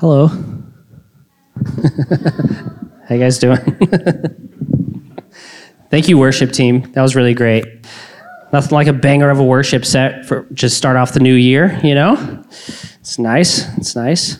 Hello. 0.00 0.28
How 1.58 1.64
you 3.10 3.18
guys 3.18 3.40
doing? 3.40 3.58
Thank 5.90 6.08
you, 6.08 6.16
worship 6.16 6.52
team. 6.52 6.82
That 6.92 7.02
was 7.02 7.16
really 7.16 7.34
great. 7.34 7.64
Nothing 8.52 8.76
like 8.76 8.86
a 8.86 8.92
banger 8.92 9.28
of 9.28 9.40
a 9.40 9.44
worship 9.44 9.84
set 9.84 10.24
for 10.24 10.46
just 10.52 10.76
start 10.76 10.96
off 10.96 11.14
the 11.14 11.20
new 11.20 11.34
year. 11.34 11.80
You 11.82 11.96
know, 11.96 12.44
it's 13.00 13.18
nice. 13.18 13.76
It's 13.76 13.96
nice. 13.96 14.38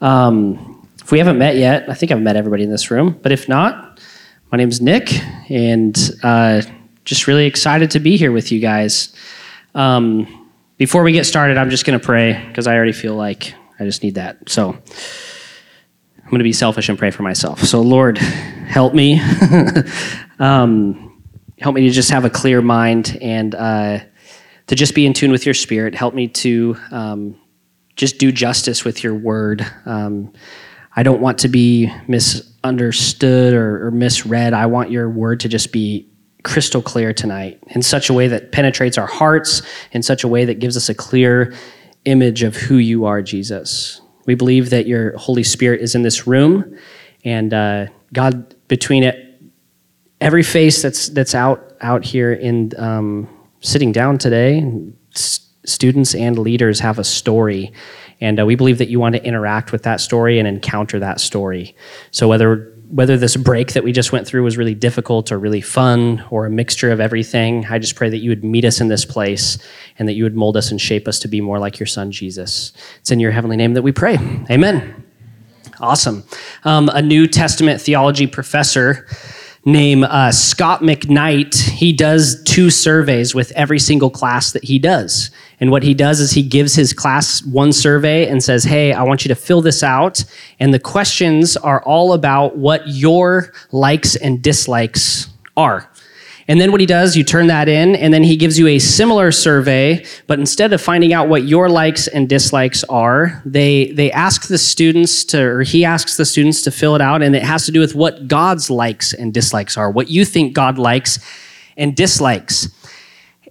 Um, 0.00 0.88
if 1.02 1.12
we 1.12 1.18
haven't 1.18 1.36
met 1.36 1.56
yet, 1.56 1.86
I 1.90 1.92
think 1.92 2.10
I've 2.10 2.22
met 2.22 2.36
everybody 2.36 2.62
in 2.62 2.70
this 2.70 2.90
room. 2.90 3.20
But 3.22 3.30
if 3.30 3.46
not, 3.46 4.00
my 4.50 4.56
name's 4.56 4.80
Nick, 4.80 5.12
and 5.50 5.94
uh, 6.22 6.62
just 7.04 7.26
really 7.26 7.44
excited 7.44 7.90
to 7.90 8.00
be 8.00 8.16
here 8.16 8.32
with 8.32 8.50
you 8.50 8.58
guys. 8.58 9.14
Um, 9.74 10.50
before 10.78 11.02
we 11.02 11.12
get 11.12 11.26
started, 11.26 11.58
I'm 11.58 11.68
just 11.68 11.84
going 11.84 12.00
to 12.00 12.02
pray 12.02 12.42
because 12.48 12.66
I 12.66 12.74
already 12.74 12.92
feel 12.92 13.16
like 13.16 13.54
I 13.78 13.84
just 13.84 14.02
need 14.02 14.14
that. 14.14 14.48
So 14.48 14.70
I'm 16.24 16.30
going 16.30 16.38
to 16.38 16.44
be 16.44 16.52
selfish 16.52 16.88
and 16.88 16.98
pray 16.98 17.10
for 17.10 17.22
myself. 17.22 17.60
So, 17.62 17.80
Lord, 17.80 18.18
help 18.18 18.94
me. 18.94 19.20
um, 20.38 21.22
help 21.58 21.74
me 21.74 21.82
to 21.82 21.90
just 21.90 22.10
have 22.10 22.24
a 22.24 22.30
clear 22.30 22.62
mind 22.62 23.18
and 23.20 23.54
uh, 23.54 24.00
to 24.66 24.74
just 24.74 24.94
be 24.94 25.06
in 25.06 25.12
tune 25.12 25.30
with 25.30 25.44
your 25.44 25.54
spirit. 25.54 25.94
Help 25.94 26.14
me 26.14 26.28
to 26.28 26.76
um, 26.90 27.36
just 27.96 28.18
do 28.18 28.32
justice 28.32 28.84
with 28.84 29.04
your 29.04 29.14
word. 29.14 29.66
Um, 29.84 30.32
I 30.96 31.02
don't 31.02 31.20
want 31.20 31.38
to 31.38 31.48
be 31.48 31.92
misunderstood 32.08 33.52
or, 33.52 33.86
or 33.86 33.90
misread. 33.90 34.54
I 34.54 34.66
want 34.66 34.90
your 34.90 35.10
word 35.10 35.40
to 35.40 35.48
just 35.48 35.72
be 35.72 36.08
crystal 36.44 36.82
clear 36.82 37.12
tonight 37.12 37.62
in 37.68 37.82
such 37.82 38.10
a 38.10 38.12
way 38.12 38.28
that 38.28 38.52
penetrates 38.52 38.96
our 38.96 39.06
hearts, 39.06 39.62
in 39.92 40.02
such 40.02 40.24
a 40.24 40.28
way 40.28 40.44
that 40.44 40.58
gives 40.58 40.76
us 40.76 40.88
a 40.88 40.94
clear 40.94 41.54
image 42.04 42.42
of 42.42 42.56
who 42.56 42.76
you 42.76 43.04
are, 43.04 43.22
Jesus. 43.22 44.00
We 44.26 44.34
believe 44.34 44.70
that 44.70 44.86
your 44.86 45.16
Holy 45.16 45.42
Spirit 45.42 45.80
is 45.80 45.94
in 45.94 46.02
this 46.02 46.26
room, 46.26 46.76
and 47.24 47.52
uh, 47.52 47.86
God, 48.12 48.54
between 48.68 49.02
it, 49.02 49.42
every 50.20 50.42
face 50.42 50.82
that's 50.82 51.08
that's 51.10 51.34
out 51.34 51.74
out 51.80 52.04
here 52.04 52.32
in 52.32 52.72
um, 52.78 53.28
sitting 53.60 53.92
down 53.92 54.18
today, 54.18 54.64
s- 55.14 55.40
students 55.66 56.14
and 56.14 56.38
leaders 56.38 56.80
have 56.80 56.98
a 56.98 57.04
story, 57.04 57.72
and 58.20 58.40
uh, 58.40 58.46
we 58.46 58.54
believe 58.54 58.78
that 58.78 58.88
you 58.88 58.98
want 58.98 59.14
to 59.14 59.24
interact 59.24 59.72
with 59.72 59.82
that 59.82 60.00
story 60.00 60.38
and 60.38 60.48
encounter 60.48 60.98
that 60.98 61.20
story. 61.20 61.76
So 62.10 62.28
whether 62.28 62.73
whether 62.90 63.16
this 63.16 63.36
break 63.36 63.72
that 63.72 63.84
we 63.84 63.92
just 63.92 64.12
went 64.12 64.26
through 64.26 64.42
was 64.42 64.56
really 64.56 64.74
difficult 64.74 65.32
or 65.32 65.38
really 65.38 65.60
fun 65.60 66.24
or 66.30 66.46
a 66.46 66.50
mixture 66.50 66.90
of 66.90 67.00
everything, 67.00 67.66
I 67.66 67.78
just 67.78 67.96
pray 67.96 68.08
that 68.10 68.18
you 68.18 68.30
would 68.30 68.44
meet 68.44 68.64
us 68.64 68.80
in 68.80 68.88
this 68.88 69.04
place 69.04 69.58
and 69.98 70.08
that 70.08 70.14
you 70.14 70.24
would 70.24 70.36
mold 70.36 70.56
us 70.56 70.70
and 70.70 70.80
shape 70.80 71.08
us 71.08 71.18
to 71.20 71.28
be 71.28 71.40
more 71.40 71.58
like 71.58 71.78
your 71.78 71.86
son, 71.86 72.10
Jesus. 72.10 72.72
It's 73.00 73.10
in 73.10 73.20
your 73.20 73.32
heavenly 73.32 73.56
name 73.56 73.74
that 73.74 73.82
we 73.82 73.92
pray. 73.92 74.16
Amen. 74.50 75.04
Awesome. 75.80 76.24
Um, 76.64 76.88
a 76.90 77.02
New 77.02 77.26
Testament 77.26 77.80
theology 77.80 78.26
professor 78.26 79.06
named 79.64 80.04
uh, 80.04 80.30
Scot 80.30 80.82
McKnight, 80.82 81.54
he 81.54 81.92
does 81.92 82.42
two 82.44 82.70
surveys 82.70 83.34
with 83.34 83.50
every 83.52 83.78
single 83.78 84.10
class 84.10 84.52
that 84.52 84.64
he 84.64 84.78
does. 84.78 85.30
And 85.64 85.70
what 85.70 85.82
he 85.82 85.94
does 85.94 86.20
is 86.20 86.32
he 86.32 86.42
gives 86.42 86.74
his 86.74 86.92
class 86.92 87.42
one 87.42 87.72
survey 87.72 88.28
and 88.28 88.44
says, 88.44 88.64
Hey, 88.64 88.92
I 88.92 89.02
want 89.02 89.24
you 89.24 89.30
to 89.30 89.34
fill 89.34 89.62
this 89.62 89.82
out. 89.82 90.22
And 90.60 90.74
the 90.74 90.78
questions 90.78 91.56
are 91.56 91.82
all 91.84 92.12
about 92.12 92.58
what 92.58 92.86
your 92.86 93.50
likes 93.72 94.14
and 94.14 94.42
dislikes 94.42 95.28
are. 95.56 95.88
And 96.48 96.60
then 96.60 96.70
what 96.70 96.82
he 96.82 96.86
does, 96.86 97.16
you 97.16 97.24
turn 97.24 97.46
that 97.46 97.66
in, 97.66 97.96
and 97.96 98.12
then 98.12 98.22
he 98.22 98.36
gives 98.36 98.58
you 98.58 98.66
a 98.66 98.78
similar 98.78 99.32
survey, 99.32 100.04
but 100.26 100.38
instead 100.38 100.74
of 100.74 100.82
finding 100.82 101.14
out 101.14 101.30
what 101.30 101.44
your 101.44 101.70
likes 101.70 102.08
and 102.08 102.28
dislikes 102.28 102.84
are, 102.84 103.40
they 103.46 103.90
they 103.92 104.12
ask 104.12 104.48
the 104.48 104.58
students 104.58 105.24
to, 105.24 105.40
or 105.40 105.62
he 105.62 105.86
asks 105.86 106.18
the 106.18 106.26
students 106.26 106.60
to 106.60 106.70
fill 106.70 106.94
it 106.94 107.00
out, 107.00 107.22
and 107.22 107.34
it 107.34 107.42
has 107.42 107.64
to 107.64 107.72
do 107.72 107.80
with 107.80 107.94
what 107.94 108.28
God's 108.28 108.68
likes 108.68 109.14
and 109.14 109.32
dislikes 109.32 109.78
are, 109.78 109.90
what 109.90 110.10
you 110.10 110.26
think 110.26 110.52
God 110.52 110.76
likes 110.76 111.18
and 111.78 111.96
dislikes. 111.96 112.68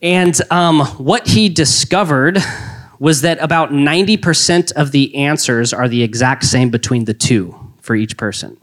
And 0.03 0.40
um, 0.52 0.81
what 0.97 1.28
he 1.28 1.50
discovered 1.50 2.38
was 3.00 3.22
that 3.22 3.41
about 3.41 3.72
90% 3.72 4.74
of 4.74 4.91
the 4.91 5.16
answers 5.16 5.74
are 5.74 5.88
the 5.88 6.03
exact 6.03 6.44
same 6.44 6.69
between 6.69 7.06
the 7.06 7.14
two 7.14 7.56
for 7.81 7.96
each 7.96 8.18
person 8.18 8.58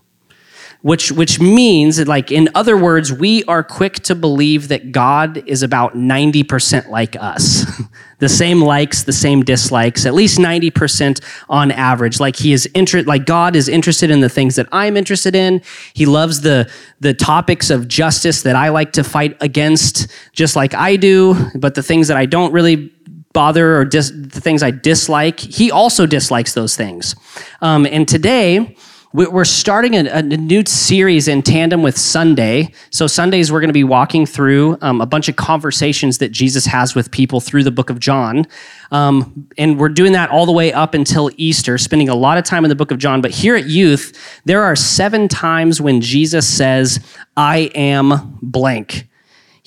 which 0.83 1.13
which 1.13 1.39
means 1.41 2.07
like 2.07 2.33
in 2.33 2.49
other 2.55 2.77
words 2.77 3.13
we 3.13 3.45
are 3.45 3.63
quick 3.63 3.95
to 3.95 4.15
believe 4.15 4.69
that 4.69 4.93
god 4.93 5.43
is 5.47 5.63
about 5.63 5.95
90% 5.95 6.89
like 6.89 7.17
us. 7.17 7.65
The 8.21 8.29
same 8.29 8.61
likes 8.61 9.05
the 9.05 9.15
same 9.15 9.43
dislikes 9.43 10.05
at 10.05 10.13
least 10.13 10.39
90% 10.39 11.25
on 11.49 11.71
average. 11.71 12.21
Like 12.21 12.37
he 12.37 12.53
is 12.53 12.67
inter- 12.67 13.01
like 13.03 13.25
god 13.25 13.57
is 13.57 13.67
interested 13.67 14.11
in 14.11 14.21
the 14.21 14.29
things 14.29 14.57
that 14.57 14.69
i'm 14.73 14.99
interested 14.99 15.35
in. 15.35 15.63
He 15.95 16.05
loves 16.05 16.43
the 16.43 16.71
the 17.01 17.15
topics 17.15 17.71
of 17.71 17.89
justice 17.89 18.43
that 18.43 18.57
i 18.57 18.69
like 18.69 18.93
to 18.93 19.05
fight 19.05 19.39
against 19.41 20.09
just 20.33 20.55
like 20.55 20.75
i 20.75 20.97
do. 20.97 21.35
But 21.55 21.75
the 21.75 21.83
things 21.83 22.09
that 22.09 22.19
i 22.19 22.27
don't 22.27 22.53
really 22.53 22.93
bother 23.33 23.79
or 23.79 23.87
dis- 23.87 24.13
the 24.15 24.41
things 24.41 24.63
i 24.63 24.71
dislike 24.71 25.41
he 25.41 25.71
also 25.71 26.05
dislikes 26.05 26.53
those 26.53 26.77
things. 26.77 27.17
Um, 27.63 27.87
and 27.87 28.07
today 28.07 28.77
we're 29.13 29.45
starting 29.45 29.95
a, 29.95 30.09
a, 30.09 30.23
new 30.23 30.65
series 30.65 31.27
in 31.27 31.43
tandem 31.43 31.83
with 31.83 31.99
Sunday. 31.99 32.73
So, 32.91 33.09
Sundays, 33.09 33.51
we're 33.51 33.59
going 33.59 33.69
to 33.69 33.75
be 33.75 33.83
walking 33.83 34.25
through 34.25 34.79
um, 34.83 35.01
a 35.01 35.07
bunch 35.07 35.29
of 35.29 35.35
conversations 35.35 36.19
that 36.19 36.31
Jesus 36.31 36.65
has 36.67 36.95
with 36.95 37.11
people 37.11 37.41
through 37.41 37.65
the 37.65 37.73
book 37.73 37.91
of 37.91 37.99
John. 37.99 38.47
Um, 38.93 39.49
and 39.59 39.81
we're 39.81 39.89
doing 39.89 40.13
that 40.13 40.31
all 40.31 40.47
the 40.47 40.53
way 40.53 40.73
up 40.73 40.95
until 40.95 41.29
Easter, 41.37 41.77
spending 41.77 42.09
a 42.09 42.15
lot 42.15 42.39
of 42.39 42.45
time 42.45 42.65
in 42.65 42.69
the 42.69 42.77
book 42.77 42.93
of 42.93 42.99
John. 42.99 43.21
But 43.21 43.33
here 43.33 43.57
at 43.57 43.67
Youth, 43.67 44.41
there 44.45 44.63
are 44.63 44.77
seven 44.77 45.27
times 45.27 45.81
when 45.81 46.01
Jesus 46.01 46.49
says, 46.49 47.01
I 47.37 47.71
am 47.75 48.39
blank. 48.41 49.09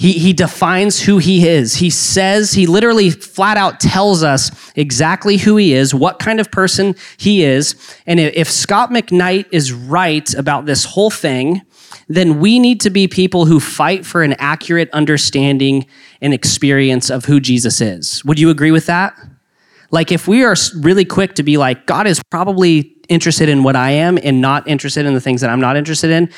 He, 0.03 0.19
he 0.19 0.33
defines 0.33 1.01
who 1.01 1.17
he 1.17 1.47
is. 1.47 1.75
He 1.75 1.89
says, 1.89 2.51
he 2.51 2.67
literally 2.67 3.09
flat 3.09 3.55
out 3.55 3.79
tells 3.79 4.21
us 4.21 4.51
exactly 4.75 5.37
who 5.37 5.55
he 5.55 5.71
is, 5.71 5.95
what 5.95 6.19
kind 6.19 6.41
of 6.41 6.51
person 6.51 6.95
he 7.15 7.45
is. 7.45 7.77
And 8.05 8.19
if 8.19 8.51
Scot 8.51 8.89
McKnight 8.89 9.45
is 9.53 9.71
right 9.71 10.33
about 10.33 10.65
this 10.65 10.83
whole 10.83 11.09
thing, 11.09 11.61
then 12.09 12.41
we 12.41 12.59
need 12.59 12.81
to 12.81 12.89
be 12.89 13.07
people 13.07 13.45
who 13.45 13.61
fight 13.61 14.05
for 14.05 14.23
an 14.23 14.33
accurate 14.39 14.89
understanding 14.91 15.85
and 16.19 16.33
experience 16.33 17.09
of 17.09 17.23
who 17.23 17.39
Jesus 17.39 17.79
is. 17.79 18.25
Would 18.25 18.39
you 18.39 18.49
agree 18.49 18.71
with 18.71 18.87
that? 18.87 19.17
Like, 19.89 20.11
if 20.11 20.27
we 20.27 20.43
are 20.43 20.55
really 20.81 21.05
quick 21.05 21.35
to 21.35 21.43
be 21.43 21.55
like, 21.55 21.85
God 21.85 22.07
is 22.07 22.21
probably 22.29 22.93
interested 23.07 23.47
in 23.47 23.63
what 23.63 23.77
I 23.77 23.91
am 23.91 24.19
and 24.21 24.41
not 24.41 24.67
interested 24.67 25.05
in 25.05 25.13
the 25.13 25.21
things 25.21 25.39
that 25.39 25.49
I'm 25.49 25.61
not 25.61 25.77
interested 25.77 26.11
in, 26.11 26.29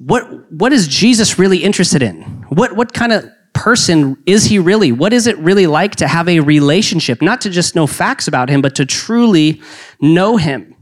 what 0.00 0.50
what 0.50 0.72
is 0.72 0.88
Jesus 0.88 1.38
really 1.38 1.58
interested 1.58 2.02
in? 2.02 2.22
What 2.48 2.74
what 2.74 2.92
kind 2.94 3.12
of 3.12 3.30
person 3.52 4.16
is 4.26 4.44
he 4.44 4.58
really? 4.58 4.92
What 4.92 5.12
is 5.12 5.26
it 5.26 5.36
really 5.38 5.66
like 5.66 5.96
to 5.96 6.08
have 6.08 6.28
a 6.28 6.40
relationship, 6.40 7.20
not 7.20 7.42
to 7.42 7.50
just 7.50 7.74
know 7.76 7.86
facts 7.86 8.26
about 8.26 8.48
him, 8.48 8.62
but 8.62 8.74
to 8.76 8.86
truly 8.86 9.60
know 10.00 10.36
him? 10.38 10.74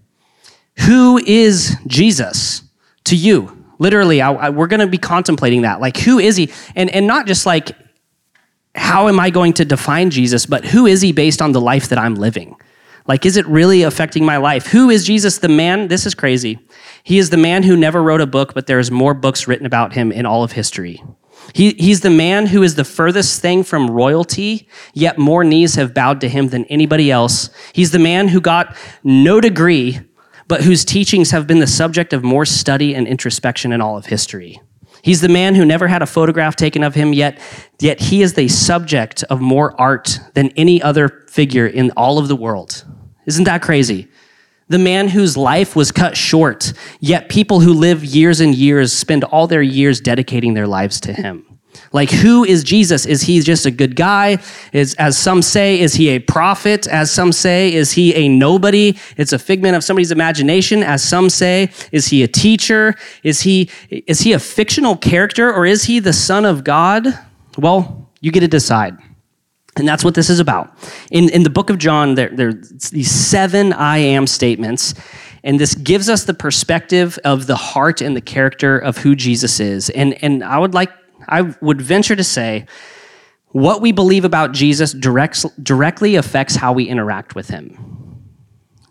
Who 0.87 1.19
is 1.19 1.77
Jesus 1.87 2.63
to 3.05 3.17
you? 3.17 3.55
Literally, 3.81 4.23
I, 4.23 4.33
I, 4.33 4.51
we're 4.51 4.67
going 4.69 4.81
to 4.81 4.87
be 4.87 4.99
contemplating 4.99 5.63
that. 5.63 5.81
Like, 5.81 5.97
who 5.97 6.19
is 6.19 6.37
he? 6.37 6.53
And 6.77 6.89
and 6.91 7.07
not 7.07 7.27
just 7.27 7.45
like 7.45 7.73
how 8.75 9.09
am 9.09 9.19
I 9.19 9.31
going 9.31 9.53
to 9.55 9.65
define 9.65 10.11
Jesus, 10.11 10.47
but 10.47 10.65
who 10.65 10.87
is 10.87 11.03
he 11.03 11.13
based 11.13 11.43
on 11.43 11.53
the 11.53 11.61
life 11.61 11.89
that 11.89 11.99
I'm 11.99 12.15
living? 12.15 12.57
Like, 13.09 13.25
is 13.25 13.39
it 13.39 13.47
really 13.47 13.83
affecting 13.83 14.25
my 14.27 14.37
life? 14.37 14.67
Who 14.67 14.91
is 14.91 15.07
Jesus, 15.07 15.39
the 15.39 15.49
man? 15.49 15.89
This 15.89 16.05
is 16.05 16.15
crazy. 16.15 16.59
He 17.03 17.19
is 17.19 17.31
the 17.31 17.39
man 17.39 17.63
who 17.63 17.75
never 17.75 18.03
wrote 18.03 18.21
a 18.21 18.27
book, 18.27 18.53
but 18.53 18.67
there's 18.67 18.91
more 18.91 19.15
books 19.15 19.49
written 19.49 19.65
about 19.65 19.95
him 19.95 20.13
in 20.13 20.27
all 20.27 20.45
of 20.45 20.53
history. 20.53 21.03
He, 21.55 21.73
he's 21.73 22.03
the 22.03 22.11
man 22.11 22.47
who 22.47 22.63
is 22.63 22.75
the 22.75 22.85
furthest 22.85 23.41
thing 23.41 23.65
from 23.65 23.91
royalty, 23.91 24.69
yet 24.93 25.19
more 25.19 25.43
knees 25.43 25.77
have 25.77 25.95
bowed 25.95 26.21
to 26.21 26.29
him 26.29 26.49
than 26.49 26.67
anybody 26.67 27.11
else. 27.11 27.49
He's 27.73 27.93
the 27.93 27.99
man 27.99 28.29
who 28.29 28.43
got 28.43 28.77
no 29.03 29.41
degree, 29.41 30.01
but 30.47 30.63
whose 30.63 30.85
teachings 30.85 31.31
have 31.31 31.47
been 31.47 31.61
the 31.61 31.67
subject 31.67 32.13
of 32.13 32.23
more 32.23 32.45
study 32.45 32.95
and 32.95 33.09
introspection 33.09 33.73
in 33.73 33.81
all 33.81 33.97
of 33.97 34.07
history. 34.07 34.61
He's 35.01 35.23
the 35.23 35.29
man 35.29 35.55
who 35.55 35.65
never 35.65 35.89
had 35.89 36.03
a 36.03 36.07
photograph 36.07 36.57
taken 36.57 36.83
of 36.83 36.95
him, 36.95 37.15
yet, 37.15 37.41
yet 37.81 38.01
he 38.01 38.21
is 38.21 38.35
the 38.35 38.49
subject 38.49 39.23
of 39.25 39.41
more 39.41 39.81
art 39.81 40.19
than 40.35 40.51
any 40.51 40.83
other 40.83 41.25
figure 41.29 41.67
in 41.67 41.91
all 41.93 42.19
of 42.19 42.29
the 42.29 42.37
world. 42.37 42.85
Isn't 43.29 43.45
that 43.45 43.61
crazy? 43.61 44.09
The 44.69 44.79
man 44.79 45.09
whose 45.09 45.37
life 45.37 45.77
was 45.77 45.93
cut 45.93 46.17
short, 46.17 46.73
yet 46.99 47.29
people 47.29 47.61
who 47.61 47.75
live 47.75 48.03
years 48.03 48.41
and 48.41 48.55
years 48.55 48.91
spend 48.91 49.23
all 49.25 49.47
their 49.47 49.61
years 49.61 50.01
dedicating 50.01 50.55
their 50.55 50.67
lives 50.67 50.99
to 51.03 51.13
him. 51.13 51.45
Like, 51.93 52.11
who 52.11 52.45
is 52.45 52.65
Jesus? 52.65 53.05
Is 53.05 53.23
he 53.23 53.41
just 53.41 53.67
a 53.67 53.71
good 53.71 53.97
guy? 53.97 54.39
Is, 54.73 54.95
as 54.95 55.19
some 55.19 55.43
say, 55.43 55.79
is 55.79 55.95
he 55.95 56.09
a 56.09 56.21
prophet? 56.21 56.87
As 56.87 57.13
some 57.13 57.31
say, 57.33 57.73
is 57.73 57.93
he 57.93 58.15
a 58.15 58.29
nobody? 58.29 58.99
It's 59.19 59.35
a 59.35 59.39
figment 59.39 59.77
of 59.77 59.85
somebody's 59.85 60.11
imagination. 60.11 60.83
As 60.83 61.05
some 61.05 61.29
say, 61.29 61.71
is 61.93 62.09
he 62.09 62.23
a 62.23 62.29
teacher? 62.29 62.95
Is 63.23 63.43
he, 63.43 63.69
is 63.91 64.21
he 64.21 64.33
a 64.33 64.39
fictional 64.39 64.97
character 64.97 65.53
or 65.53 65.67
is 65.67 65.85
he 65.85 65.99
the 65.99 66.15
son 66.15 66.47
of 66.47 66.65
God? 66.65 67.07
Well, 67.59 68.11
you 68.21 68.33
get 68.33 68.41
to 68.41 68.49
decide. 68.49 68.97
And 69.79 69.87
that's 69.87 70.05
what 70.05 70.15
this 70.15 70.29
is 70.29 70.41
about. 70.41 70.77
In, 71.11 71.29
in 71.29 71.43
the 71.43 71.51
book 71.51 71.71
of 71.71 71.79
John, 71.79 72.15
there, 72.15 72.29
there 72.31 72.49
are 72.49 72.63
these 72.91 73.11
seven 73.11 73.73
I 73.73 73.99
am 73.99 74.27
statements. 74.27 74.95
And 75.45 75.59
this 75.59 75.75
gives 75.75 76.09
us 76.09 76.25
the 76.25 76.35
perspective 76.35 77.19
of 77.25 77.47
the 77.47 77.57
heart 77.57 78.01
and 78.01 78.17
the 78.17 78.21
character 78.21 78.79
of 78.79 78.99
who 78.99 79.15
Jesus 79.15 79.61
is. 79.61 79.89
And, 79.91 80.23
and 80.23 80.43
I 80.43 80.59
would 80.59 80.75
like, 80.75 80.91
I 81.29 81.55
would 81.61 81.81
venture 81.81 82.17
to 82.17 82.25
say, 82.25 82.67
what 83.51 83.81
we 83.81 83.93
believe 83.93 84.25
about 84.25 84.53
Jesus 84.53 84.93
directs, 84.93 85.45
directly 85.63 86.17
affects 86.17 86.57
how 86.57 86.73
we 86.73 86.85
interact 86.85 87.35
with 87.35 87.49
him. 87.49 88.19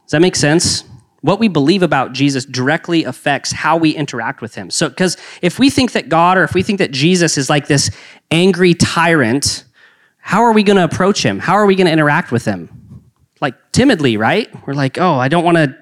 Does 0.06 0.12
that 0.12 0.22
make 0.22 0.36
sense? 0.36 0.84
What 1.22 1.40
we 1.40 1.48
believe 1.48 1.84
about 1.84 2.14
Jesus 2.14 2.46
directly 2.46 3.04
affects 3.04 3.52
how 3.52 3.78
we 3.78 3.92
interact 3.92 4.42
with 4.42 4.56
him. 4.56 4.70
So, 4.70 4.88
because 4.90 5.18
if 5.42 5.60
we 5.60 5.70
think 5.70 5.92
that 5.92 6.10
God 6.10 6.38
or 6.38 6.44
if 6.44 6.54
we 6.54 6.64
think 6.64 6.80
that 6.80 6.92
Jesus 6.92 7.38
is 7.38 7.50
like 7.50 7.68
this 7.68 7.92
angry 8.32 8.74
tyrant, 8.74 9.66
how 10.28 10.44
are 10.44 10.52
we 10.52 10.62
going 10.62 10.76
to 10.76 10.84
approach 10.84 11.24
him? 11.24 11.40
How 11.40 11.54
are 11.54 11.66
we 11.66 11.74
going 11.76 11.88
to 11.88 11.94
interact 11.94 12.34
with 12.34 12.44
him? 12.44 13.02
Like 13.40 13.56
timidly, 13.72 14.18
right? 14.18 14.50
We're 14.68 14.74
like, 14.74 14.98
oh, 14.98 15.14
I 15.14 15.30
don't 15.30 15.46
want 15.46 15.56
to 15.56 15.74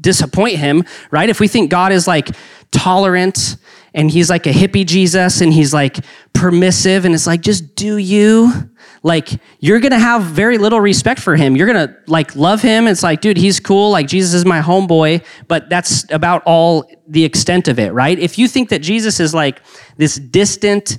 disappoint 0.00 0.58
him, 0.58 0.84
right? 1.10 1.28
If 1.28 1.40
we 1.40 1.48
think 1.48 1.72
God 1.72 1.90
is 1.90 2.06
like 2.06 2.28
tolerant 2.70 3.56
and 3.92 4.08
he's 4.08 4.30
like 4.30 4.46
a 4.46 4.52
hippie 4.52 4.86
Jesus 4.86 5.40
and 5.40 5.52
he's 5.52 5.74
like 5.74 6.04
permissive 6.34 7.04
and 7.04 7.16
it's 7.16 7.26
like, 7.26 7.40
just 7.40 7.74
do 7.74 7.96
you. 7.96 8.70
Like, 9.02 9.28
you're 9.58 9.80
gonna 9.80 9.98
have 9.98 10.22
very 10.22 10.56
little 10.56 10.80
respect 10.80 11.18
for 11.18 11.34
him. 11.34 11.56
You're 11.56 11.66
gonna 11.66 11.96
like 12.06 12.36
love 12.36 12.62
him. 12.62 12.86
It's 12.86 13.02
like, 13.02 13.20
dude, 13.20 13.38
he's 13.38 13.58
cool. 13.58 13.90
Like, 13.90 14.06
Jesus 14.06 14.34
is 14.34 14.44
my 14.44 14.60
homeboy, 14.60 15.24
but 15.48 15.68
that's 15.68 16.04
about 16.12 16.44
all 16.46 16.88
the 17.08 17.24
extent 17.24 17.66
of 17.66 17.80
it, 17.80 17.92
right? 17.92 18.16
If 18.16 18.38
you 18.38 18.46
think 18.46 18.68
that 18.68 18.82
Jesus 18.82 19.18
is 19.18 19.34
like 19.34 19.60
this 19.96 20.14
distant, 20.14 20.98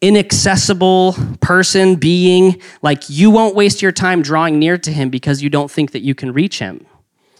inaccessible 0.00 1.16
person, 1.40 1.96
being, 1.96 2.60
like, 2.82 3.08
you 3.08 3.30
won't 3.30 3.54
waste 3.54 3.82
your 3.82 3.92
time 3.92 4.22
drawing 4.22 4.58
near 4.58 4.78
to 4.78 4.92
him 4.92 5.10
because 5.10 5.42
you 5.42 5.50
don't 5.50 5.70
think 5.70 5.92
that 5.92 6.02
you 6.02 6.14
can 6.14 6.32
reach 6.32 6.58
him. 6.58 6.86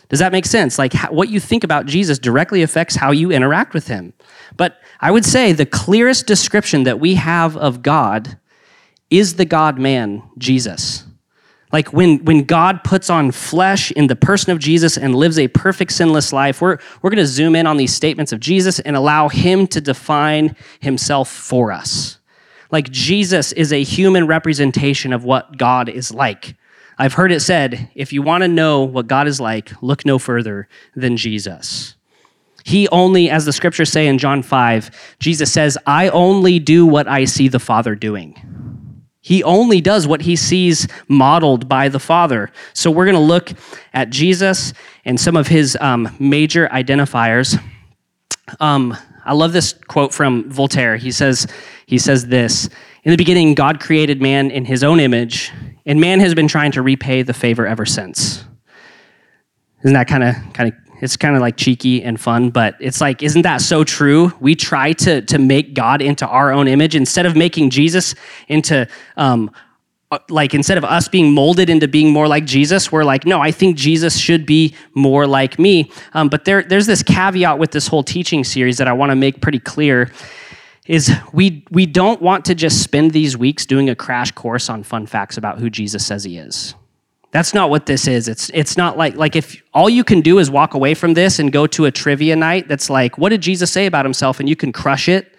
Does 0.08 0.18
that 0.18 0.32
make 0.32 0.46
sense? 0.46 0.78
Like, 0.78 0.94
what 1.10 1.28
you 1.28 1.38
think 1.38 1.64
about 1.64 1.86
Jesus 1.86 2.18
directly 2.18 2.62
affects 2.62 2.96
how 2.96 3.10
you 3.10 3.30
interact 3.30 3.74
with 3.74 3.88
him. 3.88 4.12
But 4.56 4.80
I 5.00 5.10
would 5.10 5.24
say 5.24 5.52
the 5.52 5.66
clearest 5.66 6.26
description 6.26 6.84
that 6.84 6.98
we 6.98 7.14
have 7.14 7.56
of 7.56 7.82
God 7.82 8.38
is 9.10 9.36
the 9.36 9.44
God 9.44 9.78
man, 9.78 10.22
Jesus. 10.38 11.04
Like 11.72 11.92
when, 11.92 12.24
when 12.24 12.44
God 12.44 12.82
puts 12.82 13.10
on 13.10 13.30
flesh 13.30 13.90
in 13.92 14.06
the 14.06 14.16
person 14.16 14.52
of 14.52 14.58
Jesus 14.58 14.96
and 14.96 15.14
lives 15.14 15.38
a 15.38 15.48
perfect 15.48 15.92
sinless 15.92 16.32
life, 16.32 16.62
we're, 16.62 16.78
we're 17.02 17.10
going 17.10 17.18
to 17.18 17.26
zoom 17.26 17.54
in 17.54 17.66
on 17.66 17.76
these 17.76 17.92
statements 17.92 18.32
of 18.32 18.40
Jesus 18.40 18.80
and 18.80 18.96
allow 18.96 19.28
him 19.28 19.66
to 19.68 19.80
define 19.80 20.56
himself 20.80 21.28
for 21.28 21.70
us. 21.70 22.17
Like 22.70 22.90
Jesus 22.90 23.52
is 23.52 23.72
a 23.72 23.82
human 23.82 24.26
representation 24.26 25.12
of 25.12 25.24
what 25.24 25.56
God 25.56 25.88
is 25.88 26.12
like. 26.12 26.56
I've 26.98 27.14
heard 27.14 27.32
it 27.32 27.40
said 27.40 27.90
if 27.94 28.12
you 28.12 28.22
want 28.22 28.42
to 28.42 28.48
know 28.48 28.82
what 28.82 29.06
God 29.06 29.28
is 29.28 29.40
like, 29.40 29.70
look 29.82 30.04
no 30.04 30.18
further 30.18 30.68
than 30.94 31.16
Jesus. 31.16 31.94
He 32.64 32.88
only, 32.88 33.30
as 33.30 33.46
the 33.46 33.52
scriptures 33.52 33.90
say 33.90 34.08
in 34.08 34.18
John 34.18 34.42
5, 34.42 35.16
Jesus 35.20 35.50
says, 35.50 35.78
I 35.86 36.10
only 36.10 36.58
do 36.58 36.84
what 36.84 37.08
I 37.08 37.24
see 37.24 37.48
the 37.48 37.60
Father 37.60 37.94
doing. 37.94 38.36
He 39.20 39.42
only 39.42 39.80
does 39.80 40.06
what 40.06 40.22
he 40.22 40.36
sees 40.36 40.86
modeled 41.08 41.68
by 41.68 41.88
the 41.88 41.98
Father. 41.98 42.50
So 42.74 42.90
we're 42.90 43.04
going 43.04 43.14
to 43.14 43.20
look 43.20 43.52
at 43.94 44.10
Jesus 44.10 44.72
and 45.04 45.18
some 45.20 45.36
of 45.36 45.48
his 45.48 45.78
um, 45.80 46.14
major 46.18 46.68
identifiers. 46.68 47.62
Um, 48.60 48.96
I 49.24 49.34
love 49.34 49.52
this 49.52 49.74
quote 49.88 50.14
from 50.14 50.50
Voltaire. 50.50 50.96
He 50.96 51.10
says, 51.10 51.46
he 51.86 51.98
says 51.98 52.26
this 52.26 52.68
In 53.04 53.10
the 53.10 53.16
beginning, 53.16 53.54
God 53.54 53.80
created 53.80 54.20
man 54.20 54.50
in 54.50 54.64
his 54.64 54.84
own 54.84 55.00
image, 55.00 55.52
and 55.86 56.00
man 56.00 56.20
has 56.20 56.34
been 56.34 56.48
trying 56.48 56.72
to 56.72 56.82
repay 56.82 57.22
the 57.22 57.34
favor 57.34 57.66
ever 57.66 57.86
since. 57.86 58.44
Isn't 59.84 59.94
that 59.94 60.08
kind 60.08 60.24
of 60.24 60.34
kind 60.52 60.72
of 60.72 60.78
it's 61.00 61.16
kind 61.16 61.36
of 61.36 61.40
like 61.40 61.56
cheeky 61.56 62.02
and 62.02 62.20
fun, 62.20 62.50
but 62.50 62.74
it's 62.80 63.00
like, 63.00 63.22
isn't 63.22 63.42
that 63.42 63.60
so 63.60 63.84
true? 63.84 64.32
We 64.40 64.54
try 64.54 64.92
to 64.94 65.22
to 65.22 65.38
make 65.38 65.74
God 65.74 66.02
into 66.02 66.26
our 66.26 66.52
own 66.52 66.68
image 66.68 66.94
instead 66.94 67.26
of 67.26 67.36
making 67.36 67.70
Jesus 67.70 68.14
into 68.48 68.88
um, 69.16 69.50
like 70.30 70.54
instead 70.54 70.78
of 70.78 70.84
us 70.84 71.06
being 71.08 71.32
molded 71.32 71.68
into 71.68 71.86
being 71.86 72.10
more 72.10 72.28
like 72.28 72.46
Jesus, 72.46 72.90
we're 72.90 73.04
like, 73.04 73.26
no, 73.26 73.40
I 73.40 73.50
think 73.50 73.76
Jesus 73.76 74.16
should 74.16 74.46
be 74.46 74.74
more 74.94 75.26
like 75.26 75.58
me. 75.58 75.90
Um, 76.14 76.28
but 76.28 76.46
there, 76.46 76.62
there's 76.62 76.86
this 76.86 77.02
caveat 77.02 77.58
with 77.58 77.72
this 77.72 77.88
whole 77.88 78.02
teaching 78.02 78.42
series 78.42 78.78
that 78.78 78.88
I 78.88 78.92
want 78.94 79.10
to 79.10 79.16
make 79.16 79.42
pretty 79.42 79.58
clear 79.58 80.10
is 80.86 81.12
we 81.34 81.64
we 81.70 81.84
don't 81.84 82.20
want 82.22 82.46
to 82.46 82.54
just 82.54 82.82
spend 82.82 83.12
these 83.12 83.36
weeks 83.36 83.66
doing 83.66 83.90
a 83.90 83.94
crash 83.94 84.32
course 84.32 84.70
on 84.70 84.82
fun 84.82 85.06
facts 85.06 85.36
about 85.36 85.58
who 85.58 85.68
Jesus 85.68 86.04
says 86.04 86.24
he 86.24 86.38
is. 86.38 86.74
That's 87.30 87.52
not 87.52 87.68
what 87.68 87.84
this 87.84 88.08
is. 88.08 88.26
It's 88.26 88.50
it's 88.54 88.78
not 88.78 88.96
like 88.96 89.14
like 89.14 89.36
if 89.36 89.62
all 89.74 89.90
you 89.90 90.02
can 90.02 90.22
do 90.22 90.38
is 90.38 90.50
walk 90.50 90.72
away 90.72 90.94
from 90.94 91.12
this 91.12 91.38
and 91.38 91.52
go 91.52 91.66
to 91.66 91.84
a 91.84 91.90
trivia 91.90 92.34
night 92.34 92.68
that's 92.68 92.88
like 92.88 93.18
what 93.18 93.28
did 93.28 93.42
Jesus 93.42 93.70
say 93.70 93.84
about 93.84 94.06
himself 94.06 94.40
and 94.40 94.48
you 94.48 94.56
can 94.56 94.72
crush 94.72 95.10
it. 95.10 95.36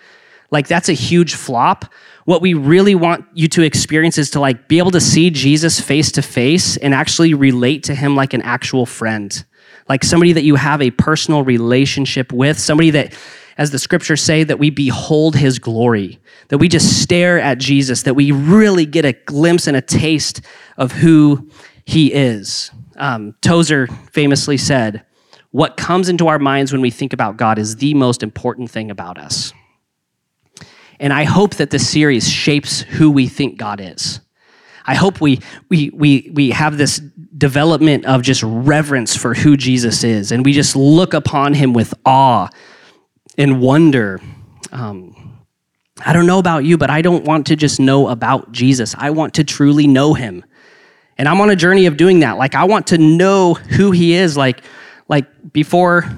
Like 0.52 0.68
that's 0.68 0.88
a 0.88 0.94
huge 0.94 1.34
flop. 1.34 1.92
What 2.30 2.44
we 2.44 2.54
really 2.54 2.94
want 2.94 3.26
you 3.34 3.48
to 3.48 3.64
experience 3.64 4.20
is 4.20 4.30
to 4.30 4.40
like 4.40 4.68
be 4.68 4.78
able 4.78 4.92
to 4.92 5.02
see 5.02 5.32
Jesus 5.32 5.80
face 5.80 6.12
to 6.12 6.22
face 6.22 6.78
and 6.78 6.94
actually 6.94 7.34
relate 7.34 7.82
to 7.86 7.96
him 7.96 8.16
like 8.16 8.36
an 8.36 8.44
actual 8.44 8.86
friend. 8.86 9.44
Like 9.88 10.04
somebody 10.04 10.34
that 10.34 10.44
you 10.44 10.54
have 10.54 10.80
a 10.80 10.92
personal 10.92 11.44
relationship 11.44 12.32
with, 12.32 12.60
somebody 12.60 12.92
that 12.92 13.18
as 13.58 13.72
the 13.72 13.80
scriptures 13.80 14.22
say, 14.22 14.44
that 14.44 14.60
we 14.60 14.70
behold 14.70 15.38
his 15.38 15.58
glory, 15.58 16.20
that 16.50 16.60
we 16.60 16.68
just 16.68 17.02
stare 17.02 17.40
at 17.40 17.58
Jesus, 17.58 18.04
that 18.04 18.14
we 18.14 18.32
really 18.32 18.86
get 18.86 19.06
a 19.06 19.14
glimpse 19.14 19.66
and 19.66 19.76
a 19.76 19.82
taste 19.82 20.42
of 20.78 20.92
who 20.92 21.50
he 21.84 22.14
is. 22.14 22.70
Um, 22.98 23.34
Tozer 23.42 23.88
famously 24.12 24.58
said, 24.58 25.04
What 25.50 25.78
comes 25.78 26.10
into 26.10 26.28
our 26.28 26.38
minds 26.38 26.72
when 26.72 26.82
we 26.82 26.92
think 26.92 27.12
about 27.12 27.38
God 27.38 27.58
is 27.58 27.78
the 27.78 27.96
most 27.96 28.22
important 28.22 28.70
thing 28.70 28.92
about 28.92 29.18
us. 29.18 29.52
And 31.00 31.14
I 31.14 31.24
hope 31.24 31.56
that 31.56 31.70
this 31.70 31.90
series 31.90 32.30
shapes 32.30 32.82
who 32.82 33.10
we 33.10 33.28
think 33.28 33.58
God 33.58 33.80
is. 33.80 34.20
I 34.86 34.96
hope 34.96 35.22
we, 35.22 35.40
we, 35.70 35.92
we, 35.92 36.32
we 36.34 36.50
have 36.50 36.78
this 36.78 37.00
development 37.38 38.06
of 38.06 38.22
just 38.22 38.42
reverence 38.44 39.16
for 39.16 39.34
who 39.34 39.56
Jesus 39.56 40.04
is, 40.04 40.32
and 40.32 40.44
we 40.44 40.52
just 40.52 40.76
look 40.76 41.14
upon 41.14 41.54
him 41.54 41.74
with 41.74 41.94
awe 42.06 42.50
and 43.38 43.62
wonder. 43.62 44.20
Um, 44.72 45.46
I 46.06 46.14
don't 46.14 46.26
know 46.26 46.40
about 46.40 46.66
you, 46.66 46.78
but 46.78 46.90
I 46.90 47.02
don't 47.02 47.24
want 47.26 47.48
to 47.48 47.56
just 47.56 47.80
know 47.80 48.08
about 48.08 48.52
Jesus. 48.52 48.96
I 48.98 49.12
want 49.12 49.36
to 49.36 49.44
truly 49.44 49.88
know 49.88 50.14
him. 50.14 50.44
And 51.18 51.28
I'm 51.28 51.42
on 51.42 51.50
a 51.50 51.56
journey 51.56 51.86
of 51.86 51.98
doing 51.98 52.22
that. 52.22 52.38
Like 52.38 52.56
I 52.56 52.64
want 52.64 52.88
to 52.88 52.98
know 52.98 53.54
who 53.54 53.92
he 53.92 54.14
is 54.14 54.38
like 54.38 54.64
like 55.10 55.28
before 55.52 56.10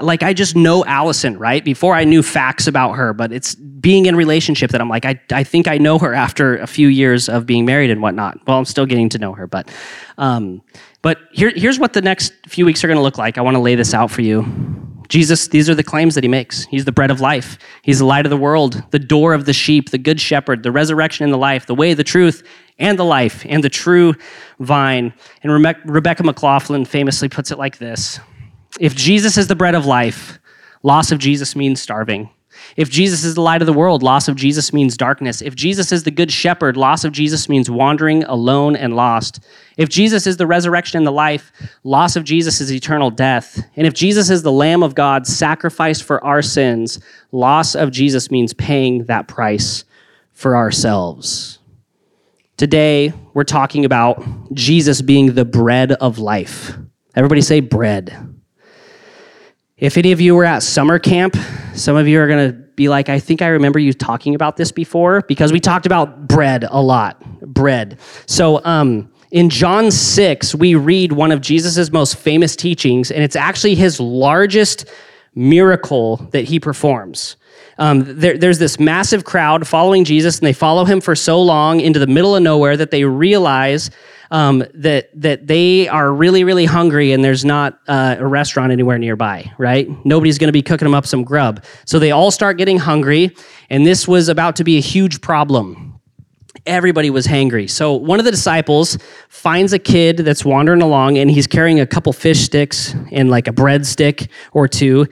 like 0.00 0.22
I 0.22 0.32
just 0.32 0.56
know 0.56 0.84
Allison, 0.84 1.38
right? 1.38 1.64
Before 1.64 1.94
I 1.94 2.04
knew 2.04 2.22
facts 2.22 2.66
about 2.66 2.92
her, 2.92 3.12
but 3.12 3.32
it's 3.32 3.54
being 3.54 4.06
in 4.06 4.16
relationship 4.16 4.70
that 4.70 4.80
I'm 4.80 4.88
like, 4.88 5.04
I, 5.04 5.20
I 5.30 5.44
think 5.44 5.68
I 5.68 5.78
know 5.78 5.98
her 5.98 6.14
after 6.14 6.56
a 6.56 6.66
few 6.66 6.88
years 6.88 7.28
of 7.28 7.46
being 7.46 7.64
married 7.64 7.90
and 7.90 8.02
whatnot. 8.02 8.38
Well, 8.46 8.58
I'm 8.58 8.64
still 8.64 8.86
getting 8.86 9.08
to 9.10 9.18
know 9.18 9.34
her, 9.34 9.46
but 9.46 9.70
um, 10.18 10.62
but 11.02 11.18
here, 11.32 11.52
here's 11.54 11.78
what 11.78 11.92
the 11.92 12.00
next 12.00 12.32
few 12.48 12.64
weeks 12.64 12.82
are 12.82 12.86
going 12.86 12.96
to 12.96 13.02
look 13.02 13.18
like. 13.18 13.36
I 13.36 13.42
want 13.42 13.56
to 13.56 13.60
lay 13.60 13.74
this 13.74 13.92
out 13.92 14.10
for 14.10 14.22
you. 14.22 14.42
Jesus, 15.08 15.48
these 15.48 15.68
are 15.68 15.74
the 15.74 15.82
claims 15.82 16.14
that 16.14 16.24
he 16.24 16.28
makes. 16.28 16.64
He's 16.64 16.86
the 16.86 16.92
bread 16.92 17.10
of 17.10 17.20
life. 17.20 17.58
He's 17.82 17.98
the 17.98 18.06
light 18.06 18.24
of 18.24 18.30
the 18.30 18.38
world, 18.38 18.82
the 18.90 18.98
door 18.98 19.34
of 19.34 19.44
the 19.44 19.52
sheep, 19.52 19.90
the 19.90 19.98
good 19.98 20.18
shepherd, 20.18 20.62
the 20.62 20.72
resurrection 20.72 21.24
and 21.24 21.32
the 21.32 21.38
life, 21.38 21.66
the 21.66 21.74
way, 21.74 21.92
the 21.92 22.04
truth, 22.04 22.42
and 22.78 22.98
the 22.98 23.04
life, 23.04 23.44
and 23.46 23.62
the 23.62 23.68
true 23.68 24.14
vine. 24.60 25.12
And 25.42 25.52
Rebecca 25.84 26.22
McLaughlin 26.22 26.86
famously 26.86 27.28
puts 27.28 27.50
it 27.50 27.58
like 27.58 27.76
this 27.76 28.18
If 28.80 28.94
Jesus 28.94 29.38
is 29.38 29.46
the 29.46 29.56
bread 29.56 29.74
of 29.74 29.86
life, 29.86 30.38
loss 30.82 31.12
of 31.12 31.18
Jesus 31.18 31.54
means 31.54 31.80
starving. 31.80 32.30
If 32.76 32.90
Jesus 32.90 33.24
is 33.24 33.34
the 33.34 33.40
light 33.40 33.62
of 33.62 33.66
the 33.66 33.72
world, 33.72 34.02
loss 34.02 34.28
of 34.28 34.36
Jesus 34.36 34.72
means 34.72 34.96
darkness. 34.96 35.42
If 35.42 35.54
Jesus 35.54 35.92
is 35.92 36.02
the 36.02 36.10
good 36.10 36.32
shepherd, 36.32 36.76
loss 36.76 37.04
of 37.04 37.12
Jesus 37.12 37.48
means 37.48 37.70
wandering 37.70 38.24
alone 38.24 38.74
and 38.76 38.96
lost. 38.96 39.40
If 39.76 39.88
Jesus 39.88 40.26
is 40.26 40.36
the 40.36 40.46
resurrection 40.46 40.98
and 40.98 41.06
the 41.06 41.12
life, 41.12 41.52
loss 41.82 42.16
of 42.16 42.24
Jesus 42.24 42.60
is 42.60 42.72
eternal 42.72 43.10
death. 43.10 43.62
And 43.76 43.86
if 43.86 43.94
Jesus 43.94 44.30
is 44.30 44.42
the 44.42 44.52
Lamb 44.52 44.82
of 44.82 44.94
God 44.94 45.26
sacrificed 45.26 46.04
for 46.04 46.24
our 46.24 46.42
sins, 46.42 47.00
loss 47.32 47.74
of 47.74 47.90
Jesus 47.90 48.30
means 48.30 48.52
paying 48.54 49.04
that 49.04 49.28
price 49.28 49.84
for 50.32 50.56
ourselves. 50.56 51.58
Today, 52.56 53.12
we're 53.34 53.44
talking 53.44 53.84
about 53.84 54.24
Jesus 54.52 55.02
being 55.02 55.34
the 55.34 55.44
bread 55.44 55.92
of 55.92 56.18
life. 56.18 56.72
Everybody 57.16 57.40
say 57.40 57.60
bread. 57.60 58.33
If 59.76 59.98
any 59.98 60.12
of 60.12 60.20
you 60.20 60.36
were 60.36 60.44
at 60.44 60.62
summer 60.62 61.00
camp, 61.00 61.36
some 61.74 61.96
of 61.96 62.06
you 62.06 62.20
are 62.20 62.28
going 62.28 62.52
to 62.52 62.56
be 62.76 62.88
like, 62.88 63.08
I 63.08 63.18
think 63.18 63.42
I 63.42 63.48
remember 63.48 63.80
you 63.80 63.92
talking 63.92 64.36
about 64.36 64.56
this 64.56 64.70
before 64.70 65.22
because 65.22 65.52
we 65.52 65.58
talked 65.58 65.84
about 65.84 66.28
bread 66.28 66.64
a 66.70 66.80
lot. 66.80 67.20
Bread. 67.40 67.98
So, 68.26 68.64
um, 68.64 69.10
in 69.32 69.50
John 69.50 69.90
6, 69.90 70.54
we 70.54 70.76
read 70.76 71.10
one 71.10 71.32
of 71.32 71.40
Jesus' 71.40 71.90
most 71.90 72.14
famous 72.14 72.54
teachings, 72.54 73.10
and 73.10 73.24
it's 73.24 73.34
actually 73.34 73.74
his 73.74 73.98
largest 73.98 74.88
miracle 75.34 76.18
that 76.30 76.44
he 76.44 76.60
performs. 76.60 77.34
Um, 77.76 78.04
there, 78.06 78.38
there's 78.38 78.60
this 78.60 78.78
massive 78.78 79.24
crowd 79.24 79.66
following 79.66 80.04
Jesus, 80.04 80.38
and 80.38 80.46
they 80.46 80.52
follow 80.52 80.84
him 80.84 81.00
for 81.00 81.16
so 81.16 81.42
long 81.42 81.80
into 81.80 81.98
the 81.98 82.06
middle 82.06 82.36
of 82.36 82.44
nowhere 82.44 82.76
that 82.76 82.92
they 82.92 83.02
realize 83.02 83.90
um, 84.30 84.64
that 84.74 85.10
that 85.20 85.46
they 85.46 85.88
are 85.88 86.12
really 86.12 86.44
really 86.44 86.64
hungry 86.64 87.12
and 87.12 87.24
there's 87.24 87.44
not 87.44 87.78
uh, 87.88 88.16
a 88.18 88.26
restaurant 88.26 88.72
anywhere 88.72 88.98
nearby, 88.98 89.50
right? 89.58 89.88
Nobody's 90.04 90.38
going 90.38 90.48
to 90.48 90.52
be 90.52 90.62
cooking 90.62 90.86
them 90.86 90.94
up 90.94 91.06
some 91.06 91.24
grub, 91.24 91.64
so 91.84 91.98
they 91.98 92.10
all 92.10 92.30
start 92.30 92.58
getting 92.58 92.78
hungry, 92.78 93.34
and 93.70 93.86
this 93.86 94.08
was 94.08 94.28
about 94.28 94.56
to 94.56 94.64
be 94.64 94.76
a 94.76 94.80
huge 94.82 95.20
problem. 95.20 96.00
Everybody 96.66 97.10
was 97.10 97.26
hangry. 97.26 97.68
So 97.68 97.92
one 97.92 98.18
of 98.18 98.24
the 98.24 98.30
disciples 98.30 98.96
finds 99.28 99.74
a 99.74 99.78
kid 99.78 100.18
that's 100.18 100.46
wandering 100.46 100.80
along 100.80 101.18
and 101.18 101.30
he's 101.30 101.46
carrying 101.46 101.78
a 101.78 101.86
couple 101.86 102.10
fish 102.14 102.40
sticks 102.40 102.94
and 103.12 103.28
like 103.28 103.48
a 103.48 103.52
bread 103.52 103.84
stick 103.84 104.30
or 104.52 104.66
two. 104.66 105.06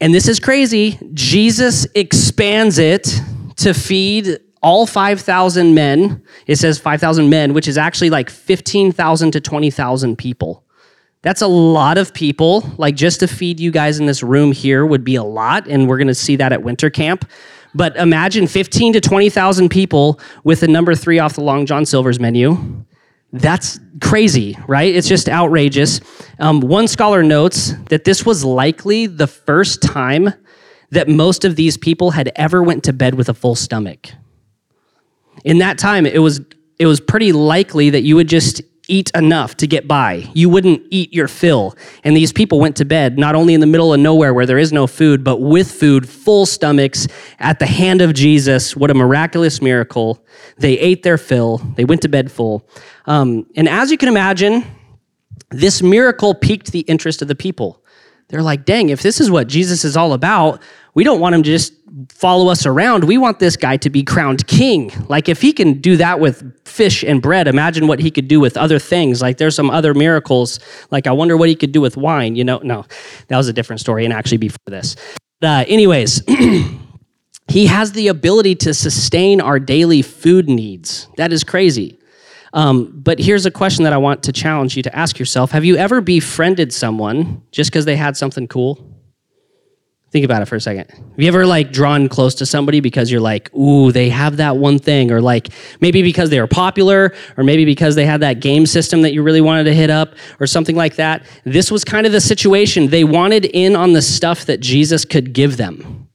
And 0.00 0.12
this 0.12 0.26
is 0.26 0.40
crazy. 0.40 0.98
Jesus 1.14 1.86
expands 1.94 2.78
it 2.78 3.20
to 3.58 3.72
feed 3.72 4.40
all 4.62 4.86
5,000 4.86 5.74
men. 5.74 6.22
It 6.46 6.56
says 6.56 6.78
5,000 6.78 7.28
men, 7.28 7.52
which 7.52 7.66
is 7.68 7.76
actually 7.76 8.10
like 8.10 8.30
15,000 8.30 9.32
to 9.32 9.40
20,000 9.40 10.16
people. 10.16 10.64
That's 11.22 11.42
a 11.42 11.46
lot 11.46 11.98
of 11.98 12.12
people. 12.14 12.72
Like 12.78 12.96
just 12.96 13.20
to 13.20 13.28
feed 13.28 13.60
you 13.60 13.70
guys 13.70 14.00
in 14.00 14.06
this 14.06 14.22
room 14.22 14.52
here 14.52 14.84
would 14.84 15.04
be 15.04 15.14
a 15.14 15.22
lot. 15.22 15.68
And 15.68 15.88
we're 15.88 15.98
going 15.98 16.08
to 16.08 16.14
see 16.14 16.36
that 16.36 16.52
at 16.52 16.62
winter 16.62 16.90
camp. 16.90 17.28
But 17.74 17.96
imagine 17.96 18.46
15 18.46 18.94
to 18.94 19.00
20,000 19.00 19.68
people 19.68 20.20
with 20.44 20.60
the 20.60 20.68
number 20.68 20.94
three 20.94 21.18
off 21.18 21.34
the 21.34 21.40
Long 21.42 21.64
John 21.64 21.86
Silver's 21.86 22.20
menu. 22.20 22.84
That's 23.32 23.80
crazy, 24.02 24.58
right? 24.68 24.94
It's 24.94 25.08
just 25.08 25.28
outrageous. 25.28 26.00
Um, 26.38 26.60
one 26.60 26.86
scholar 26.86 27.22
notes 27.22 27.72
that 27.88 28.04
this 28.04 28.26
was 28.26 28.44
likely 28.44 29.06
the 29.06 29.26
first 29.26 29.80
time 29.80 30.34
that 30.90 31.08
most 31.08 31.46
of 31.46 31.56
these 31.56 31.78
people 31.78 32.10
had 32.10 32.30
ever 32.36 32.62
went 32.62 32.84
to 32.84 32.92
bed 32.92 33.14
with 33.14 33.30
a 33.30 33.34
full 33.34 33.54
stomach. 33.54 34.10
In 35.44 35.58
that 35.58 35.78
time, 35.78 36.06
it 36.06 36.18
was 36.18 36.40
it 36.78 36.86
was 36.86 37.00
pretty 37.00 37.32
likely 37.32 37.90
that 37.90 38.02
you 38.02 38.16
would 38.16 38.28
just 38.28 38.62
eat 38.88 39.10
enough 39.14 39.56
to 39.56 39.66
get 39.66 39.86
by. 39.86 40.28
You 40.34 40.48
wouldn't 40.48 40.82
eat 40.90 41.12
your 41.12 41.28
fill. 41.28 41.76
And 42.04 42.16
these 42.16 42.32
people 42.32 42.58
went 42.58 42.76
to 42.76 42.84
bed 42.84 43.18
not 43.18 43.34
only 43.34 43.54
in 43.54 43.60
the 43.60 43.66
middle 43.66 43.94
of 43.94 44.00
nowhere 44.00 44.34
where 44.34 44.46
there 44.46 44.58
is 44.58 44.72
no 44.72 44.86
food, 44.86 45.22
but 45.22 45.40
with 45.40 45.70
food, 45.70 46.08
full 46.08 46.46
stomachs, 46.46 47.06
at 47.38 47.58
the 47.58 47.66
hand 47.66 48.02
of 48.02 48.12
Jesus. 48.14 48.76
What 48.76 48.90
a 48.90 48.94
miraculous 48.94 49.62
miracle. 49.62 50.24
They 50.58 50.78
ate 50.78 51.02
their 51.02 51.18
fill, 51.18 51.58
they 51.76 51.84
went 51.84 52.02
to 52.02 52.08
bed 52.08 52.30
full. 52.30 52.68
Um, 53.06 53.46
and 53.56 53.68
as 53.68 53.90
you 53.90 53.98
can 53.98 54.08
imagine, 54.08 54.64
this 55.50 55.82
miracle 55.82 56.34
piqued 56.34 56.72
the 56.72 56.80
interest 56.80 57.22
of 57.22 57.28
the 57.28 57.34
people. 57.34 57.82
They're 58.28 58.42
like, 58.42 58.64
dang, 58.64 58.88
if 58.88 59.02
this 59.02 59.20
is 59.20 59.30
what 59.30 59.46
Jesus 59.46 59.84
is 59.84 59.96
all 59.96 60.14
about, 60.14 60.62
we 60.94 61.04
don't 61.04 61.20
want 61.20 61.34
him 61.34 61.42
to 61.42 61.50
just 61.50 61.72
follow 62.10 62.50
us 62.50 62.66
around. 62.66 63.04
We 63.04 63.18
want 63.18 63.38
this 63.38 63.56
guy 63.56 63.76
to 63.78 63.90
be 63.90 64.02
crowned 64.02 64.46
king. 64.46 64.90
Like, 65.08 65.28
if 65.28 65.40
he 65.40 65.52
can 65.52 65.80
do 65.80 65.96
that 65.96 66.20
with 66.20 66.66
fish 66.66 67.02
and 67.02 67.22
bread, 67.22 67.48
imagine 67.48 67.86
what 67.86 67.98
he 67.98 68.10
could 68.10 68.28
do 68.28 68.40
with 68.40 68.56
other 68.56 68.78
things. 68.78 69.22
Like, 69.22 69.38
there's 69.38 69.54
some 69.54 69.70
other 69.70 69.94
miracles. 69.94 70.60
Like, 70.90 71.06
I 71.06 71.12
wonder 71.12 71.36
what 71.36 71.48
he 71.48 71.54
could 71.54 71.72
do 71.72 71.80
with 71.80 71.96
wine. 71.96 72.36
You 72.36 72.44
know, 72.44 72.58
no, 72.58 72.84
that 73.28 73.36
was 73.36 73.48
a 73.48 73.52
different 73.52 73.80
story 73.80 74.04
and 74.04 74.12
actually 74.12 74.38
before 74.38 74.58
this. 74.66 74.96
Uh, 75.42 75.64
anyways, 75.66 76.22
he 77.48 77.66
has 77.66 77.92
the 77.92 78.08
ability 78.08 78.54
to 78.56 78.74
sustain 78.74 79.40
our 79.40 79.58
daily 79.58 80.02
food 80.02 80.48
needs. 80.48 81.08
That 81.16 81.32
is 81.32 81.42
crazy. 81.42 81.98
Um, 82.54 82.92
but 82.94 83.18
here's 83.18 83.46
a 83.46 83.50
question 83.50 83.84
that 83.84 83.94
I 83.94 83.96
want 83.96 84.22
to 84.24 84.32
challenge 84.32 84.76
you 84.76 84.82
to 84.82 84.94
ask 84.94 85.18
yourself 85.18 85.52
Have 85.52 85.64
you 85.64 85.76
ever 85.76 86.02
befriended 86.02 86.72
someone 86.72 87.42
just 87.50 87.70
because 87.70 87.86
they 87.86 87.96
had 87.96 88.16
something 88.16 88.46
cool? 88.46 88.91
Think 90.12 90.26
about 90.26 90.42
it 90.42 90.44
for 90.44 90.56
a 90.56 90.60
second. 90.60 90.90
Have 90.90 91.00
you 91.16 91.26
ever 91.26 91.46
like 91.46 91.72
drawn 91.72 92.06
close 92.06 92.34
to 92.34 92.44
somebody 92.44 92.80
because 92.80 93.10
you're 93.10 93.18
like, 93.18 93.52
ooh, 93.54 93.92
they 93.92 94.10
have 94.10 94.36
that 94.36 94.58
one 94.58 94.78
thing, 94.78 95.10
or 95.10 95.22
like 95.22 95.48
maybe 95.80 96.02
because 96.02 96.28
they 96.28 96.38
were 96.38 96.46
popular, 96.46 97.14
or 97.38 97.44
maybe 97.44 97.64
because 97.64 97.94
they 97.94 98.04
had 98.04 98.20
that 98.20 98.40
game 98.40 98.66
system 98.66 99.00
that 99.02 99.14
you 99.14 99.22
really 99.22 99.40
wanted 99.40 99.64
to 99.64 99.74
hit 99.74 99.88
up, 99.88 100.14
or 100.38 100.46
something 100.46 100.76
like 100.76 100.96
that? 100.96 101.22
This 101.44 101.70
was 101.70 101.82
kind 101.82 102.04
of 102.04 102.12
the 102.12 102.20
situation. 102.20 102.88
They 102.88 103.04
wanted 103.04 103.46
in 103.46 103.74
on 103.74 103.94
the 103.94 104.02
stuff 104.02 104.44
that 104.44 104.60
Jesus 104.60 105.06
could 105.06 105.32
give 105.32 105.56
them. 105.56 106.08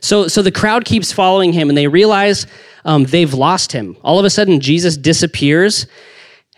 So, 0.00 0.28
so 0.28 0.40
the 0.40 0.50
crowd 0.50 0.86
keeps 0.86 1.12
following 1.12 1.52
him, 1.52 1.68
and 1.68 1.76
they 1.76 1.88
realize 1.88 2.46
um, 2.86 3.04
they've 3.04 3.34
lost 3.34 3.70
him. 3.70 3.98
All 4.02 4.18
of 4.18 4.24
a 4.24 4.30
sudden, 4.30 4.60
Jesus 4.60 4.96
disappears, 4.96 5.86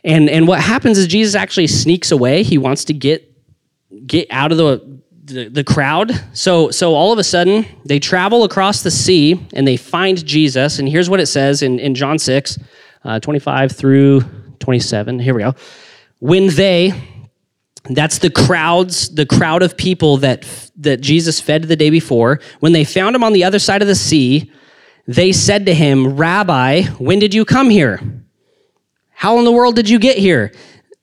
and 0.05 0.31
and 0.31 0.47
what 0.47 0.61
happens 0.61 0.97
is 0.99 1.09
Jesus 1.09 1.35
actually 1.35 1.67
sneaks 1.67 2.13
away. 2.13 2.45
He 2.45 2.57
wants 2.57 2.85
to 2.85 2.95
get 2.95 3.29
get 4.07 4.29
out 4.31 4.53
of 4.53 4.59
the 4.59 5.03
the, 5.25 5.49
the 5.49 5.65
crowd. 5.65 6.13
So, 6.35 6.71
so 6.71 6.95
all 6.95 7.13
of 7.13 7.19
a 7.19 7.25
sudden, 7.25 7.67
they 7.85 7.99
travel 7.99 8.45
across 8.45 8.83
the 8.83 8.91
sea 8.91 9.47
and 9.55 9.67
they 9.67 9.77
find 9.77 10.25
Jesus. 10.25 10.79
And 10.79 10.89
here's 10.89 11.09
what 11.09 11.21
it 11.21 11.27
says 11.27 11.63
in, 11.63 11.79
in 11.79 11.95
John 11.95 12.19
6, 12.19 12.59
uh, 13.05 13.21
25 13.21 13.73
through 13.73 14.21
27. 14.59 15.19
Here 15.19 15.35
we 15.35 15.43
go. 15.43 15.55
When 16.19 16.49
they, 16.49 16.93
that's 17.89 18.19
the 18.19 18.31
crowds, 18.31 19.15
the 19.15 19.27
crowd 19.27 19.63
of 19.63 19.77
people 19.77 20.19
that, 20.19 20.47
that 20.77 21.01
Jesus 21.01 21.41
fed 21.41 21.65
the 21.65 21.77
day 21.77 21.91
before, 21.91 22.41
when 22.61 22.73
they 22.73 22.85
found 22.85 23.17
him 23.17 23.25
on 23.25 23.33
the 23.33 23.45
other 23.45 23.59
side 23.59 23.83
of 23.83 23.89
the 23.89 23.95
sea, 23.95 24.53
they 25.07 25.33
said 25.33 25.67
to 25.67 25.75
him, 25.75 26.17
Rabbi, 26.17 26.83
when 26.99 27.19
did 27.19 27.35
you 27.35 27.45
come 27.45 27.71
here? 27.71 28.01
How 29.11 29.39
in 29.39 29.45
the 29.45 29.53
world 29.53 29.77
did 29.77 29.89
you 29.89 29.99
get 29.99 30.19
here? 30.19 30.53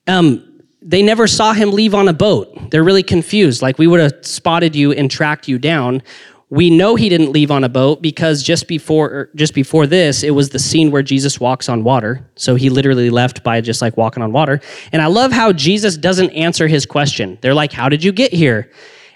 Um, 0.07 0.50
they 0.81 1.03
never 1.03 1.27
saw 1.27 1.53
him 1.53 1.71
leave 1.71 1.93
on 1.93 2.07
a 2.07 2.13
boat. 2.13 2.71
They're 2.71 2.83
really 2.83 3.03
confused. 3.03 3.61
Like 3.61 3.77
we 3.77 3.87
would 3.87 3.99
have 3.99 4.25
spotted 4.25 4.75
you 4.75 4.91
and 4.91 5.09
tracked 5.09 5.47
you 5.47 5.59
down. 5.59 6.01
We 6.49 6.69
know 6.69 6.95
he 6.95 7.07
didn't 7.07 7.31
leave 7.31 7.49
on 7.49 7.63
a 7.63 7.69
boat 7.69 8.01
because 8.01 8.43
just 8.43 8.67
before 8.67 9.29
just 9.35 9.53
before 9.53 9.87
this, 9.87 10.23
it 10.23 10.31
was 10.31 10.49
the 10.49 10.59
scene 10.59 10.91
where 10.91 11.03
Jesus 11.03 11.39
walks 11.39 11.69
on 11.69 11.83
water. 11.83 12.27
So 12.35 12.55
he 12.55 12.69
literally 12.69 13.09
left 13.09 13.43
by 13.43 13.61
just 13.61 13.81
like 13.81 13.95
walking 13.95 14.21
on 14.21 14.33
water. 14.33 14.59
And 14.91 15.01
I 15.01 15.05
love 15.05 15.31
how 15.31 15.53
Jesus 15.53 15.95
doesn't 15.95 16.31
answer 16.31 16.67
his 16.67 16.85
question. 16.85 17.37
They're 17.41 17.53
like, 17.53 17.71
"How 17.71 17.87
did 17.87 18.03
you 18.03 18.11
get 18.11 18.33
here?" 18.33 18.69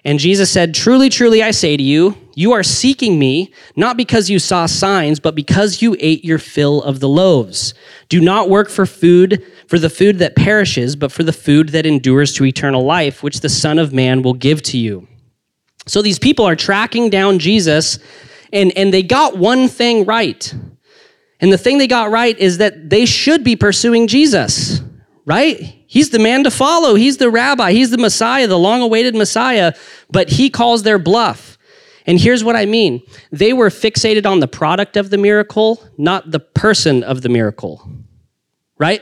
And 0.06 0.20
Jesus 0.20 0.52
said, 0.52 0.76
Truly, 0.76 1.10
truly, 1.10 1.42
I 1.42 1.50
say 1.50 1.76
to 1.76 1.84
you, 1.84 2.16
you 2.36 2.52
are 2.52 2.64
seeking 2.64 3.18
me, 3.18 3.52
not 3.76 3.98
because 3.98 4.30
you 4.30 4.38
saw 4.38 4.68
signs, 4.68 5.20
but 5.20 5.34
because 5.34 5.82
you 5.82 5.96
ate 6.00 6.24
your 6.24 6.38
fill 6.38 6.84
of 6.84 7.00
the 7.00 7.10
loaves. 7.10 7.74
Do 8.08 8.22
not 8.22 8.50
work 8.50 8.70
for 8.70 8.86
food, 8.86 9.44
for 9.68 9.80
the 9.80 9.90
food 9.90 10.20
that 10.20 10.36
perishes, 10.36 10.96
but 10.96 11.12
for 11.12 11.24
the 11.24 11.34
food 11.34 11.70
that 11.70 11.88
endures 11.88 12.34
to 12.34 12.46
eternal 12.46 12.84
life, 12.84 13.24
which 13.24 13.40
the 13.40 13.50
Son 13.50 13.80
of 13.80 13.94
Man 13.94 14.22
will 14.22 14.34
give 14.34 14.62
to 14.64 14.78
you. 14.78 15.08
So 15.88 16.02
these 16.02 16.20
people 16.20 16.46
are 16.46 16.56
tracking 16.56 17.10
down 17.10 17.40
Jesus, 17.40 17.98
and, 18.54 18.72
and 18.78 18.94
they 18.94 19.02
got 19.02 19.38
one 19.38 19.68
thing 19.68 20.06
right. 20.06 20.54
And 21.40 21.52
the 21.52 21.58
thing 21.58 21.80
they 21.80 21.88
got 21.88 22.12
right 22.12 22.38
is 22.38 22.60
that 22.60 22.90
they 22.90 23.06
should 23.06 23.44
be 23.44 23.56
pursuing 23.56 24.08
Jesus, 24.08 24.82
right? 25.25 25.84
He's 25.88 26.12
the 26.12 26.20
man 26.20 26.44
to 26.44 26.51
follow. 26.51 26.96
He's 26.96 27.17
the 27.17 27.29
rabbi. 27.29 27.72
He's 27.72 27.91
the 27.91 27.98
Messiah, 27.98 28.48
the 28.48 28.60
long 28.60 28.82
awaited 28.82 29.15
Messiah. 29.15 29.74
But 30.10 30.29
he 30.29 30.50
calls 30.50 30.84
their 30.84 31.00
bluff. 31.00 31.58
And 32.08 32.20
here's 32.20 32.44
what 32.44 32.55
I 32.55 32.65
mean 32.65 33.01
they 33.32 33.51
were 33.51 33.70
fixated 33.70 34.25
on 34.25 34.39
the 34.39 34.48
product 34.48 34.96
of 34.96 35.10
the 35.10 35.17
miracle, 35.17 35.84
not 35.98 36.32
the 36.32 36.39
person 36.39 37.03
of 37.03 37.22
the 37.22 37.29
miracle. 37.29 37.89
Right? 38.77 39.01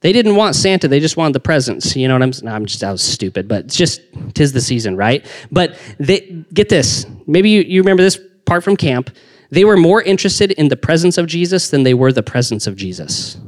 They 0.00 0.12
didn't 0.12 0.36
want 0.36 0.54
Santa, 0.54 0.86
they 0.86 1.00
just 1.00 1.16
wanted 1.16 1.32
the 1.32 1.40
presents. 1.40 1.96
You 1.96 2.08
know 2.08 2.14
what 2.14 2.22
I'm 2.22 2.32
saying? 2.34 2.44
No, 2.44 2.54
I'm 2.54 2.66
just, 2.66 2.84
I 2.84 2.92
was 2.92 3.00
stupid, 3.00 3.48
but 3.48 3.64
it's 3.64 3.76
just, 3.76 4.02
tis 4.34 4.52
the 4.52 4.60
season, 4.60 4.98
right? 4.98 5.24
But 5.50 5.78
they, 5.98 6.44
get 6.52 6.68
this. 6.68 7.06
Maybe 7.26 7.48
you, 7.48 7.62
you 7.62 7.80
remember 7.80 8.02
this 8.02 8.20
part 8.44 8.62
from 8.62 8.76
camp. 8.76 9.08
They 9.48 9.64
were 9.64 9.78
more 9.78 10.02
interested 10.02 10.50
in 10.52 10.68
the 10.68 10.76
presents 10.76 11.16
of 11.16 11.26
Jesus 11.26 11.70
than 11.70 11.84
they 11.84 11.94
were 11.94 12.12
the 12.12 12.22
presence 12.22 12.66
of 12.66 12.76
Jesus. 12.76 13.38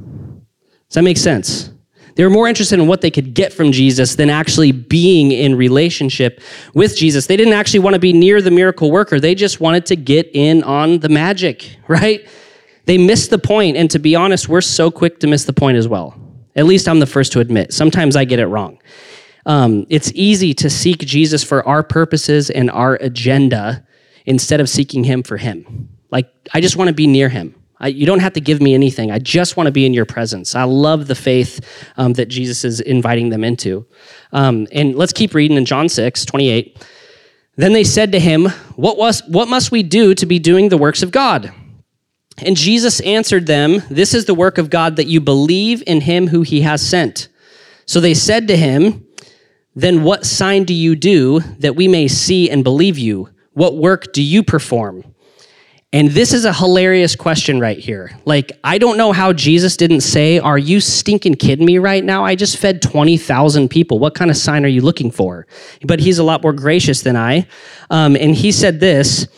Does 0.89 0.95
that 0.95 1.03
make 1.03 1.19
sense? 1.19 1.71
They 2.17 2.25
were 2.25 2.31
more 2.31 2.49
interested 2.49 2.79
in 2.79 2.87
what 2.87 3.03
they 3.03 3.11
could 3.11 3.35
get 3.35 3.53
from 3.53 3.73
Jesus 3.73 4.15
than 4.15 4.31
actually 4.31 4.73
being 4.73 5.33
in 5.33 5.55
relationship 5.55 6.41
with 6.73 6.97
Jesus. 6.97 7.27
They 7.27 7.37
didn't 7.37 7.53
actually 7.53 7.81
want 7.81 7.93
to 7.93 8.01
be 8.01 8.15
near 8.15 8.41
the 8.41 8.51
miracle 8.51 8.91
worker. 8.91 9.21
They 9.21 9.35
just 9.35 9.61
wanted 9.61 9.85
to 9.87 9.97
get 9.97 10.31
in 10.33 10.63
on 10.63 11.01
the 11.01 11.11
magic, 11.11 11.77
right? 11.89 12.27
They 12.87 12.99
missed 12.99 13.31
the 13.31 13.39
point, 13.39 13.77
and 13.77 13.91
to 13.91 13.99
be 13.99 14.15
honest, 14.15 14.49
we're 14.49 14.61
so 14.61 14.91
quick 14.91 15.21
to 15.21 15.27
miss 15.27 15.45
the 15.45 15.53
point 15.53 15.77
as 15.77 15.89
well. 15.89 16.19
At 16.55 16.65
least 16.65 16.89
I'm 16.89 17.01
the 17.01 17.07
first 17.07 17.33
to 17.33 17.41
admit. 17.41 17.75
Sometimes 17.75 18.17
I 18.17 18.25
get 18.25 18.39
it 18.39 18.47
wrong. 18.47 18.81
Um, 19.45 19.87
it's 19.91 20.11
easy 20.15 20.55
to 20.55 20.71
seek 20.71 21.01
Jesus 21.01 21.45
for 21.45 21.67
our 21.69 21.83
purposes 21.83 22.49
and 22.49 22.71
our 22.71 22.95
agenda 22.95 23.87
instead 24.25 24.61
of 24.61 24.69
seeking 24.69 25.05
Him 25.05 25.23
for 25.23 25.37
Him. 25.37 25.91
Like, 26.11 26.31
I 26.55 26.61
just 26.61 26.77
want 26.77 26.89
to 26.89 26.95
be 26.95 27.07
near 27.07 27.29
Him. 27.29 27.56
I, 27.79 27.89
you 27.89 28.07
don't 28.07 28.21
have 28.21 28.33
to 28.35 28.41
give 28.41 28.63
me 28.63 28.75
anything. 28.75 29.11
I 29.11 29.19
just 29.19 29.57
want 29.57 29.67
to 29.67 29.73
be 29.73 29.85
in 29.85 29.93
your 29.93 30.07
presence. 30.07 30.55
I 30.55 30.65
love 30.65 31.09
the 31.09 31.15
faith 31.15 31.61
um, 31.97 32.15
that 32.15 32.27
Jesus 32.27 32.65
is 32.65 32.81
inviting 32.81 33.29
them 33.29 33.45
into. 33.45 33.87
Um, 34.33 34.67
and 34.73 34.95
let's 34.95 35.13
keep 35.13 35.35
reading 35.35 35.57
in 35.57 35.67
John 35.67 35.89
6, 35.89 36.25
28. 36.25 36.83
Then 37.57 37.73
they 37.73 37.85
said 37.85 38.13
to 38.13 38.21
him, 38.21 38.47
what, 38.77 38.97
was, 38.97 39.23
what 39.29 39.49
must 39.49 39.73
we 39.73 39.83
do 39.83 40.15
to 40.15 40.27
be 40.27 40.39
doing 40.39 40.69
the 40.69 40.79
works 40.79 41.03
of 41.03 41.11
God? 41.11 41.53
And 42.39 42.57
Jesus 42.57 43.01
answered 43.01 43.47
them, 43.47 43.83
This 43.91 44.13
is 44.13 44.27
the 44.27 44.35
work 44.35 44.59
of 44.59 44.69
God 44.69 44.97
that 44.97 45.07
you 45.07 45.21
believe 45.21 45.83
in 45.87 46.03
him 46.03 46.29
who 46.29 46.43
he 46.43 46.63
has 46.63 46.87
sent. 46.87 47.29
So 47.87 48.01
they 48.01 48.15
said 48.15 48.49
to 48.49 48.57
him, 48.57 49.07
Then 49.75 50.03
what 50.03 50.27
sign 50.27 50.65
do 50.65 50.75
you 50.75 50.97
do 50.97 51.41
that 51.59 51.77
we 51.77 51.89
may 51.89 52.09
see 52.09 52.51
and 52.51 52.63
believe 52.63 52.99
you? 52.99 53.31
What 53.53 53.77
work 53.77 54.13
do 54.13 54.23
you 54.23 54.43
perform? 54.43 55.15
And 55.93 56.11
this 56.11 56.33
is 56.33 56.45
a 56.45 56.53
hilarious 56.53 57.15
question 57.15 57.61
right 57.61 57.79
here. 57.79 58.11
Like, 58.25 58.53
I 58.65 58.77
don't 58.79 58.97
know 58.97 59.13
how 59.13 59.33
Jesus 59.33 59.77
didn't 59.77 60.01
say, 60.01 60.39
Are 60.39 60.59
you 60.59 60.81
stinking 60.81 61.37
kidding 61.37 61.65
me 61.65 61.79
right 61.79 62.05
now? 62.05 62.25
I 62.25 62.35
just 62.35 62.59
fed 62.59 62.83
20,000 62.83 63.69
people. 63.69 63.99
What 63.99 64.15
kind 64.15 64.31
of 64.31 64.37
sign 64.37 64.65
are 64.65 64.69
you 64.69 64.81
looking 64.81 65.11
for? 65.11 65.47
But 65.85 66.01
he's 66.01 66.19
a 66.19 66.25
lot 66.25 66.43
more 66.43 66.53
gracious 66.53 67.03
than 67.03 67.17
I. 67.17 67.47
Um, 67.89 68.17
and 68.17 68.35
he 68.35 68.51
said 68.51 68.81
this 68.81 69.29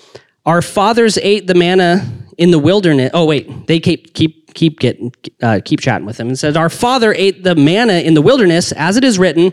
Our 0.46 0.62
fathers 0.62 1.18
ate 1.18 1.46
the 1.46 1.54
manna 1.54 2.10
in 2.38 2.50
the 2.50 2.58
wilderness. 2.58 3.10
Oh, 3.12 3.26
wait, 3.26 3.66
they 3.66 3.78
keep, 3.78 4.14
keep, 4.14 4.54
keep, 4.54 4.80
getting, 4.80 5.12
uh, 5.42 5.60
keep 5.62 5.80
chatting 5.80 6.06
with 6.06 6.18
him 6.18 6.28
and 6.28 6.38
said, 6.38 6.56
Our 6.56 6.70
father 6.70 7.12
ate 7.12 7.44
the 7.44 7.56
manna 7.56 7.94
in 7.94 8.14
the 8.14 8.22
wilderness, 8.22 8.72
as 8.72 8.96
it 8.96 9.04
is 9.04 9.18
written 9.18 9.52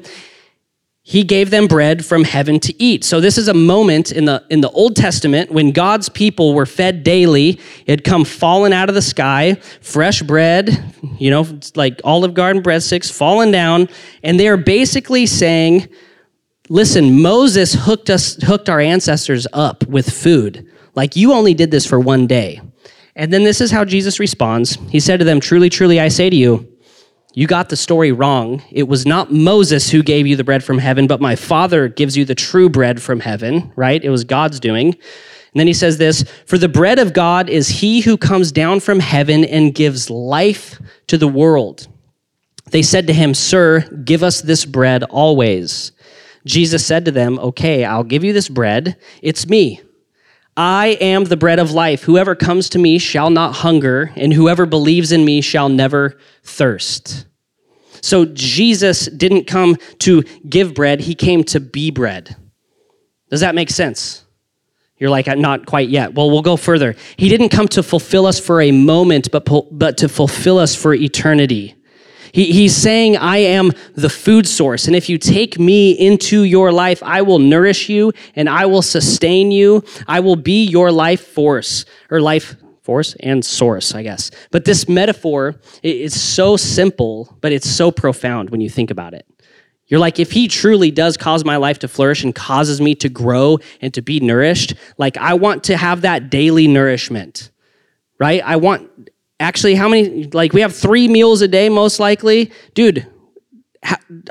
he 1.07 1.23
gave 1.23 1.51
them 1.51 1.67
bread 1.67 2.03
from 2.03 2.23
heaven 2.23 2.59
to 2.59 2.73
eat. 2.81 3.03
So 3.03 3.21
this 3.21 3.37
is 3.37 3.47
a 3.47 3.53
moment 3.53 4.11
in 4.11 4.25
the 4.25 4.43
in 4.49 4.61
the 4.61 4.71
Old 4.71 4.95
Testament 4.95 5.51
when 5.51 5.71
God's 5.71 6.09
people 6.09 6.55
were 6.55 6.65
fed 6.65 7.03
daily. 7.03 7.59
It 7.85 7.91
had 7.91 8.03
come 8.03 8.25
falling 8.25 8.73
out 8.73 8.89
of 8.89 8.95
the 8.95 9.03
sky, 9.03 9.53
fresh 9.81 10.23
bread, 10.23 10.83
you 11.19 11.29
know, 11.29 11.45
like 11.75 12.01
Olive 12.03 12.33
Garden 12.33 12.63
breadsticks 12.63 13.11
falling 13.11 13.51
down, 13.51 13.87
and 14.23 14.39
they 14.39 14.47
are 14.47 14.57
basically 14.57 15.27
saying, 15.27 15.87
"Listen, 16.69 17.21
Moses 17.21 17.73
hooked 17.73 18.09
us 18.09 18.41
hooked 18.41 18.67
our 18.67 18.79
ancestors 18.79 19.45
up 19.53 19.85
with 19.85 20.09
food. 20.09 20.65
Like 20.95 21.15
you 21.15 21.33
only 21.33 21.53
did 21.53 21.69
this 21.69 21.85
for 21.85 21.99
one 21.99 22.25
day." 22.25 22.61
And 23.15 23.31
then 23.31 23.43
this 23.43 23.61
is 23.61 23.69
how 23.69 23.85
Jesus 23.85 24.19
responds. 24.19 24.79
He 24.89 24.99
said 24.99 25.19
to 25.19 25.25
them, 25.25 25.39
"Truly, 25.39 25.69
truly 25.69 25.99
I 25.99 26.07
say 26.07 26.31
to 26.31 26.35
you, 26.35 26.67
you 27.35 27.47
got 27.47 27.67
the 27.67 27.75
story 27.75 28.13
wrong. 28.13 28.63
It 28.71 28.87
was 28.87 29.05
not 29.05 29.29
Moses 29.29 29.91
who 29.91 30.01
gave 30.01 30.25
you 30.25 30.37
the 30.37 30.43
bread 30.45 30.63
from 30.63 30.77
heaven, 30.77 31.05
but 31.05 31.19
my 31.19 31.35
Father 31.35 31.89
gives 31.89 32.15
you 32.15 32.23
the 32.23 32.33
true 32.33 32.69
bread 32.69 33.01
from 33.01 33.19
heaven, 33.19 33.73
right? 33.75 34.01
It 34.01 34.09
was 34.09 34.23
God's 34.23 34.57
doing. 34.61 34.87
And 34.93 35.59
then 35.59 35.67
he 35.67 35.73
says 35.73 35.97
this 35.97 36.23
For 36.45 36.57
the 36.57 36.69
bread 36.69 36.97
of 36.97 37.11
God 37.11 37.49
is 37.49 37.67
he 37.67 37.99
who 37.99 38.17
comes 38.17 38.53
down 38.53 38.79
from 38.79 39.01
heaven 39.01 39.43
and 39.43 39.75
gives 39.75 40.09
life 40.09 40.79
to 41.07 41.17
the 41.17 41.27
world. 41.27 41.89
They 42.71 42.81
said 42.81 43.05
to 43.07 43.13
him, 43.13 43.33
Sir, 43.33 43.81
give 43.81 44.23
us 44.23 44.41
this 44.41 44.63
bread 44.63 45.03
always. 45.03 45.91
Jesus 46.45 46.85
said 46.85 47.03
to 47.03 47.11
them, 47.11 47.37
Okay, 47.39 47.83
I'll 47.83 48.05
give 48.05 48.23
you 48.23 48.31
this 48.31 48.47
bread. 48.47 48.95
It's 49.21 49.45
me. 49.45 49.81
I 50.57 50.97
am 51.01 51.25
the 51.25 51.37
bread 51.37 51.59
of 51.59 51.71
life. 51.71 52.03
Whoever 52.03 52.33
comes 52.33 52.69
to 52.69 52.79
me 52.79 52.97
shall 52.97 53.29
not 53.29 53.55
hunger, 53.55 54.11
and 54.15 54.33
whoever 54.33 54.65
believes 54.65 55.11
in 55.11 55.25
me 55.25 55.41
shall 55.41 55.67
never 55.67 56.17
thirst. 56.43 57.25
So 58.01 58.25
Jesus 58.25 59.07
didn't 59.07 59.45
come 59.47 59.77
to 59.99 60.23
give 60.47 60.73
bread, 60.73 61.01
he 61.01 61.15
came 61.15 61.43
to 61.45 61.59
be 61.59 61.91
bread. 61.91 62.35
Does 63.29 63.41
that 63.41 63.55
make 63.55 63.69
sense? 63.69 64.23
You're 64.97 65.09
like, 65.09 65.27
uh, 65.27 65.35
not 65.35 65.65
quite 65.65 65.89
yet. 65.89 66.13
Well, 66.13 66.31
we'll 66.31 66.41
go 66.41 66.55
further. 66.55 66.95
He 67.17 67.27
didn't 67.27 67.49
come 67.49 67.67
to 67.69 67.83
fulfill 67.83 68.25
us 68.25 68.39
for 68.39 68.61
a 68.61 68.71
moment, 68.71 69.29
but, 69.31 69.45
but 69.71 69.97
to 69.97 70.07
fulfill 70.07 70.57
us 70.57 70.73
for 70.73 70.93
eternity. 70.93 71.74
He, 72.35 72.51
he's 72.51 72.75
saying, 72.75 73.15
I 73.15 73.37
am 73.37 73.71
the 73.93 74.09
food 74.09 74.45
source. 74.45 74.87
And 74.87 74.95
if 74.95 75.07
you 75.07 75.17
take 75.17 75.57
me 75.57 75.93
into 75.93 76.43
your 76.43 76.69
life, 76.73 77.01
I 77.01 77.21
will 77.21 77.39
nourish 77.39 77.87
you 77.87 78.11
and 78.35 78.49
I 78.49 78.65
will 78.65 78.81
sustain 78.81 79.51
you. 79.51 79.85
I 80.05 80.19
will 80.19 80.35
be 80.35 80.65
your 80.65 80.91
life 80.91 81.25
force 81.25 81.85
or 82.11 82.19
life 82.19 82.57
force 82.81 83.15
and 83.21 83.45
source, 83.45 83.95
I 83.95 84.03
guess. 84.03 84.31
But 84.51 84.65
this 84.65 84.89
metaphor 84.89 85.55
is 85.81 86.21
so 86.21 86.57
simple, 86.57 87.37
but 87.39 87.53
it's 87.53 87.69
so 87.69 87.89
profound 87.89 88.49
when 88.49 88.59
you 88.59 88.69
think 88.69 88.91
about 88.91 89.13
it. 89.13 89.25
You're 89.87 90.01
like, 90.01 90.19
if 90.19 90.33
he 90.33 90.49
truly 90.49 90.91
does 90.91 91.15
cause 91.15 91.45
my 91.45 91.55
life 91.55 91.79
to 91.79 91.87
flourish 91.87 92.25
and 92.25 92.35
causes 92.35 92.81
me 92.81 92.95
to 92.95 93.07
grow 93.07 93.59
and 93.79 93.93
to 93.93 94.01
be 94.01 94.19
nourished, 94.19 94.73
like 94.97 95.15
I 95.15 95.35
want 95.35 95.63
to 95.65 95.77
have 95.77 96.01
that 96.01 96.29
daily 96.29 96.67
nourishment, 96.67 97.49
right? 98.19 98.41
I 98.43 98.57
want 98.57 98.89
actually 99.39 99.75
how 99.75 99.87
many 99.87 100.25
like 100.25 100.53
we 100.53 100.61
have 100.61 100.75
three 100.75 101.07
meals 101.07 101.41
a 101.41 101.47
day 101.47 101.69
most 101.69 101.99
likely. 101.99 102.51
Dude 102.73 103.07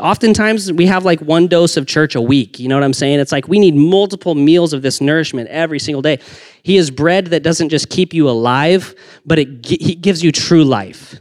oftentimes 0.01 0.73
we 0.73 0.87
have 0.87 1.05
like 1.05 1.21
one 1.21 1.47
dose 1.47 1.77
of 1.77 1.87
church 1.87 2.15
a 2.15 2.21
week 2.21 2.59
you 2.59 2.69
know 2.69 2.77
what 2.77 2.85
i'm 2.85 2.93
saying? 2.93 3.21
It's 3.21 3.33
like 3.33 3.49
we 3.49 3.59
need 3.59 3.75
multiple 3.75 4.35
meals 4.35 4.73
of 4.73 4.83
this 4.83 5.01
nourishment 5.01 5.49
every 5.49 5.79
single 5.79 6.03
day. 6.03 6.19
He 6.63 6.77
is 6.77 6.91
bread 6.91 7.27
that 7.27 7.43
doesn't 7.43 7.69
just 7.69 7.89
keep 7.89 8.13
you 8.13 8.29
alive 8.29 8.95
but 9.25 9.39
it 9.39 9.65
he 9.67 9.95
gives 9.95 10.23
you 10.23 10.33
true 10.33 10.65
life. 10.65 11.21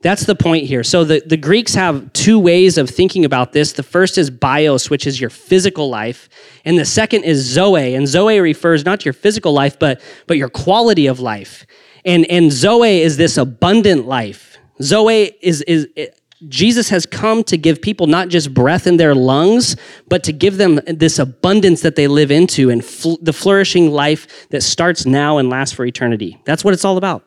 That's 0.00 0.26
the 0.26 0.34
point 0.34 0.66
here. 0.66 0.84
So 0.84 1.02
the, 1.04 1.22
the 1.24 1.38
greeks 1.38 1.72
have 1.74 2.12
two 2.12 2.38
ways 2.38 2.76
of 2.76 2.90
thinking 2.90 3.24
about 3.24 3.54
this. 3.54 3.72
The 3.72 3.82
first 3.82 4.18
is 4.18 4.28
bios 4.30 4.90
which 4.90 5.06
is 5.06 5.20
your 5.20 5.30
physical 5.30 5.88
life 5.88 6.28
and 6.64 6.78
the 6.78 6.84
second 6.84 7.24
is 7.24 7.38
zoe. 7.38 7.94
And 7.94 8.06
zoe 8.08 8.38
refers 8.40 8.84
not 8.84 9.00
to 9.00 9.04
your 9.04 9.14
physical 9.14 9.52
life 9.52 9.78
but 9.78 10.00
but 10.26 10.36
your 10.36 10.48
quality 10.48 11.06
of 11.06 11.20
life 11.20 11.66
and, 12.04 12.26
and 12.30 12.52
Zoe 12.52 13.00
is 13.00 13.16
this 13.16 13.36
abundant 13.36 14.06
life. 14.06 14.58
Zoe 14.82 15.32
is, 15.40 15.62
is 15.62 15.88
it, 15.96 16.20
Jesus 16.48 16.88
has 16.90 17.06
come 17.06 17.42
to 17.44 17.56
give 17.56 17.80
people 17.80 18.06
not 18.06 18.28
just 18.28 18.52
breath 18.52 18.86
in 18.86 18.96
their 18.96 19.14
lungs, 19.14 19.76
but 20.08 20.22
to 20.24 20.32
give 20.32 20.56
them 20.58 20.80
this 20.86 21.18
abundance 21.18 21.80
that 21.82 21.96
they 21.96 22.06
live 22.06 22.30
into 22.30 22.70
and 22.70 22.84
fl- 22.84 23.14
the 23.22 23.32
flourishing 23.32 23.90
life 23.90 24.48
that 24.50 24.62
starts 24.62 25.06
now 25.06 25.38
and 25.38 25.48
lasts 25.48 25.74
for 25.74 25.86
eternity. 25.86 26.40
That's 26.44 26.64
what 26.64 26.74
it's 26.74 26.84
all 26.84 26.96
about. 26.96 27.24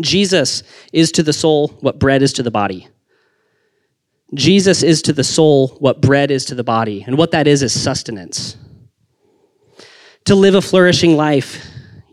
Jesus 0.00 0.62
is 0.92 1.10
to 1.12 1.22
the 1.22 1.32
soul 1.32 1.68
what 1.80 1.98
bread 1.98 2.22
is 2.22 2.32
to 2.34 2.42
the 2.42 2.50
body. 2.50 2.88
Jesus 4.34 4.82
is 4.82 5.02
to 5.02 5.12
the 5.12 5.24
soul 5.24 5.68
what 5.78 6.00
bread 6.00 6.30
is 6.30 6.44
to 6.46 6.54
the 6.54 6.64
body. 6.64 7.04
And 7.06 7.16
what 7.16 7.30
that 7.30 7.46
is 7.46 7.62
is 7.62 7.78
sustenance. 7.78 8.56
To 10.24 10.34
live 10.34 10.54
a 10.54 10.62
flourishing 10.62 11.16
life, 11.16 11.64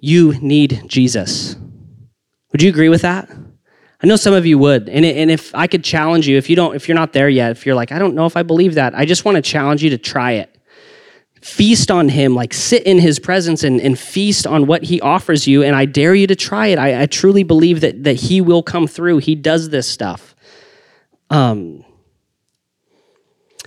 you 0.03 0.33
need 0.41 0.83
Jesus. 0.85 1.55
Would 2.51 2.61
you 2.61 2.67
agree 2.67 2.89
with 2.89 3.03
that? 3.03 3.31
I 4.01 4.05
know 4.05 4.17
some 4.17 4.33
of 4.33 4.45
you 4.45 4.57
would. 4.57 4.89
And, 4.89 5.05
and 5.05 5.31
if 5.31 5.55
I 5.55 5.65
could 5.65 5.81
challenge 5.81 6.27
you, 6.27 6.35
if 6.35 6.49
you 6.49 6.57
don't, 6.57 6.75
if 6.75 6.89
you're 6.89 6.95
not 6.95 7.13
there 7.13 7.29
yet, 7.29 7.51
if 7.51 7.65
you're 7.65 7.73
like, 7.73 7.93
I 7.93 7.99
don't 7.99 8.13
know 8.13 8.25
if 8.25 8.35
I 8.35 8.43
believe 8.43 8.73
that, 8.73 8.93
I 8.95 9.05
just 9.05 9.23
want 9.23 9.37
to 9.37 9.41
challenge 9.41 9.81
you 9.81 9.91
to 9.91 9.97
try 9.97 10.33
it. 10.33 10.53
Feast 11.39 11.89
on 11.89 12.09
him, 12.09 12.35
like 12.35 12.53
sit 12.53 12.83
in 12.83 12.99
his 12.99 13.17
presence 13.17 13.63
and, 13.63 13.79
and 13.79 13.97
feast 13.97 14.45
on 14.45 14.67
what 14.67 14.83
he 14.83 14.99
offers 14.99 15.47
you. 15.47 15.63
And 15.63 15.73
I 15.73 15.85
dare 15.85 16.13
you 16.13 16.27
to 16.27 16.35
try 16.35 16.67
it. 16.67 16.77
I, 16.77 17.03
I 17.03 17.05
truly 17.05 17.43
believe 17.43 17.79
that, 17.79 18.03
that 18.03 18.15
he 18.15 18.41
will 18.41 18.61
come 18.61 18.87
through. 18.87 19.19
He 19.19 19.35
does 19.35 19.69
this 19.69 19.87
stuff. 19.89 20.35
Um, 21.29 21.85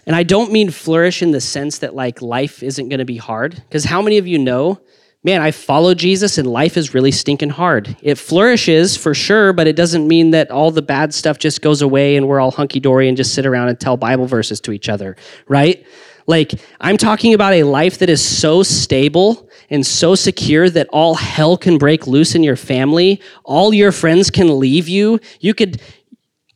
and 0.06 0.14
I 0.14 0.22
don't 0.22 0.52
mean 0.52 0.70
flourish 0.70 1.22
in 1.22 1.30
the 1.30 1.40
sense 1.40 1.78
that 1.78 1.94
like 1.94 2.20
life 2.20 2.62
isn't 2.62 2.90
going 2.90 2.98
to 2.98 3.06
be 3.06 3.16
hard. 3.16 3.54
Because 3.54 3.84
how 3.84 4.02
many 4.02 4.18
of 4.18 4.26
you 4.26 4.38
know 4.38 4.82
man, 5.26 5.42
I 5.42 5.50
follow 5.50 5.92
Jesus 5.92 6.38
and 6.38 6.46
life 6.46 6.76
is 6.76 6.94
really 6.94 7.10
stinking 7.10 7.50
hard. 7.50 7.96
It 8.00 8.14
flourishes 8.14 8.96
for 8.96 9.12
sure, 9.12 9.52
but 9.52 9.66
it 9.66 9.74
doesn't 9.74 10.06
mean 10.06 10.30
that 10.30 10.52
all 10.52 10.70
the 10.70 10.82
bad 10.82 11.12
stuff 11.12 11.36
just 11.36 11.62
goes 11.62 11.82
away 11.82 12.14
and 12.14 12.28
we're 12.28 12.38
all 12.38 12.52
hunky 12.52 12.78
dory 12.78 13.08
and 13.08 13.16
just 13.16 13.34
sit 13.34 13.44
around 13.44 13.68
and 13.68 13.80
tell 13.80 13.96
Bible 13.96 14.26
verses 14.26 14.60
to 14.60 14.70
each 14.70 14.88
other, 14.88 15.16
right? 15.48 15.84
Like, 16.28 16.52
I'm 16.80 16.96
talking 16.96 17.34
about 17.34 17.54
a 17.54 17.64
life 17.64 17.98
that 17.98 18.08
is 18.08 18.24
so 18.24 18.62
stable 18.62 19.50
and 19.68 19.84
so 19.84 20.14
secure 20.14 20.70
that 20.70 20.86
all 20.92 21.16
hell 21.16 21.56
can 21.56 21.76
break 21.76 22.06
loose 22.06 22.36
in 22.36 22.44
your 22.44 22.54
family. 22.54 23.20
All 23.42 23.74
your 23.74 23.90
friends 23.90 24.30
can 24.30 24.60
leave 24.60 24.88
you. 24.88 25.18
You 25.40 25.54
could, 25.54 25.82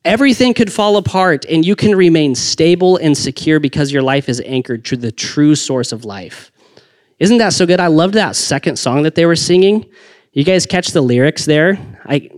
everything 0.04 0.54
could 0.54 0.72
fall 0.72 0.96
apart 0.96 1.44
and 1.46 1.64
you 1.64 1.74
can 1.74 1.96
remain 1.96 2.36
stable 2.36 2.98
and 2.98 3.18
secure 3.18 3.58
because 3.58 3.90
your 3.90 4.02
life 4.02 4.28
is 4.28 4.40
anchored 4.46 4.84
to 4.86 4.96
the 4.96 5.10
true 5.10 5.56
source 5.56 5.90
of 5.90 6.04
life. 6.04 6.49
Isn't 7.20 7.38
that 7.38 7.52
so 7.52 7.66
good? 7.66 7.78
I 7.78 7.86
loved 7.86 8.14
that 8.14 8.34
second 8.34 8.76
song 8.76 9.04
that 9.04 9.14
they 9.14 9.26
were 9.26 9.36
singing. 9.36 9.88
You 10.32 10.42
guys 10.42 10.66
catch 10.66 10.88
the 10.88 11.02
lyrics 11.02 11.44
there? 11.44 11.78
I 12.04 12.30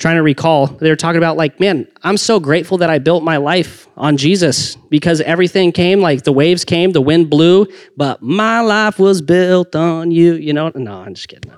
trying 0.00 0.16
to 0.16 0.22
recall. 0.22 0.66
They 0.66 0.88
were 0.88 0.96
talking 0.96 1.18
about 1.18 1.36
like, 1.36 1.60
man, 1.60 1.86
I'm 2.02 2.16
so 2.16 2.40
grateful 2.40 2.78
that 2.78 2.90
I 2.90 2.98
built 2.98 3.22
my 3.22 3.36
life 3.36 3.86
on 3.96 4.16
Jesus 4.16 4.76
because 4.88 5.20
everything 5.20 5.72
came, 5.72 6.00
like 6.00 6.24
the 6.24 6.32
waves 6.32 6.64
came, 6.64 6.92
the 6.92 7.02
wind 7.02 7.28
blew, 7.30 7.66
but 7.96 8.22
my 8.22 8.60
life 8.60 8.98
was 8.98 9.20
built 9.20 9.76
on 9.76 10.10
you. 10.10 10.34
You 10.34 10.54
know? 10.54 10.72
No, 10.74 11.02
I'm 11.02 11.14
just 11.14 11.28
kidding. 11.28 11.52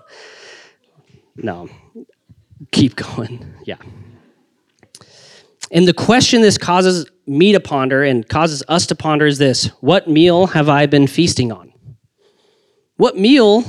No. 1.37 1.69
Keep 2.71 2.97
going. 2.97 3.49
Yeah. 3.65 3.77
And 5.71 5.87
the 5.87 5.95
question 5.95 6.43
this 6.43 6.59
causes 6.59 7.09
me 7.29 7.53
to 7.53 7.61
ponder 7.61 8.03
and 8.03 8.29
causes 8.29 8.65
us 8.67 8.87
to 8.89 8.97
ponder 8.97 9.25
is 9.25 9.39
this 9.39 9.67
What 9.81 10.09
meal 10.09 10.49
have 10.49 10.69
I 10.69 10.87
been 10.87 11.07
feasting 11.07 11.53
on? 11.53 11.72
What 13.03 13.19
meal 13.19 13.65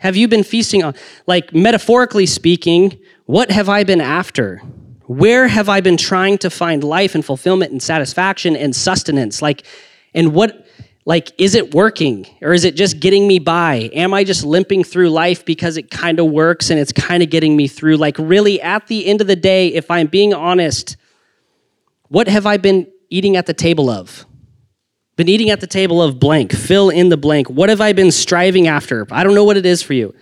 have 0.00 0.14
you 0.14 0.28
been 0.28 0.44
feasting 0.44 0.84
on? 0.84 0.94
Like, 1.26 1.54
metaphorically 1.54 2.26
speaking, 2.26 2.98
what 3.24 3.50
have 3.50 3.70
I 3.70 3.82
been 3.82 4.02
after? 4.02 4.58
Where 5.06 5.48
have 5.48 5.70
I 5.70 5.80
been 5.80 5.96
trying 5.96 6.36
to 6.36 6.50
find 6.50 6.84
life 6.84 7.14
and 7.14 7.24
fulfillment 7.24 7.72
and 7.72 7.82
satisfaction 7.82 8.54
and 8.54 8.76
sustenance? 8.76 9.40
Like, 9.40 9.64
and 10.12 10.34
what, 10.34 10.66
like, 11.06 11.32
is 11.38 11.54
it 11.54 11.74
working 11.74 12.26
or 12.42 12.52
is 12.52 12.64
it 12.64 12.76
just 12.76 13.00
getting 13.00 13.26
me 13.26 13.38
by? 13.38 13.88
Am 13.94 14.12
I 14.12 14.22
just 14.22 14.44
limping 14.44 14.84
through 14.84 15.08
life 15.08 15.46
because 15.46 15.78
it 15.78 15.90
kind 15.90 16.20
of 16.20 16.26
works 16.26 16.68
and 16.68 16.78
it's 16.78 16.92
kind 16.92 17.22
of 17.22 17.30
getting 17.30 17.56
me 17.56 17.68
through? 17.68 17.96
Like, 17.96 18.18
really, 18.18 18.60
at 18.60 18.88
the 18.88 19.06
end 19.06 19.22
of 19.22 19.26
the 19.28 19.34
day, 19.34 19.68
if 19.68 19.90
I'm 19.90 20.08
being 20.08 20.34
honest, 20.34 20.98
what 22.08 22.28
have 22.28 22.44
I 22.44 22.58
been 22.58 22.86
eating 23.08 23.34
at 23.34 23.46
the 23.46 23.54
table 23.54 23.88
of? 23.88 24.26
Been 25.16 25.28
eating 25.28 25.50
at 25.50 25.60
the 25.60 25.66
table 25.66 26.02
of 26.02 26.18
blank, 26.18 26.52
fill 26.52 26.90
in 26.90 27.08
the 27.08 27.16
blank. 27.16 27.48
What 27.48 27.68
have 27.68 27.80
I 27.80 27.92
been 27.92 28.10
striving 28.10 28.66
after? 28.66 29.06
I 29.12 29.22
don't 29.22 29.34
know 29.34 29.44
what 29.44 29.56
it 29.56 29.64
is 29.64 29.82
for 29.82 29.92
you. 29.94 30.14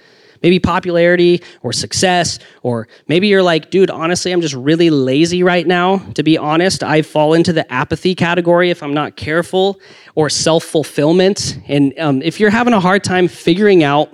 maybe 0.42 0.58
popularity 0.58 1.40
or 1.62 1.72
success, 1.72 2.38
or 2.62 2.88
maybe 3.06 3.28
you're 3.28 3.42
like, 3.42 3.70
dude, 3.70 3.90
honestly, 3.90 4.32
I'm 4.32 4.40
just 4.40 4.54
really 4.54 4.90
lazy 4.90 5.42
right 5.42 5.66
now. 5.66 5.98
To 6.14 6.22
be 6.22 6.36
honest, 6.36 6.82
I 6.82 7.02
fall 7.02 7.32
into 7.34 7.52
the 7.52 7.70
apathy 7.72 8.14
category 8.14 8.70
if 8.70 8.82
I'm 8.82 8.92
not 8.92 9.16
careful, 9.16 9.80
or 10.14 10.28
self 10.28 10.64
fulfillment. 10.64 11.58
And 11.68 11.98
um, 11.98 12.22
if 12.22 12.40
you're 12.40 12.50
having 12.50 12.74
a 12.74 12.80
hard 12.80 13.04
time 13.04 13.28
figuring 13.28 13.82
out 13.84 14.10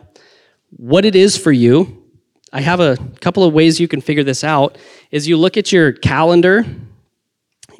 what 0.76 1.04
it 1.04 1.16
is 1.16 1.36
for 1.36 1.50
you, 1.50 2.04
I 2.52 2.60
have 2.60 2.80
a 2.80 2.96
couple 3.20 3.42
of 3.42 3.52
ways 3.52 3.80
you 3.80 3.88
can 3.88 4.00
figure 4.00 4.24
this 4.24 4.44
out. 4.44 4.78
Is 5.10 5.26
you 5.26 5.36
look 5.36 5.56
at 5.56 5.72
your 5.72 5.92
calendar, 5.92 6.64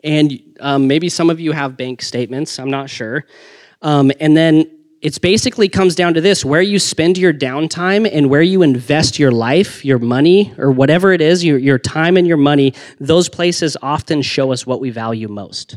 and 0.02 0.40
um, 0.61 0.87
maybe 0.87 1.09
some 1.09 1.31
of 1.31 1.40
you 1.40 1.53
have 1.53 1.77
bank 1.77 2.03
statements. 2.03 2.59
I'm 2.59 2.71
not 2.71 2.90
sure. 2.90 3.25
Um, 3.83 4.11
and 4.21 4.37
then 4.37 4.71
it's 5.01 5.18
basically 5.18 5.68
comes 5.68 5.94
down 5.94 6.14
to 6.14 6.21
this 6.21 6.44
where 6.44 6.61
you 6.61 6.79
spend 6.79 7.18
your 7.18 7.33
downtime 7.33 8.09
and 8.11 8.29
where 8.29 8.42
you 8.42 8.62
invest 8.62 9.18
your 9.18 9.31
life, 9.31 9.85
your 9.85 9.99
money, 9.99 10.53
or 10.59 10.73
whatever 10.73 11.12
it 11.12 11.21
is, 11.21 11.44
your, 11.44 11.59
your 11.59 11.79
time 11.79 12.16
and 12.16 12.27
your 12.27 12.37
money, 12.37 12.75
those 12.99 13.29
places 13.29 13.77
often 13.81 14.23
show 14.23 14.53
us 14.53 14.66
what 14.66 14.81
we 14.81 14.90
value 14.90 15.29
most. 15.29 15.77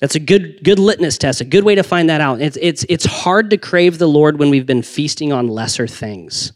That's 0.00 0.14
a 0.14 0.20
good, 0.20 0.62
good 0.62 0.78
litmus 0.78 1.18
test, 1.18 1.40
a 1.40 1.44
good 1.44 1.64
way 1.64 1.74
to 1.74 1.82
find 1.82 2.08
that 2.08 2.20
out. 2.20 2.40
It's, 2.40 2.56
it's, 2.60 2.84
it's 2.88 3.04
hard 3.04 3.50
to 3.50 3.56
crave 3.56 3.98
the 3.98 4.06
Lord 4.06 4.38
when 4.38 4.48
we've 4.48 4.66
been 4.66 4.82
feasting 4.82 5.32
on 5.32 5.48
lesser 5.48 5.88
things. 5.88 6.52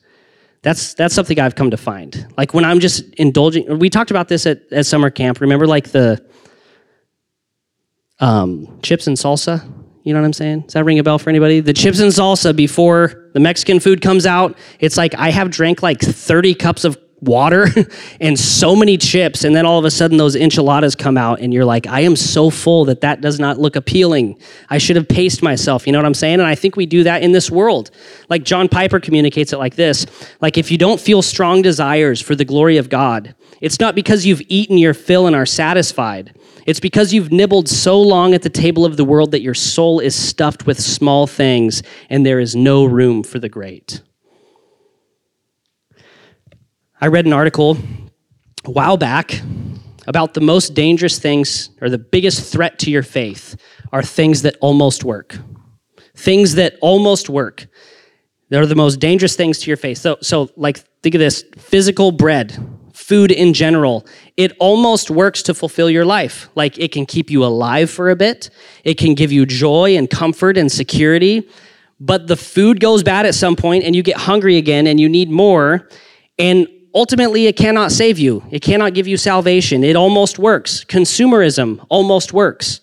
That's, 0.62 0.94
that's 0.94 1.14
something 1.14 1.40
I've 1.40 1.56
come 1.56 1.70
to 1.70 1.76
find. 1.76 2.26
Like 2.36 2.54
when 2.54 2.64
I'm 2.64 2.78
just 2.78 3.02
indulging, 3.14 3.78
we 3.78 3.90
talked 3.90 4.10
about 4.10 4.28
this 4.28 4.46
at, 4.46 4.60
at 4.72 4.86
summer 4.86 5.10
camp. 5.10 5.40
Remember, 5.40 5.66
like 5.66 5.90
the 5.90 6.24
um, 8.20 8.78
chips 8.80 9.08
and 9.08 9.16
salsa? 9.16 9.68
You 10.04 10.12
know 10.12 10.20
what 10.20 10.26
I'm 10.26 10.32
saying? 10.32 10.62
Does 10.62 10.74
that 10.74 10.84
ring 10.84 10.98
a 10.98 11.02
bell 11.02 11.18
for 11.18 11.30
anybody? 11.30 11.60
The 11.60 11.72
chips 11.72 12.00
and 12.00 12.10
salsa 12.10 12.54
before 12.54 13.30
the 13.34 13.40
Mexican 13.40 13.80
food 13.80 14.00
comes 14.00 14.26
out, 14.26 14.56
it's 14.80 14.96
like 14.96 15.14
I 15.16 15.30
have 15.30 15.50
drank 15.50 15.82
like 15.82 16.00
30 16.00 16.54
cups 16.54 16.84
of 16.84 16.98
water 17.22 17.68
and 18.20 18.38
so 18.38 18.74
many 18.74 18.98
chips 18.98 19.44
and 19.44 19.54
then 19.54 19.64
all 19.64 19.78
of 19.78 19.84
a 19.84 19.90
sudden 19.90 20.16
those 20.16 20.34
enchiladas 20.34 20.94
come 20.94 21.16
out 21.16 21.40
and 21.40 21.54
you're 21.54 21.64
like 21.64 21.86
i 21.86 22.00
am 22.00 22.16
so 22.16 22.50
full 22.50 22.84
that 22.84 23.00
that 23.00 23.20
does 23.20 23.38
not 23.38 23.58
look 23.58 23.76
appealing. 23.76 24.36
I 24.68 24.78
should 24.78 24.96
have 24.96 25.08
paced 25.08 25.42
myself. 25.42 25.86
You 25.86 25.92
know 25.92 25.98
what 25.98 26.06
i'm 26.06 26.14
saying? 26.14 26.34
And 26.34 26.46
i 26.46 26.54
think 26.54 26.76
we 26.76 26.86
do 26.86 27.04
that 27.04 27.22
in 27.22 27.32
this 27.32 27.50
world. 27.50 27.90
Like 28.28 28.44
john 28.44 28.68
piper 28.68 29.00
communicates 29.00 29.52
it 29.52 29.58
like 29.58 29.76
this 29.76 30.06
like 30.40 30.58
if 30.58 30.70
you 30.70 30.78
don't 30.78 31.00
feel 31.00 31.22
strong 31.22 31.62
desires 31.62 32.20
for 32.20 32.34
the 32.34 32.44
glory 32.44 32.76
of 32.76 32.88
god 32.88 33.34
it's 33.62 33.78
not 33.78 33.94
because 33.94 34.26
you've 34.26 34.42
eaten 34.48 34.76
your 34.76 34.92
fill 34.92 35.28
and 35.28 35.36
are 35.36 35.46
satisfied. 35.46 36.36
It's 36.66 36.80
because 36.80 37.14
you've 37.14 37.30
nibbled 37.30 37.68
so 37.68 38.00
long 38.00 38.34
at 38.34 38.42
the 38.42 38.50
table 38.50 38.84
of 38.84 38.96
the 38.96 39.04
world 39.04 39.30
that 39.30 39.40
your 39.40 39.54
soul 39.54 40.00
is 40.00 40.16
stuffed 40.16 40.66
with 40.66 40.80
small 40.80 41.28
things 41.28 41.82
and 42.10 42.26
there 42.26 42.40
is 42.40 42.56
no 42.56 42.84
room 42.84 43.22
for 43.22 43.38
the 43.38 43.48
great 43.48 44.02
I 47.02 47.08
read 47.08 47.26
an 47.26 47.32
article 47.32 47.76
a 48.64 48.70
while 48.70 48.96
back 48.96 49.40
about 50.06 50.34
the 50.34 50.40
most 50.40 50.72
dangerous 50.74 51.18
things 51.18 51.70
or 51.80 51.90
the 51.90 51.98
biggest 51.98 52.52
threat 52.52 52.78
to 52.78 52.92
your 52.92 53.02
faith 53.02 53.56
are 53.90 54.04
things 54.04 54.42
that 54.42 54.56
almost 54.60 55.02
work. 55.02 55.36
Things 56.14 56.54
that 56.54 56.76
almost 56.80 57.28
work. 57.28 57.66
They're 58.50 58.66
the 58.66 58.76
most 58.76 59.00
dangerous 59.00 59.34
things 59.34 59.58
to 59.58 59.66
your 59.68 59.76
faith. 59.76 59.98
So, 59.98 60.18
so 60.20 60.50
like, 60.54 60.78
think 61.02 61.16
of 61.16 61.18
this 61.18 61.44
physical 61.58 62.12
bread, 62.12 62.56
food 62.92 63.32
in 63.32 63.52
general. 63.52 64.06
It 64.36 64.52
almost 64.60 65.10
works 65.10 65.42
to 65.42 65.54
fulfill 65.54 65.90
your 65.90 66.04
life. 66.04 66.50
Like, 66.54 66.78
it 66.78 66.92
can 66.92 67.04
keep 67.04 67.30
you 67.30 67.44
alive 67.44 67.90
for 67.90 68.10
a 68.10 68.16
bit, 68.16 68.48
it 68.84 68.94
can 68.94 69.16
give 69.16 69.32
you 69.32 69.44
joy 69.44 69.96
and 69.96 70.08
comfort 70.08 70.56
and 70.56 70.70
security. 70.70 71.48
But 71.98 72.28
the 72.28 72.36
food 72.36 72.78
goes 72.78 73.02
bad 73.02 73.26
at 73.26 73.34
some 73.34 73.56
point, 73.56 73.82
and 73.82 73.96
you 73.96 74.04
get 74.04 74.18
hungry 74.18 74.56
again, 74.56 74.86
and 74.86 75.00
you 75.00 75.08
need 75.08 75.30
more. 75.30 75.88
And 76.38 76.68
ultimately 76.94 77.46
it 77.46 77.56
cannot 77.56 77.92
save 77.92 78.18
you. 78.18 78.42
It 78.50 78.60
cannot 78.60 78.94
give 78.94 79.06
you 79.06 79.16
salvation. 79.16 79.84
It 79.84 79.96
almost 79.96 80.38
works. 80.38 80.84
Consumerism 80.84 81.84
almost 81.88 82.32
works, 82.32 82.80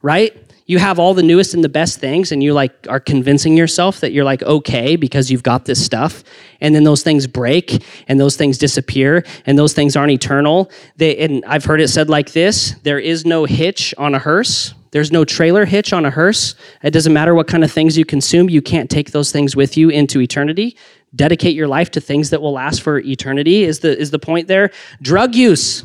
right? 0.00 0.36
You 0.66 0.78
have 0.78 0.98
all 0.98 1.12
the 1.12 1.22
newest 1.22 1.54
and 1.54 1.62
the 1.62 1.68
best 1.68 1.98
things 1.98 2.32
and 2.32 2.42
you 2.42 2.54
like 2.54 2.86
are 2.88 3.00
convincing 3.00 3.56
yourself 3.56 4.00
that 4.00 4.12
you're 4.12 4.24
like 4.24 4.42
okay 4.42 4.96
because 4.96 5.30
you've 5.30 5.42
got 5.42 5.64
this 5.64 5.84
stuff 5.84 6.22
and 6.60 6.74
then 6.74 6.84
those 6.84 7.02
things 7.02 7.26
break 7.26 7.84
and 8.08 8.18
those 8.18 8.36
things 8.36 8.58
disappear 8.58 9.24
and 9.44 9.58
those 9.58 9.74
things 9.74 9.96
aren't 9.96 10.12
eternal. 10.12 10.70
They 10.96 11.18
and 11.18 11.44
I've 11.46 11.64
heard 11.64 11.80
it 11.80 11.88
said 11.88 12.08
like 12.08 12.32
this, 12.32 12.76
there 12.84 12.98
is 12.98 13.26
no 13.26 13.44
hitch 13.44 13.92
on 13.98 14.14
a 14.14 14.18
hearse. 14.18 14.72
There's 14.92 15.10
no 15.10 15.24
trailer 15.24 15.64
hitch 15.64 15.92
on 15.92 16.04
a 16.04 16.10
hearse. 16.10 16.54
It 16.82 16.92
doesn't 16.92 17.12
matter 17.12 17.34
what 17.34 17.48
kind 17.48 17.64
of 17.64 17.72
things 17.72 17.98
you 17.98 18.04
consume, 18.04 18.48
you 18.48 18.62
can't 18.62 18.88
take 18.88 19.10
those 19.10 19.32
things 19.32 19.56
with 19.56 19.76
you 19.76 19.88
into 19.88 20.20
eternity. 20.20 20.76
Dedicate 21.14 21.56
your 21.56 21.66
life 21.66 21.90
to 21.92 22.00
things 22.00 22.30
that 22.30 22.40
will 22.40 22.52
last 22.52 22.82
for 22.82 22.98
eternity 22.98 23.64
is 23.64 23.80
the 23.80 23.98
is 23.98 24.10
the 24.10 24.18
point 24.18 24.48
there. 24.48 24.70
Drug 25.00 25.34
use 25.34 25.84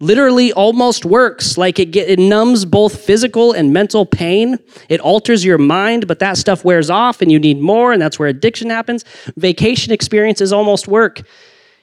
literally 0.00 0.52
almost 0.52 1.04
works. 1.04 1.56
Like 1.56 1.78
it 1.78 1.86
get, 1.86 2.08
it 2.08 2.18
numbs 2.18 2.64
both 2.64 3.00
physical 3.04 3.52
and 3.52 3.72
mental 3.72 4.06
pain. 4.06 4.58
It 4.88 5.00
alters 5.00 5.44
your 5.44 5.58
mind 5.58 6.06
but 6.06 6.20
that 6.20 6.36
stuff 6.36 6.64
wears 6.64 6.90
off 6.90 7.22
and 7.22 7.30
you 7.30 7.38
need 7.38 7.60
more 7.60 7.92
and 7.92 8.00
that's 8.00 8.18
where 8.18 8.28
addiction 8.28 8.70
happens. 8.70 9.04
Vacation 9.36 9.92
experiences 9.92 10.52
almost 10.52 10.88
work. 10.88 11.22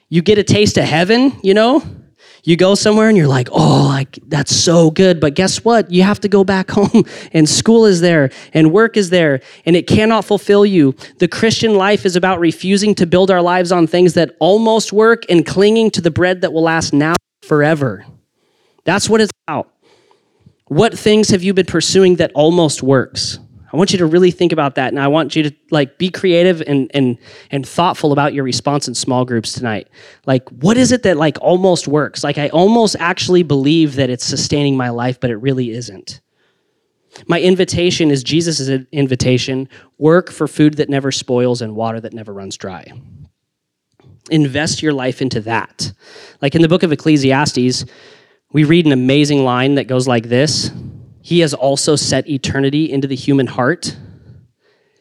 You 0.08 0.22
get 0.22 0.38
a 0.38 0.44
taste 0.44 0.78
of 0.78 0.84
heaven 0.84 1.38
you 1.42 1.52
know 1.52 1.82
you 2.44 2.56
go 2.56 2.74
somewhere 2.74 3.08
and 3.08 3.16
you're 3.16 3.28
like, 3.28 3.48
oh, 3.52 3.86
like 3.88 4.18
that's 4.26 4.54
so 4.54 4.90
good. 4.90 5.20
But 5.20 5.34
guess 5.34 5.64
what? 5.64 5.90
You 5.90 6.02
have 6.02 6.20
to 6.20 6.28
go 6.28 6.42
back 6.42 6.70
home 6.72 7.04
and 7.32 7.48
school 7.48 7.86
is 7.86 8.00
there 8.00 8.30
and 8.52 8.72
work 8.72 8.96
is 8.96 9.10
there 9.10 9.40
and 9.64 9.76
it 9.76 9.86
cannot 9.86 10.24
fulfill 10.24 10.66
you. 10.66 10.94
The 11.18 11.28
Christian 11.28 11.74
life 11.74 12.04
is 12.04 12.16
about 12.16 12.40
refusing 12.40 12.94
to 12.96 13.06
build 13.06 13.30
our 13.30 13.42
lives 13.42 13.70
on 13.70 13.86
things 13.86 14.14
that 14.14 14.36
almost 14.40 14.92
work 14.92 15.24
and 15.28 15.46
clinging 15.46 15.90
to 15.92 16.00
the 16.00 16.10
bread 16.10 16.40
that 16.40 16.52
will 16.52 16.62
last 16.62 16.92
now 16.92 17.14
forever. 17.42 18.04
That's 18.84 19.08
what 19.08 19.20
it's 19.20 19.32
about. 19.46 19.72
What 20.66 20.98
things 20.98 21.28
have 21.30 21.42
you 21.42 21.54
been 21.54 21.66
pursuing 21.66 22.16
that 22.16 22.32
almost 22.34 22.82
works? 22.82 23.38
I 23.72 23.76
want 23.76 23.92
you 23.92 23.98
to 23.98 24.06
really 24.06 24.30
think 24.30 24.52
about 24.52 24.74
that, 24.74 24.88
and 24.88 25.00
I 25.00 25.08
want 25.08 25.34
you 25.34 25.44
to 25.44 25.52
like 25.70 25.96
be 25.96 26.10
creative 26.10 26.62
and 26.66 26.90
and 26.92 27.16
and 27.50 27.66
thoughtful 27.66 28.12
about 28.12 28.34
your 28.34 28.44
response 28.44 28.86
in 28.86 28.94
small 28.94 29.24
groups 29.24 29.52
tonight. 29.52 29.88
Like, 30.26 30.48
what 30.50 30.76
is 30.76 30.92
it 30.92 31.02
that 31.04 31.16
like 31.16 31.38
almost 31.40 31.88
works? 31.88 32.22
Like, 32.22 32.36
I 32.36 32.48
almost 32.50 32.96
actually 32.98 33.42
believe 33.42 33.96
that 33.96 34.10
it's 34.10 34.24
sustaining 34.24 34.76
my 34.76 34.90
life, 34.90 35.18
but 35.20 35.30
it 35.30 35.36
really 35.36 35.70
isn't. 35.70 36.20
My 37.26 37.40
invitation 37.40 38.10
is 38.10 38.22
Jesus' 38.22 38.68
invitation: 38.92 39.68
work 39.96 40.30
for 40.30 40.46
food 40.46 40.74
that 40.74 40.90
never 40.90 41.10
spoils 41.10 41.62
and 41.62 41.74
water 41.74 42.00
that 42.00 42.12
never 42.12 42.32
runs 42.34 42.58
dry. 42.58 42.84
Invest 44.30 44.82
your 44.82 44.92
life 44.92 45.22
into 45.22 45.40
that. 45.40 45.92
Like 46.42 46.54
in 46.54 46.62
the 46.62 46.68
book 46.68 46.82
of 46.82 46.92
Ecclesiastes, 46.92 47.84
we 48.52 48.64
read 48.64 48.84
an 48.84 48.92
amazing 48.92 49.44
line 49.44 49.76
that 49.76 49.84
goes 49.88 50.06
like 50.06 50.28
this 50.28 50.70
he 51.22 51.40
has 51.40 51.54
also 51.54 51.96
set 51.96 52.28
eternity 52.28 52.90
into 52.90 53.06
the 53.06 53.14
human 53.16 53.46
heart. 53.46 53.96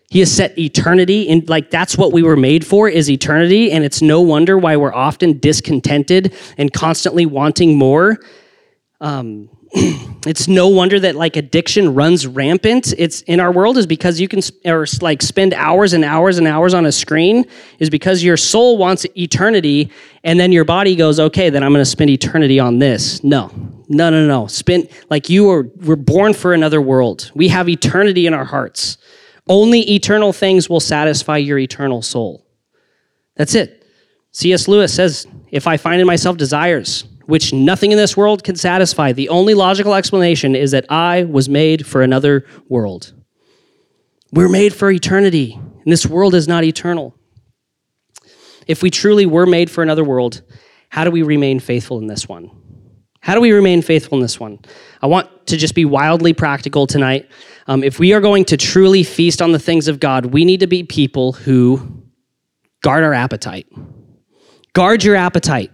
He 0.10 0.20
has 0.20 0.32
set 0.32 0.58
eternity 0.58 1.24
in 1.24 1.46
like 1.48 1.72
that's 1.72 1.98
what 1.98 2.12
we 2.12 2.22
were 2.22 2.36
made 2.36 2.66
for 2.66 2.88
is 2.88 3.10
eternity 3.10 3.72
and 3.72 3.84
it's 3.84 4.02
no 4.02 4.22
wonder 4.22 4.58
why 4.58 4.78
we're 4.78 4.94
often 4.94 5.40
discontented 5.40 6.34
and 6.58 6.72
constantly 6.72 7.26
wanting 7.26 7.78
more. 7.78 8.20
Um, 9.00 9.50
it's 10.28 10.50
no 10.50 10.68
wonder 10.68 11.00
that 11.00 11.16
like 11.16 11.38
addiction 11.38 11.94
runs 11.94 12.28
rampant. 12.28 12.94
It's 12.98 13.22
in 13.22 13.40
our 13.40 13.52
world 13.52 13.78
is 13.78 13.88
because 13.88 14.20
you 14.20 14.28
can 14.28 14.42
or 14.66 14.86
like 15.02 15.22
spend 15.22 15.54
hours 15.54 15.94
and 15.94 16.04
hours 16.04 16.38
and 16.38 16.46
hours 16.46 16.74
on 16.74 16.86
a 16.86 16.92
screen 16.92 17.46
is 17.80 17.90
because 17.90 18.22
your 18.22 18.36
soul 18.36 18.78
wants 18.78 19.06
eternity 19.18 19.90
and 20.26 20.38
then 20.40 20.52
your 20.52 20.66
body 20.66 20.96
goes, 20.96 21.22
"Okay, 21.22 21.50
then 21.50 21.64
I'm 21.64 21.72
going 21.72 21.82
to 21.82 21.90
spend 21.90 22.10
eternity 22.10 22.60
on 22.60 22.80
this." 22.80 23.24
No. 23.24 23.50
No, 23.88 24.10
no, 24.10 24.26
no. 24.28 24.48
Spend 24.48 24.90
like 25.10 25.30
you 25.30 25.50
are 25.50 25.64
we're 25.86 25.96
born 25.96 26.34
for 26.34 26.54
another 26.54 26.82
world. 26.82 27.32
We 27.34 27.48
have 27.48 27.70
eternity 27.70 28.28
in 28.28 28.34
our 28.34 28.46
hearts. 28.46 28.98
Only 29.48 29.90
eternal 29.92 30.34
things 30.34 30.70
will 30.70 30.80
satisfy 30.82 31.38
your 31.38 31.60
eternal 31.60 32.02
soul. 32.02 32.46
That's 33.38 33.56
it. 33.56 33.86
C.S. 34.34 34.68
Lewis 34.68 34.94
says, 34.94 35.28
"If 35.50 35.66
I 35.66 35.78
find 35.78 36.02
in 36.02 36.08
myself 36.08 36.36
desires 36.36 37.06
which 37.26 37.54
nothing 37.54 37.92
in 37.92 37.98
this 37.98 38.18
world 38.18 38.44
can 38.44 38.56
satisfy. 38.56 39.12
The 39.12 39.30
only 39.30 39.54
logical 39.54 39.94
explanation 39.94 40.56
is 40.56 40.72
that 40.72 40.86
I 40.90 41.24
was 41.24 41.50
made 41.50 41.86
for 41.86 42.02
another 42.02 42.46
world. 42.70 43.14
We're 44.34 44.50
made 44.50 44.74
for 44.74 44.90
eternity, 44.90 45.54
and 45.54 45.92
this 45.92 46.06
world 46.06 46.36
is 46.36 46.48
not 46.48 46.64
eternal. 46.64 47.16
If 48.68 48.82
we 48.82 48.90
truly 48.90 49.26
were 49.26 49.46
made 49.46 49.70
for 49.70 49.82
another 49.82 50.04
world, 50.04 50.42
how 50.90 51.04
do 51.04 51.12
we 51.12 51.24
remain 51.24 51.60
faithful 51.60 52.00
in 52.00 52.08
this 52.08 52.30
one? 52.30 52.50
How 53.22 53.36
do 53.36 53.42
we 53.42 53.52
remain 53.52 53.82
faithful 53.82 54.18
in 54.18 54.22
this 54.22 54.40
one? 54.40 54.60
I 55.02 55.08
want 55.08 55.48
to 55.48 55.58
just 55.58 55.76
be 55.76 55.86
wildly 55.86 56.34
practical 56.34 56.88
tonight. 56.88 57.30
Um, 57.68 57.84
if 57.84 58.00
we 58.00 58.14
are 58.14 58.22
going 58.22 58.46
to 58.46 58.58
truly 58.58 59.04
feast 59.04 59.42
on 59.42 59.52
the 59.52 59.60
things 59.60 59.88
of 59.88 60.00
God, 60.00 60.28
we 60.28 60.44
need 60.44 60.62
to 60.62 60.68
be 60.68 60.84
people 60.84 61.34
who 61.34 62.04
guard 62.82 63.04
our 63.04 63.14
appetite. 63.14 63.68
Guard 64.74 65.04
your 65.04 65.16
appetite. 65.16 65.72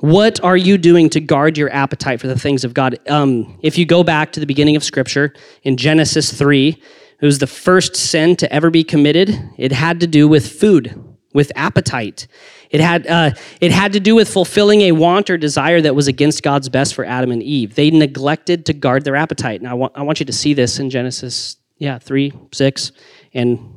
What 0.00 0.42
are 0.44 0.56
you 0.56 0.76
doing 0.76 1.08
to 1.10 1.20
guard 1.20 1.56
your 1.56 1.72
appetite 1.72 2.20
for 2.20 2.26
the 2.26 2.38
things 2.38 2.64
of 2.64 2.74
God? 2.74 2.98
Um, 3.08 3.58
if 3.62 3.78
you 3.78 3.86
go 3.86 4.04
back 4.04 4.32
to 4.32 4.40
the 4.40 4.46
beginning 4.46 4.76
of 4.76 4.84
Scripture 4.84 5.32
in 5.62 5.76
Genesis 5.76 6.32
3, 6.32 6.80
It 7.18 7.24
was 7.24 7.38
the 7.38 7.46
first 7.46 7.96
sin 7.96 8.36
to 8.36 8.52
ever 8.52 8.70
be 8.70 8.84
committed. 8.84 9.30
It 9.56 9.72
had 9.72 10.00
to 10.00 10.06
do 10.06 10.28
with 10.28 10.52
food, 10.52 11.02
with 11.32 11.50
appetite. 11.56 12.26
It 12.70 12.82
had, 12.82 13.06
uh, 13.06 13.30
it 13.60 13.72
had 13.72 13.94
to 13.94 14.00
do 14.00 14.14
with 14.14 14.28
fulfilling 14.28 14.82
a 14.82 14.92
want 14.92 15.30
or 15.30 15.38
desire 15.38 15.80
that 15.80 15.94
was 15.94 16.08
against 16.08 16.42
God's 16.42 16.68
best 16.68 16.94
for 16.94 17.06
Adam 17.06 17.30
and 17.32 17.42
Eve. 17.42 17.74
They 17.74 17.90
neglected 17.90 18.66
to 18.66 18.74
guard 18.74 19.04
their 19.04 19.16
appetite. 19.16 19.60
And 19.60 19.68
I 19.68 19.72
want, 19.72 19.94
I 19.96 20.02
want 20.02 20.20
you 20.20 20.26
to 20.26 20.32
see 20.32 20.52
this 20.52 20.78
in 20.78 20.90
Genesis, 20.90 21.56
yeah, 21.78 21.98
3, 21.98 22.32
6, 22.52 22.92
and. 23.32 23.75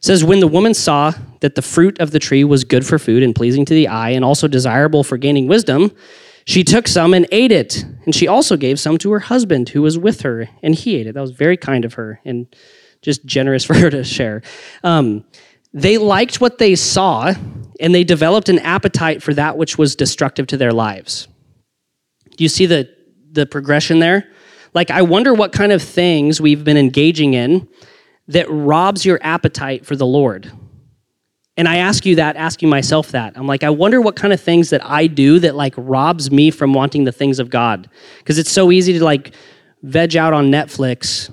Says, 0.00 0.24
When 0.24 0.40
the 0.40 0.48
woman 0.48 0.74
saw 0.74 1.12
that 1.40 1.54
the 1.54 1.62
fruit 1.62 2.00
of 2.00 2.10
the 2.10 2.18
tree 2.18 2.44
was 2.44 2.64
good 2.64 2.86
for 2.86 2.98
food 2.98 3.22
and 3.22 3.34
pleasing 3.34 3.64
to 3.64 3.74
the 3.74 3.88
eye 3.88 4.10
and 4.10 4.24
also 4.24 4.48
desirable 4.48 5.04
for 5.04 5.16
gaining 5.16 5.48
wisdom, 5.48 5.92
she 6.44 6.64
took 6.64 6.88
some 6.88 7.12
and 7.14 7.26
ate 7.30 7.52
it. 7.52 7.84
And 8.04 8.14
she 8.14 8.26
also 8.26 8.56
gave 8.56 8.80
some 8.80 8.96
to 8.98 9.10
her 9.12 9.18
husband 9.20 9.68
who 9.70 9.82
was 9.82 9.98
with 9.98 10.22
her, 10.22 10.48
and 10.62 10.74
he 10.74 10.96
ate 10.96 11.06
it. 11.06 11.14
That 11.14 11.20
was 11.20 11.32
very 11.32 11.56
kind 11.56 11.84
of 11.84 11.94
her 11.94 12.20
and 12.24 12.46
just 13.02 13.24
generous 13.26 13.64
for 13.66 13.74
her 13.74 13.90
to 13.90 14.04
share. 14.04 14.42
Um, 14.82 15.24
they 15.74 15.98
liked 15.98 16.40
what 16.40 16.58
they 16.58 16.74
saw, 16.74 17.34
and 17.80 17.94
they 17.94 18.04
developed 18.04 18.48
an 18.48 18.58
appetite 18.60 19.22
for 19.22 19.34
that 19.34 19.58
which 19.58 19.76
was 19.76 19.94
destructive 19.94 20.46
to 20.48 20.56
their 20.56 20.72
lives. 20.72 21.28
Do 22.36 22.44
you 22.44 22.48
see 22.48 22.66
the, 22.66 22.88
the 23.30 23.44
progression 23.44 23.98
there? 23.98 24.28
Like, 24.72 24.90
I 24.90 25.02
wonder 25.02 25.34
what 25.34 25.52
kind 25.52 25.72
of 25.72 25.82
things 25.82 26.40
we've 26.40 26.64
been 26.64 26.76
engaging 26.76 27.34
in 27.34 27.68
that 28.28 28.46
robs 28.50 29.04
your 29.04 29.18
appetite 29.22 29.84
for 29.84 29.96
the 29.96 30.06
Lord. 30.06 30.52
And 31.56 31.66
I 31.66 31.78
ask 31.78 32.06
you 32.06 32.14
that, 32.16 32.36
asking 32.36 32.68
myself 32.68 33.10
that. 33.10 33.36
I'm 33.36 33.48
like, 33.48 33.64
I 33.64 33.70
wonder 33.70 34.00
what 34.00 34.14
kind 34.14 34.32
of 34.32 34.40
things 34.40 34.70
that 34.70 34.84
I 34.84 35.08
do 35.08 35.40
that 35.40 35.56
like 35.56 35.74
robs 35.76 36.30
me 36.30 36.52
from 36.52 36.72
wanting 36.72 37.02
the 37.02 37.10
things 37.10 37.40
of 37.40 37.50
God. 37.50 37.90
Because 38.18 38.38
it's 38.38 38.52
so 38.52 38.70
easy 38.70 38.96
to 38.96 39.04
like 39.04 39.34
veg 39.82 40.16
out 40.16 40.32
on 40.32 40.52
Netflix. 40.52 41.30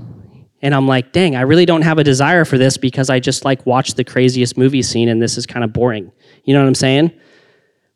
And 0.64 0.74
I'm 0.74 0.88
like, 0.88 1.12
dang, 1.12 1.36
I 1.36 1.42
really 1.42 1.68
don't 1.68 1.84
have 1.84 2.00
a 2.00 2.04
desire 2.04 2.44
for 2.44 2.58
this 2.58 2.76
because 2.76 3.12
I 3.12 3.20
just 3.20 3.46
like 3.46 3.68
watched 3.68 3.98
the 3.98 4.04
craziest 4.04 4.58
movie 4.58 4.82
scene 4.82 5.10
and 5.10 5.22
this 5.22 5.38
is 5.38 5.46
kind 5.46 5.64
of 5.64 5.72
boring. 5.72 6.12
You 6.44 6.56
know 6.56 6.62
what 6.62 6.68
I'm 6.68 6.76
saying? 6.76 7.12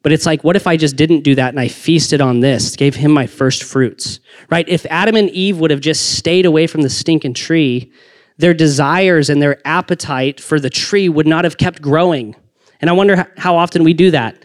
But 0.04 0.12
it's 0.12 0.26
like, 0.26 0.44
what 0.44 0.56
if 0.56 0.68
I 0.68 0.78
just 0.78 0.96
didn't 0.96 1.22
do 1.24 1.36
that 1.36 1.50
and 1.50 1.60
I 1.60 1.68
feasted 1.68 2.22
on 2.22 2.42
this, 2.42 2.76
gave 2.76 2.96
him 2.96 3.12
my 3.12 3.26
first 3.26 3.64
fruits, 3.64 4.20
right? 4.50 4.68
If 4.70 4.86
Adam 4.90 5.16
and 5.16 5.30
Eve 5.32 5.60
would 5.60 5.72
have 5.72 5.82
just 5.82 6.18
stayed 6.18 6.46
away 6.46 6.68
from 6.68 6.84
the 6.84 6.90
stinking 6.90 7.34
tree, 7.34 7.92
their 8.40 8.54
desires 8.54 9.30
and 9.30 9.42
their 9.42 9.60
appetite 9.66 10.40
for 10.40 10.60
the 10.60 10.70
tree 10.70 11.08
would 11.08 11.28
not 11.28 11.44
have 11.44 11.58
kept 11.58 11.82
growing. 11.82 12.36
And 12.82 12.90
I 12.90 12.94
wonder 12.94 13.32
how 13.38 13.58
often 13.58 13.84
we 13.84 13.94
do 13.94 14.10
that. 14.12 14.44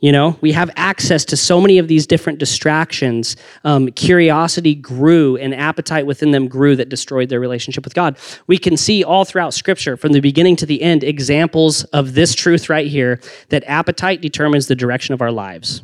You 0.00 0.12
know, 0.12 0.36
we 0.42 0.52
have 0.52 0.70
access 0.76 1.24
to 1.26 1.38
so 1.38 1.58
many 1.58 1.78
of 1.78 1.88
these 1.88 2.06
different 2.06 2.38
distractions. 2.38 3.34
Um, 3.64 3.88
curiosity 3.92 4.74
grew 4.74 5.38
and 5.38 5.54
appetite 5.54 6.06
within 6.06 6.32
them 6.32 6.48
grew 6.48 6.76
that 6.76 6.90
destroyed 6.90 7.30
their 7.30 7.40
relationship 7.40 7.82
with 7.84 7.94
God. 7.94 8.18
We 8.46 8.58
can 8.58 8.76
see 8.76 9.02
all 9.02 9.24
throughout 9.24 9.54
Scripture, 9.54 9.96
from 9.96 10.12
the 10.12 10.20
beginning 10.20 10.56
to 10.56 10.66
the 10.66 10.82
end, 10.82 11.02
examples 11.02 11.84
of 11.84 12.12
this 12.12 12.34
truth 12.34 12.68
right 12.68 12.86
here 12.86 13.20
that 13.48 13.64
appetite 13.66 14.20
determines 14.20 14.66
the 14.66 14.76
direction 14.76 15.14
of 15.14 15.22
our 15.22 15.32
lives 15.32 15.82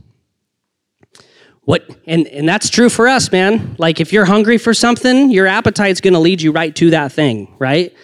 what 1.65 1.89
and 2.07 2.27
and 2.29 2.49
that's 2.49 2.69
true 2.69 2.89
for 2.89 3.09
us 3.09 3.31
man. 3.31 3.77
Like 3.79 4.01
if 4.01 4.13
you're 4.13 4.25
hungry 4.25 4.59
for 4.59 4.75
something 4.75 5.31
your 5.31 5.47
appetite's 5.47 6.01
going 6.01 6.15
to 6.15 6.21
lead 6.21 6.43
you 6.43 6.53
right 6.53 6.75
to 6.77 6.91
that 6.91 7.13
thing 7.13 7.55
right? 7.59 7.95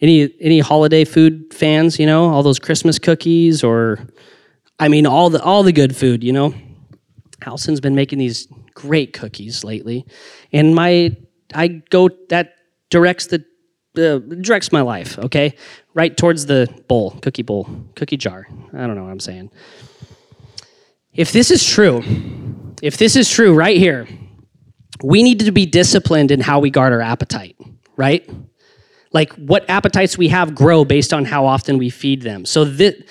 Any 0.00 0.32
any 0.40 0.60
holiday 0.60 1.04
food 1.04 1.52
fans 1.52 1.98
you 1.98 2.06
know 2.06 2.28
all 2.28 2.42
those 2.42 2.58
christmas 2.58 2.98
cookies 2.98 3.62
or 3.62 4.00
i 4.80 4.88
mean 4.88 5.06
all 5.06 5.30
the 5.30 5.40
all 5.42 5.62
the 5.62 5.72
good 5.72 5.94
food 5.96 6.24
you 6.24 6.32
know? 6.32 6.54
Allison's 7.44 7.80
been 7.80 7.96
making 7.96 8.18
these 8.18 8.46
great 8.74 9.12
cookies 9.12 9.64
lately 9.64 10.06
and 10.52 10.74
my 10.74 11.16
i 11.54 11.68
go 11.68 12.08
that 12.28 12.54
directs 12.90 13.26
the 13.26 13.44
uh, 13.96 14.18
directs 14.40 14.72
my 14.72 14.80
life 14.80 15.18
okay? 15.18 15.54
Right 15.94 16.16
towards 16.16 16.46
the 16.46 16.68
bowl 16.88 17.10
cookie 17.20 17.42
bowl 17.42 17.68
cookie 17.94 18.16
jar. 18.16 18.46
I 18.72 18.86
don't 18.86 18.96
know 18.96 19.02
what 19.04 19.10
i'm 19.10 19.20
saying. 19.20 19.50
If 21.12 21.30
this 21.32 21.50
is 21.50 21.64
true 21.64 22.02
if 22.82 22.96
this 22.96 23.14
is 23.14 23.30
true 23.30 23.54
right 23.54 23.78
here, 23.78 24.06
we 25.02 25.22
need 25.22 25.38
to 25.38 25.52
be 25.52 25.64
disciplined 25.64 26.32
in 26.32 26.40
how 26.40 26.58
we 26.58 26.68
guard 26.68 26.92
our 26.92 27.00
appetite, 27.00 27.56
right? 27.96 28.28
Like 29.12 29.32
what 29.34 29.68
appetites 29.70 30.18
we 30.18 30.28
have 30.28 30.54
grow 30.54 30.84
based 30.84 31.14
on 31.14 31.24
how 31.24 31.46
often 31.46 31.78
we 31.78 31.90
feed 31.90 32.22
them. 32.22 32.44
So 32.44 32.64
that 32.64 33.08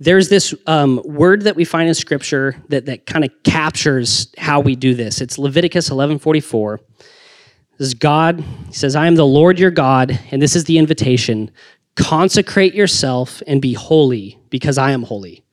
there's 0.00 0.28
this 0.28 0.52
um, 0.66 1.00
word 1.04 1.42
that 1.42 1.54
we 1.54 1.64
find 1.64 1.88
in 1.88 1.94
scripture 1.94 2.56
that, 2.68 2.86
that 2.86 3.06
kind 3.06 3.24
of 3.24 3.30
captures 3.44 4.34
how 4.36 4.60
we 4.60 4.74
do 4.74 4.94
this. 4.94 5.20
It's 5.20 5.38
Leviticus 5.38 5.90
11:44. 5.90 6.80
This 7.78 7.88
is 7.88 7.94
God. 7.94 8.40
He 8.66 8.72
says, 8.72 8.94
I 8.96 9.06
am 9.06 9.14
the 9.14 9.26
Lord 9.26 9.58
your 9.58 9.70
God, 9.70 10.18
and 10.30 10.42
this 10.42 10.54
is 10.54 10.64
the 10.64 10.78
invitation. 10.78 11.50
Consecrate 11.96 12.74
yourself 12.74 13.42
and 13.46 13.60
be 13.62 13.74
holy 13.74 14.38
because 14.50 14.78
I 14.78 14.90
am 14.90 15.02
holy. 15.02 15.44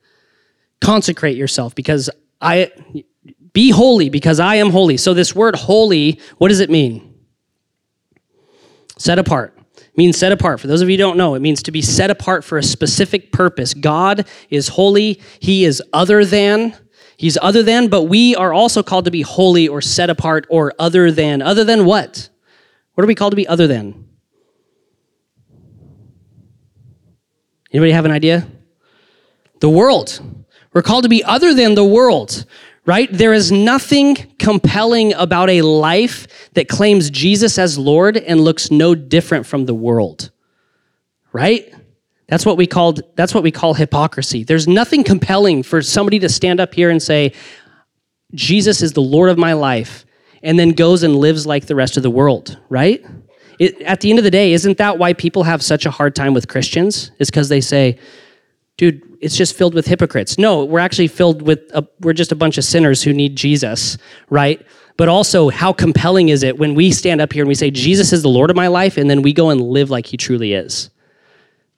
Consecrate 0.80 1.36
yourself 1.36 1.74
because 1.74 2.10
I 2.40 2.70
be 3.52 3.70
holy 3.70 4.08
because 4.08 4.40
I 4.40 4.56
am 4.56 4.70
holy. 4.70 4.96
So, 4.96 5.14
this 5.14 5.34
word 5.34 5.56
holy, 5.56 6.20
what 6.38 6.48
does 6.48 6.60
it 6.60 6.70
mean? 6.70 7.14
Set 8.98 9.18
apart. 9.18 9.56
It 9.76 9.96
means 9.96 10.16
set 10.16 10.32
apart. 10.32 10.60
For 10.60 10.68
those 10.68 10.80
of 10.80 10.88
you 10.88 10.94
who 10.94 11.02
don't 11.02 11.16
know, 11.16 11.34
it 11.34 11.40
means 11.40 11.62
to 11.64 11.72
be 11.72 11.82
set 11.82 12.10
apart 12.10 12.44
for 12.44 12.56
a 12.56 12.62
specific 12.62 13.32
purpose. 13.32 13.74
God 13.74 14.26
is 14.48 14.68
holy, 14.68 15.20
He 15.40 15.64
is 15.64 15.82
other 15.92 16.24
than. 16.24 16.74
He's 17.16 17.38
other 17.40 17.62
than, 17.62 17.88
but 17.88 18.04
we 18.04 18.34
are 18.34 18.52
also 18.52 18.82
called 18.82 19.04
to 19.04 19.10
be 19.10 19.22
holy 19.22 19.68
or 19.68 19.80
set 19.80 20.10
apart 20.10 20.46
or 20.48 20.72
other 20.78 21.12
than. 21.12 21.42
Other 21.42 21.62
than 21.62 21.84
what? 21.84 22.28
What 22.94 23.04
are 23.04 23.06
we 23.06 23.14
called 23.14 23.32
to 23.32 23.36
be 23.36 23.46
other 23.46 23.66
than? 23.66 24.08
Anybody 27.72 27.92
have 27.92 28.04
an 28.04 28.10
idea? 28.10 28.46
The 29.60 29.68
world. 29.68 30.20
We're 30.72 30.82
called 30.82 31.04
to 31.04 31.08
be 31.08 31.22
other 31.22 31.54
than 31.54 31.74
the 31.74 31.84
world 31.84 32.44
right? 32.84 33.08
There 33.12 33.32
is 33.32 33.52
nothing 33.52 34.16
compelling 34.38 35.12
about 35.14 35.50
a 35.50 35.62
life 35.62 36.50
that 36.54 36.68
claims 36.68 37.10
Jesus 37.10 37.58
as 37.58 37.78
Lord 37.78 38.16
and 38.16 38.40
looks 38.40 38.70
no 38.70 38.94
different 38.94 39.46
from 39.46 39.66
the 39.66 39.74
world, 39.74 40.30
right? 41.32 41.72
That's 42.28 42.46
what 42.46 42.56
we 42.56 42.66
called 42.66 43.02
that's 43.14 43.34
what 43.34 43.42
we 43.42 43.50
call 43.50 43.74
hypocrisy. 43.74 44.42
There's 44.42 44.66
nothing 44.66 45.04
compelling 45.04 45.62
for 45.62 45.82
somebody 45.82 46.18
to 46.20 46.28
stand 46.28 46.60
up 46.60 46.74
here 46.74 46.90
and 46.90 47.02
say 47.02 47.32
Jesus 48.34 48.82
is 48.82 48.92
the 48.92 49.02
Lord 49.02 49.30
of 49.30 49.38
my 49.38 49.52
life 49.52 50.06
and 50.42 50.58
then 50.58 50.70
goes 50.70 51.02
and 51.02 51.16
lives 51.16 51.46
like 51.46 51.66
the 51.66 51.74
rest 51.76 51.96
of 51.96 52.02
the 52.02 52.10
world, 52.10 52.58
right? 52.68 53.04
It, 53.58 53.80
at 53.82 54.00
the 54.00 54.10
end 54.10 54.18
of 54.18 54.24
the 54.24 54.30
day, 54.30 54.54
isn't 54.54 54.78
that 54.78 54.98
why 54.98 55.12
people 55.12 55.44
have 55.44 55.62
such 55.62 55.86
a 55.86 55.90
hard 55.90 56.16
time 56.16 56.34
with 56.34 56.48
Christians? 56.48 57.12
Is 57.18 57.30
because 57.30 57.48
they 57.48 57.60
say, 57.60 57.98
dude, 58.76 59.02
it's 59.22 59.36
just 59.36 59.56
filled 59.56 59.72
with 59.72 59.86
hypocrites. 59.86 60.36
No, 60.36 60.64
we're 60.64 60.80
actually 60.80 61.06
filled 61.06 61.42
with, 61.42 61.60
a, 61.72 61.86
we're 62.00 62.12
just 62.12 62.32
a 62.32 62.36
bunch 62.36 62.58
of 62.58 62.64
sinners 62.64 63.02
who 63.02 63.12
need 63.12 63.36
Jesus, 63.36 63.96
right? 64.28 64.60
But 64.96 65.08
also, 65.08 65.48
how 65.48 65.72
compelling 65.72 66.28
is 66.28 66.42
it 66.42 66.58
when 66.58 66.74
we 66.74 66.90
stand 66.90 67.20
up 67.20 67.32
here 67.32 67.42
and 67.42 67.48
we 67.48 67.54
say, 67.54 67.70
Jesus 67.70 68.12
is 68.12 68.22
the 68.22 68.28
Lord 68.28 68.50
of 68.50 68.56
my 68.56 68.66
life, 68.66 68.96
and 68.96 69.08
then 69.08 69.22
we 69.22 69.32
go 69.32 69.50
and 69.50 69.60
live 69.60 69.90
like 69.90 70.06
he 70.06 70.16
truly 70.16 70.52
is, 70.52 70.90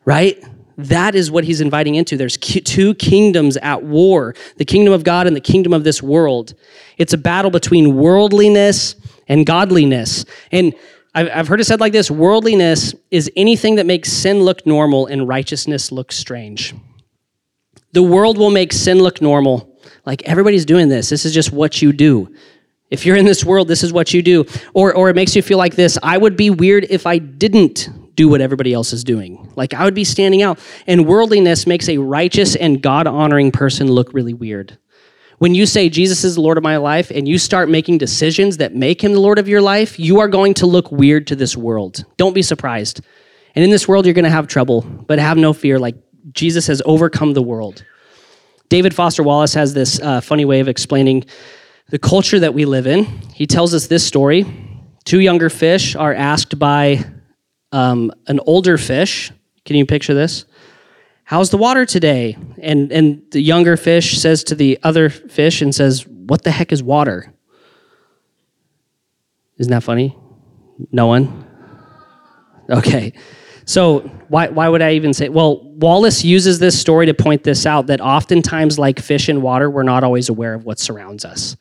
right? 0.06 0.42
That 0.78 1.14
is 1.14 1.30
what 1.30 1.44
he's 1.44 1.60
inviting 1.60 1.94
into. 1.94 2.16
There's 2.16 2.38
two 2.38 2.94
kingdoms 2.94 3.56
at 3.58 3.84
war 3.84 4.34
the 4.56 4.64
kingdom 4.64 4.92
of 4.94 5.04
God 5.04 5.26
and 5.26 5.36
the 5.36 5.40
kingdom 5.40 5.72
of 5.72 5.84
this 5.84 6.02
world. 6.02 6.54
It's 6.96 7.12
a 7.12 7.18
battle 7.18 7.50
between 7.50 7.94
worldliness 7.94 8.96
and 9.28 9.46
godliness. 9.46 10.24
And 10.50 10.74
I've 11.14 11.46
heard 11.46 11.60
it 11.60 11.64
said 11.64 11.78
like 11.78 11.92
this 11.92 12.10
worldliness 12.10 12.92
is 13.12 13.30
anything 13.36 13.76
that 13.76 13.86
makes 13.86 14.12
sin 14.12 14.40
look 14.40 14.66
normal 14.66 15.06
and 15.06 15.28
righteousness 15.28 15.92
look 15.92 16.10
strange. 16.10 16.74
The 17.94 18.02
world 18.02 18.38
will 18.38 18.50
make 18.50 18.72
sin 18.72 18.98
look 18.98 19.22
normal. 19.22 19.78
Like 20.04 20.24
everybody's 20.24 20.64
doing 20.64 20.88
this. 20.88 21.08
This 21.08 21.24
is 21.24 21.32
just 21.32 21.52
what 21.52 21.80
you 21.80 21.92
do. 21.92 22.34
If 22.90 23.06
you're 23.06 23.16
in 23.16 23.24
this 23.24 23.44
world, 23.44 23.68
this 23.68 23.84
is 23.84 23.92
what 23.92 24.12
you 24.12 24.20
do. 24.20 24.44
Or, 24.74 24.92
or 24.92 25.10
it 25.10 25.16
makes 25.16 25.34
you 25.36 25.42
feel 25.42 25.58
like 25.58 25.76
this 25.76 25.96
I 26.02 26.18
would 26.18 26.36
be 26.36 26.50
weird 26.50 26.86
if 26.90 27.06
I 27.06 27.18
didn't 27.18 27.88
do 28.16 28.28
what 28.28 28.40
everybody 28.40 28.72
else 28.72 28.92
is 28.92 29.04
doing. 29.04 29.52
Like 29.54 29.74
I 29.74 29.84
would 29.84 29.94
be 29.94 30.02
standing 30.02 30.42
out. 30.42 30.58
And 30.88 31.06
worldliness 31.06 31.68
makes 31.68 31.88
a 31.88 31.98
righteous 31.98 32.56
and 32.56 32.82
God 32.82 33.06
honoring 33.06 33.52
person 33.52 33.90
look 33.90 34.12
really 34.12 34.34
weird. 34.34 34.76
When 35.38 35.54
you 35.54 35.64
say 35.64 35.88
Jesus 35.88 36.24
is 36.24 36.34
the 36.34 36.40
Lord 36.40 36.58
of 36.58 36.64
my 36.64 36.78
life 36.78 37.12
and 37.12 37.28
you 37.28 37.38
start 37.38 37.68
making 37.68 37.98
decisions 37.98 38.56
that 38.56 38.74
make 38.74 39.02
him 39.02 39.12
the 39.12 39.20
Lord 39.20 39.38
of 39.38 39.48
your 39.48 39.60
life, 39.60 40.00
you 40.00 40.18
are 40.18 40.28
going 40.28 40.54
to 40.54 40.66
look 40.66 40.90
weird 40.90 41.28
to 41.28 41.36
this 41.36 41.56
world. 41.56 42.04
Don't 42.16 42.34
be 42.34 42.42
surprised. 42.42 43.02
And 43.54 43.64
in 43.64 43.70
this 43.70 43.86
world, 43.86 44.04
you're 44.04 44.14
going 44.14 44.24
to 44.24 44.30
have 44.30 44.48
trouble, 44.48 44.82
but 44.82 45.20
have 45.20 45.36
no 45.36 45.52
fear. 45.52 45.78
Like 45.78 45.96
Jesus 46.32 46.66
has 46.66 46.80
overcome 46.84 47.34
the 47.34 47.42
world. 47.42 47.84
David 48.68 48.94
Foster 48.94 49.22
Wallace 49.22 49.54
has 49.54 49.74
this 49.74 50.00
uh, 50.00 50.20
funny 50.20 50.44
way 50.44 50.60
of 50.60 50.68
explaining 50.68 51.24
the 51.90 51.98
culture 51.98 52.40
that 52.40 52.54
we 52.54 52.64
live 52.64 52.86
in. 52.86 53.04
He 53.34 53.46
tells 53.46 53.74
us 53.74 53.86
this 53.86 54.06
story. 54.06 54.46
Two 55.04 55.20
younger 55.20 55.50
fish 55.50 55.94
are 55.94 56.14
asked 56.14 56.58
by 56.58 57.04
um, 57.72 58.10
an 58.26 58.40
older 58.46 58.78
fish. 58.78 59.30
Can 59.64 59.76
you 59.76 59.84
picture 59.84 60.14
this? 60.14 60.46
How's 61.24 61.50
the 61.50 61.58
water 61.58 61.86
today? 61.86 62.36
And, 62.60 62.90
and 62.92 63.22
the 63.30 63.40
younger 63.40 63.76
fish 63.76 64.18
says 64.18 64.44
to 64.44 64.54
the 64.54 64.78
other 64.82 65.10
fish 65.10 65.62
and 65.62 65.74
says, 65.74 66.06
What 66.06 66.42
the 66.42 66.50
heck 66.50 66.72
is 66.72 66.82
water? 66.82 67.32
Isn't 69.58 69.70
that 69.70 69.82
funny? 69.82 70.16
No 70.90 71.06
one? 71.06 71.46
Okay. 72.68 73.12
So 73.66 74.00
why, 74.28 74.48
why 74.48 74.68
would 74.68 74.82
I 74.82 74.92
even 74.92 75.14
say? 75.14 75.28
Well, 75.28 75.62
Wallace 75.62 76.24
uses 76.24 76.58
this 76.58 76.78
story 76.78 77.06
to 77.06 77.14
point 77.14 77.44
this 77.44 77.66
out 77.66 77.86
that 77.86 78.00
oftentimes, 78.00 78.78
like 78.78 79.00
fish 79.00 79.28
in 79.28 79.42
water, 79.42 79.70
we're 79.70 79.82
not 79.82 80.04
always 80.04 80.28
aware 80.28 80.54
of 80.54 80.64
what 80.64 80.78
surrounds 80.78 81.24
us. 81.24 81.56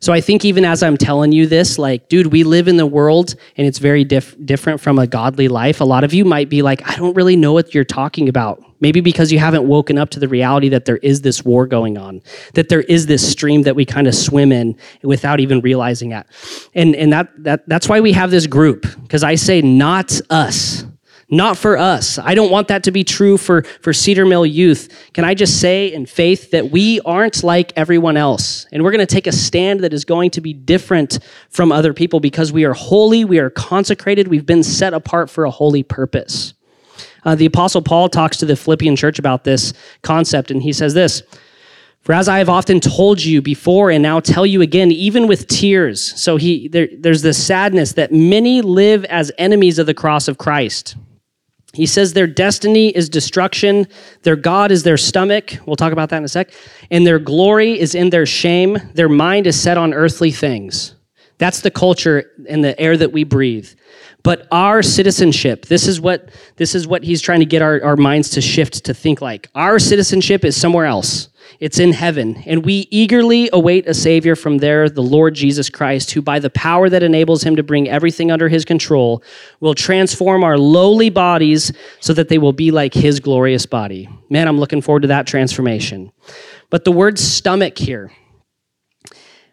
So 0.00 0.12
I 0.12 0.20
think 0.20 0.44
even 0.44 0.64
as 0.64 0.82
I'm 0.82 0.96
telling 0.96 1.32
you 1.32 1.46
this, 1.46 1.78
like, 1.78 2.08
dude, 2.08 2.28
we 2.28 2.44
live 2.44 2.68
in 2.68 2.76
the 2.76 2.86
world 2.86 3.34
and 3.56 3.66
it's 3.66 3.78
very 3.78 4.04
diff- 4.04 4.36
different 4.44 4.80
from 4.80 4.98
a 4.98 5.06
godly 5.06 5.48
life. 5.48 5.80
A 5.80 5.84
lot 5.84 6.04
of 6.04 6.12
you 6.12 6.24
might 6.24 6.48
be 6.48 6.62
like, 6.62 6.86
I 6.88 6.96
don't 6.96 7.14
really 7.16 7.36
know 7.36 7.52
what 7.52 7.74
you're 7.74 7.84
talking 7.84 8.28
about. 8.28 8.62
Maybe 8.78 9.00
because 9.00 9.32
you 9.32 9.38
haven't 9.38 9.66
woken 9.66 9.96
up 9.96 10.10
to 10.10 10.20
the 10.20 10.28
reality 10.28 10.68
that 10.68 10.84
there 10.84 10.98
is 10.98 11.22
this 11.22 11.44
war 11.44 11.66
going 11.66 11.96
on, 11.96 12.20
that 12.54 12.68
there 12.68 12.82
is 12.82 13.06
this 13.06 13.28
stream 13.28 13.62
that 13.62 13.74
we 13.74 13.86
kind 13.86 14.06
of 14.06 14.14
swim 14.14 14.52
in 14.52 14.76
without 15.02 15.40
even 15.40 15.60
realizing 15.60 16.10
that. 16.10 16.26
And, 16.74 16.94
and 16.94 17.10
that, 17.14 17.30
that, 17.42 17.66
that's 17.66 17.88
why 17.88 18.00
we 18.00 18.12
have 18.12 18.30
this 18.30 18.46
group, 18.46 18.82
because 19.02 19.24
I 19.24 19.34
say, 19.34 19.62
not 19.62 20.20
us 20.28 20.84
not 21.28 21.56
for 21.56 21.76
us. 21.76 22.18
I 22.18 22.34
don't 22.34 22.50
want 22.52 22.68
that 22.68 22.84
to 22.84 22.92
be 22.92 23.02
true 23.02 23.36
for, 23.36 23.62
for 23.80 23.92
Cedar 23.92 24.24
Mill 24.24 24.46
youth. 24.46 25.10
Can 25.12 25.24
I 25.24 25.34
just 25.34 25.60
say 25.60 25.92
in 25.92 26.06
faith 26.06 26.52
that 26.52 26.70
we 26.70 27.00
aren't 27.00 27.42
like 27.42 27.72
everyone 27.74 28.16
else? 28.16 28.66
And 28.70 28.84
we're 28.84 28.92
going 28.92 29.06
to 29.06 29.12
take 29.12 29.26
a 29.26 29.32
stand 29.32 29.80
that 29.80 29.92
is 29.92 30.04
going 30.04 30.30
to 30.32 30.40
be 30.40 30.52
different 30.52 31.18
from 31.50 31.72
other 31.72 31.92
people 31.92 32.20
because 32.20 32.52
we 32.52 32.64
are 32.64 32.74
holy, 32.74 33.24
we 33.24 33.38
are 33.40 33.50
consecrated, 33.50 34.28
we've 34.28 34.46
been 34.46 34.62
set 34.62 34.94
apart 34.94 35.28
for 35.28 35.44
a 35.44 35.50
holy 35.50 35.82
purpose. 35.82 36.54
Uh, 37.24 37.34
the 37.34 37.46
Apostle 37.46 37.82
Paul 37.82 38.08
talks 38.08 38.36
to 38.36 38.46
the 38.46 38.54
Philippian 38.54 38.94
church 38.94 39.18
about 39.18 39.42
this 39.42 39.72
concept, 40.02 40.52
and 40.52 40.62
he 40.62 40.72
says 40.72 40.94
this. 40.94 41.24
For 42.02 42.12
as 42.12 42.28
I 42.28 42.38
have 42.38 42.48
often 42.48 42.78
told 42.78 43.20
you 43.20 43.42
before 43.42 43.90
and 43.90 44.00
now 44.00 44.20
tell 44.20 44.46
you 44.46 44.62
again, 44.62 44.92
even 44.92 45.26
with 45.26 45.48
tears. 45.48 46.00
So 46.00 46.36
he 46.36 46.68
there, 46.68 46.86
there's 46.96 47.22
this 47.22 47.44
sadness 47.44 47.94
that 47.94 48.12
many 48.12 48.62
live 48.62 49.04
as 49.06 49.32
enemies 49.38 49.80
of 49.80 49.86
the 49.86 49.94
cross 49.94 50.28
of 50.28 50.38
Christ. 50.38 50.94
He 51.76 51.84
says 51.84 52.14
their 52.14 52.26
destiny 52.26 52.88
is 52.88 53.10
destruction, 53.10 53.86
their 54.22 54.34
God 54.34 54.72
is 54.72 54.82
their 54.82 54.96
stomach. 54.96 55.58
We'll 55.66 55.76
talk 55.76 55.92
about 55.92 56.08
that 56.08 56.16
in 56.16 56.24
a 56.24 56.28
sec. 56.28 56.50
And 56.90 57.06
their 57.06 57.18
glory 57.18 57.78
is 57.78 57.94
in 57.94 58.08
their 58.08 58.24
shame. 58.24 58.78
Their 58.94 59.10
mind 59.10 59.46
is 59.46 59.60
set 59.60 59.76
on 59.76 59.92
earthly 59.92 60.30
things. 60.30 60.94
That's 61.36 61.60
the 61.60 61.70
culture 61.70 62.30
and 62.48 62.64
the 62.64 62.80
air 62.80 62.96
that 62.96 63.12
we 63.12 63.24
breathe. 63.24 63.68
But 64.22 64.48
our 64.50 64.82
citizenship, 64.82 65.66
this 65.66 65.86
is 65.86 66.00
what 66.00 66.30
this 66.56 66.74
is 66.74 66.86
what 66.86 67.04
he's 67.04 67.20
trying 67.20 67.40
to 67.40 67.46
get 67.46 67.60
our, 67.60 67.84
our 67.84 67.96
minds 67.96 68.30
to 68.30 68.40
shift 68.40 68.84
to 68.86 68.94
think 68.94 69.20
like. 69.20 69.50
Our 69.54 69.78
citizenship 69.78 70.46
is 70.46 70.58
somewhere 70.58 70.86
else. 70.86 71.28
It's 71.60 71.78
in 71.78 71.92
heaven, 71.92 72.42
and 72.46 72.64
we 72.64 72.86
eagerly 72.90 73.48
await 73.52 73.86
a 73.86 73.94
Savior 73.94 74.36
from 74.36 74.58
there, 74.58 74.88
the 74.88 75.02
Lord 75.02 75.34
Jesus 75.34 75.70
Christ, 75.70 76.10
who, 76.10 76.20
by 76.20 76.38
the 76.38 76.50
power 76.50 76.88
that 76.88 77.02
enables 77.02 77.42
him 77.42 77.56
to 77.56 77.62
bring 77.62 77.88
everything 77.88 78.30
under 78.30 78.48
his 78.48 78.64
control, 78.64 79.22
will 79.60 79.74
transform 79.74 80.44
our 80.44 80.58
lowly 80.58 81.10
bodies 81.10 81.72
so 82.00 82.12
that 82.12 82.28
they 82.28 82.38
will 82.38 82.52
be 82.52 82.70
like 82.70 82.92
his 82.92 83.20
glorious 83.20 83.66
body. 83.66 84.08
Man, 84.28 84.48
I'm 84.48 84.58
looking 84.58 84.82
forward 84.82 85.02
to 85.02 85.08
that 85.08 85.26
transformation. 85.26 86.12
But 86.70 86.84
the 86.84 86.92
word 86.92 87.18
stomach 87.18 87.78
here, 87.78 88.12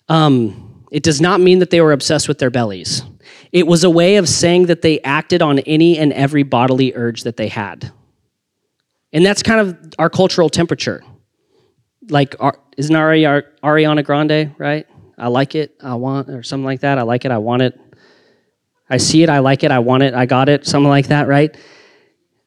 um, 0.09 0.85
it 0.91 1.03
does 1.03 1.21
not 1.21 1.39
mean 1.39 1.59
that 1.59 1.69
they 1.69 1.81
were 1.81 1.91
obsessed 1.91 2.27
with 2.27 2.39
their 2.39 2.51
bellies. 2.51 3.03
It 3.51 3.67
was 3.67 3.83
a 3.83 3.89
way 3.89 4.17
of 4.17 4.27
saying 4.27 4.65
that 4.65 4.81
they 4.81 4.99
acted 5.01 5.41
on 5.41 5.59
any 5.59 5.97
and 5.97 6.11
every 6.13 6.43
bodily 6.43 6.93
urge 6.95 7.23
that 7.23 7.37
they 7.37 7.47
had. 7.47 7.91
And 9.13 9.25
that's 9.25 9.43
kind 9.43 9.61
of 9.61 9.93
our 9.99 10.09
cultural 10.09 10.49
temperature 10.49 11.03
like 12.09 12.35
isn't 12.77 12.95
Ari, 12.95 13.21
Ariana 13.21 14.03
Grande, 14.03 14.55
right? 14.57 14.87
I 15.17 15.27
like 15.27 15.55
it, 15.55 15.75
I 15.81 15.95
want, 15.95 16.29
or 16.29 16.43
something 16.43 16.65
like 16.65 16.81
that. 16.81 16.97
I 16.97 17.03
like 17.03 17.25
it, 17.25 17.31
I 17.31 17.37
want 17.37 17.61
it. 17.61 17.79
I 18.89 18.97
see 18.97 19.23
it, 19.23 19.29
I 19.29 19.39
like 19.39 19.63
it, 19.63 19.71
I 19.71 19.79
want 19.79 20.03
it, 20.03 20.13
I 20.13 20.25
got 20.25 20.49
it, 20.49 20.65
something 20.65 20.89
like 20.89 21.07
that, 21.07 21.27
right? 21.27 21.55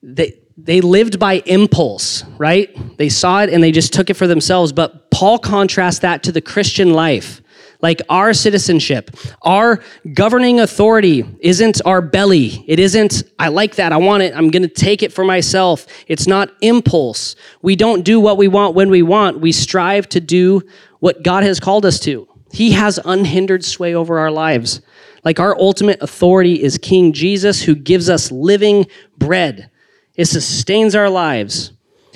They 0.02 0.38
they 0.56 0.80
lived 0.80 1.18
by 1.18 1.42
impulse, 1.46 2.24
right? 2.38 2.74
They 2.96 3.10
saw 3.10 3.42
it 3.42 3.50
and 3.50 3.62
they 3.62 3.72
just 3.72 3.92
took 3.92 4.08
it 4.08 4.14
for 4.14 4.26
themselves. 4.26 4.72
But 4.72 5.10
Paul 5.10 5.38
contrasts 5.38 5.98
that 6.00 6.22
to 6.24 6.32
the 6.32 6.40
Christian 6.40 6.94
life. 6.94 7.42
Like 7.82 8.00
our 8.08 8.32
citizenship, 8.32 9.10
our 9.42 9.82
governing 10.14 10.60
authority 10.60 11.24
isn't 11.40 11.80
our 11.84 12.00
belly. 12.00 12.64
It 12.66 12.78
isn't, 12.78 13.22
I 13.38 13.48
like 13.48 13.76
that, 13.76 13.92
I 13.92 13.98
want 13.98 14.22
it, 14.22 14.34
I'm 14.34 14.50
gonna 14.50 14.68
take 14.68 15.02
it 15.02 15.12
for 15.12 15.24
myself. 15.24 15.86
It's 16.06 16.26
not 16.26 16.50
impulse. 16.60 17.36
We 17.62 17.76
don't 17.76 18.04
do 18.04 18.20
what 18.20 18.38
we 18.38 18.48
want 18.48 18.74
when 18.74 18.90
we 18.90 19.02
want. 19.02 19.40
We 19.40 19.52
strive 19.52 20.08
to 20.10 20.20
do 20.20 20.62
what 21.00 21.22
God 21.22 21.42
has 21.42 21.60
called 21.60 21.84
us 21.84 22.00
to. 22.00 22.28
He 22.52 22.72
has 22.72 22.98
unhindered 23.04 23.64
sway 23.64 23.94
over 23.94 24.18
our 24.18 24.30
lives. 24.30 24.80
Like 25.24 25.40
our 25.40 25.58
ultimate 25.58 26.00
authority 26.00 26.62
is 26.62 26.78
King 26.78 27.12
Jesus, 27.12 27.62
who 27.62 27.74
gives 27.74 28.08
us 28.08 28.30
living 28.30 28.86
bread. 29.18 29.70
It 30.14 30.26
sustains 30.26 30.94
our 30.94 31.10
lives. 31.10 31.72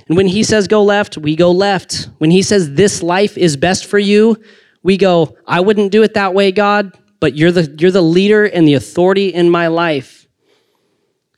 And 0.09 0.17
when 0.17 0.29
he 0.29 0.43
says 0.43 0.67
go 0.67 0.83
left, 0.83 1.19
we 1.19 1.37
go 1.37 1.51
left. 1.51 2.09
When 2.19 2.31
he 2.31 2.43
says 2.43 2.75
this 2.75 3.03
life 3.03 3.37
is 3.37 3.57
best 3.57 3.87
for 3.87 3.99
you, 3.99 4.37
we 4.83 4.97
go, 4.97 5.37
I 5.47 5.61
wouldn't 5.61 5.93
do 5.93 6.03
it 6.03 6.15
that 6.15 6.35
way, 6.35 6.53
God, 6.53 6.99
but 7.21 7.37
you're 7.37 7.53
the, 7.53 7.75
you're 7.79 7.91
the 7.91 8.03
leader 8.03 8.45
and 8.45 8.67
the 8.67 8.75
authority 8.75 9.29
in 9.29 9.51
my 9.51 9.67
life. 9.69 10.27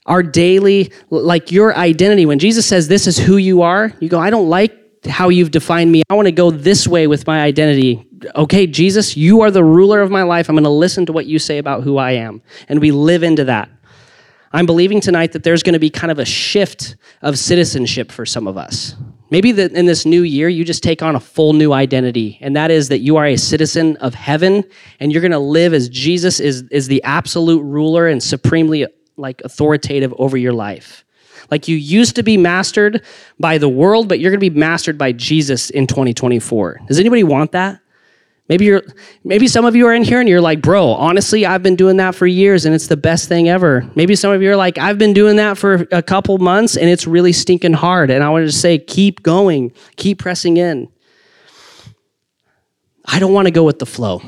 Our 0.07 0.23
daily, 0.23 0.93
like 1.11 1.53
your 1.53 1.77
identity, 1.77 2.27
when 2.27 2.39
Jesus 2.39 2.67
says, 2.67 2.89
This 2.89 3.07
is 3.07 3.19
who 3.19 3.37
you 3.37 3.63
are, 3.63 3.93
you 4.01 4.09
go, 4.09 4.19
I 4.19 4.31
don't 4.31 4.49
like 4.49 4.77
how 5.07 5.29
you've 5.29 5.51
defined 5.51 5.91
me. 5.91 6.03
I 6.09 6.15
want 6.15 6.27
to 6.27 6.33
go 6.33 6.51
this 6.51 6.87
way 6.87 7.07
with 7.07 7.27
my 7.27 7.43
identity. 7.43 8.07
Okay, 8.37 8.67
Jesus, 8.67 9.17
you 9.17 9.41
are 9.43 9.51
the 9.51 9.65
ruler 9.65 10.01
of 10.01 10.11
my 10.11 10.23
life. 10.23 10.49
I'm 10.49 10.55
going 10.55 10.65
to 10.65 10.71
listen 10.71 11.07
to 11.07 11.13
what 11.13 11.27
you 11.27 11.39
say 11.39 11.59
about 11.59 11.83
who 11.83 11.99
I 11.99 12.13
am. 12.13 12.43
And 12.69 12.81
we 12.81 12.93
live 12.93 13.23
into 13.23 13.45
that. 13.45 13.69
I'm 14.53 14.67
believing 14.67 15.01
tonight 15.01 15.33
that 15.33 15.43
there's 15.43 15.63
going 15.63 15.73
to 15.73 15.79
be 15.79 15.91
kind 15.91 16.11
of 16.11 16.19
a 16.19 16.25
shift 16.25 16.97
of 17.23 17.39
citizenship 17.39 18.13
for 18.13 18.27
some 18.27 18.47
of 18.47 18.57
us. 18.57 18.95
Maybe 19.33 19.51
that 19.53 19.73
in 19.73 19.87
this 19.87 20.05
new 20.05 20.25
year, 20.25 20.51
you 20.51 20.63
just 20.63 20.83
take 20.83 21.03
on 21.03 21.17
a 21.17 21.21
full 21.21 21.55
new 21.55 21.73
identity, 21.73 22.37
and 22.43 22.55
that 22.55 22.71
is 22.71 22.91
that 22.91 22.99
you 22.99 23.17
are 23.17 23.25
a 23.25 23.37
citizen 23.37 23.97
of 23.97 24.13
heaven, 24.13 24.63
and 25.01 25.11
you're 25.11 25.23
going 25.23 25.31
to 25.33 25.39
live 25.39 25.73
as 25.73 25.89
Jesus 25.89 26.39
is, 26.39 26.65
is 26.71 26.87
the 26.87 27.03
absolute 27.03 27.63
ruler 27.63 28.07
and 28.09 28.23
supremely 28.23 28.87
like 29.17 29.41
authoritative 29.43 30.13
over 30.19 30.37
your 30.37 30.53
life. 30.53 31.07
Like 31.51 31.67
you 31.67 31.77
used 31.77 32.15
to 32.17 32.23
be 32.23 32.37
mastered 32.37 33.03
by 33.41 33.57
the 33.57 33.71
world, 33.71 34.07
but 34.07 34.21
you're 34.21 34.31
going 34.31 34.39
to 34.39 34.51
be 34.51 34.55
mastered 34.55 34.99
by 34.99 35.13
Jesus 35.13 35.71
in 35.71 35.87
2024. 35.87 36.83
Does 36.87 37.01
anybody 37.01 37.25
want 37.25 37.53
that? 37.53 37.81
Maybe 38.49 38.65
you're 38.67 38.83
maybe 39.25 39.47
some 39.47 39.65
of 39.65 39.77
you 39.77 39.87
are 39.87 39.95
in 39.95 40.03
here 40.03 40.21
and 40.21 40.29
you're 40.29 40.41
like, 40.41 40.61
"Bro, 40.61 40.89
honestly, 40.89 41.47
I've 41.47 41.63
been 41.63 41.77
doing 41.77 41.97
that 41.99 42.15
for 42.15 42.27
years 42.27 42.65
and 42.65 42.75
it's 42.75 42.89
the 42.89 42.97
best 42.97 43.29
thing 43.29 43.49
ever." 43.49 43.89
Maybe 43.95 44.15
some 44.17 44.33
of 44.33 44.43
you 44.43 44.51
are 44.51 44.57
like, 44.57 44.79
"I've 44.79 44.99
been 44.99 45.13
doing 45.13 45.37
that 45.37 45.57
for 45.57 45.87
a 45.93 46.03
couple 46.03 46.37
months 46.39 46.77
and 46.77 46.91
it's 46.91 47.07
really 47.07 47.33
stinking 47.33 47.75
hard." 47.75 48.11
And 48.11 48.23
I 48.23 48.29
want 48.31 48.47
to 48.47 48.53
say, 48.53 48.79
keep 48.79 49.23
going. 49.23 49.73
Keep 49.97 50.19
pressing 50.19 50.57
in. 50.57 50.89
I 53.07 53.19
don't 53.19 53.33
want 53.33 53.47
to 53.47 53.53
go 53.53 53.65
with 53.65 53.79
the 53.79 53.87
flow. 53.87 54.23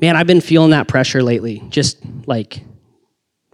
Man, 0.00 0.16
I've 0.16 0.26
been 0.26 0.40
feeling 0.40 0.70
that 0.70 0.88
pressure 0.88 1.22
lately. 1.22 1.62
Just 1.70 1.98
like 2.26 2.62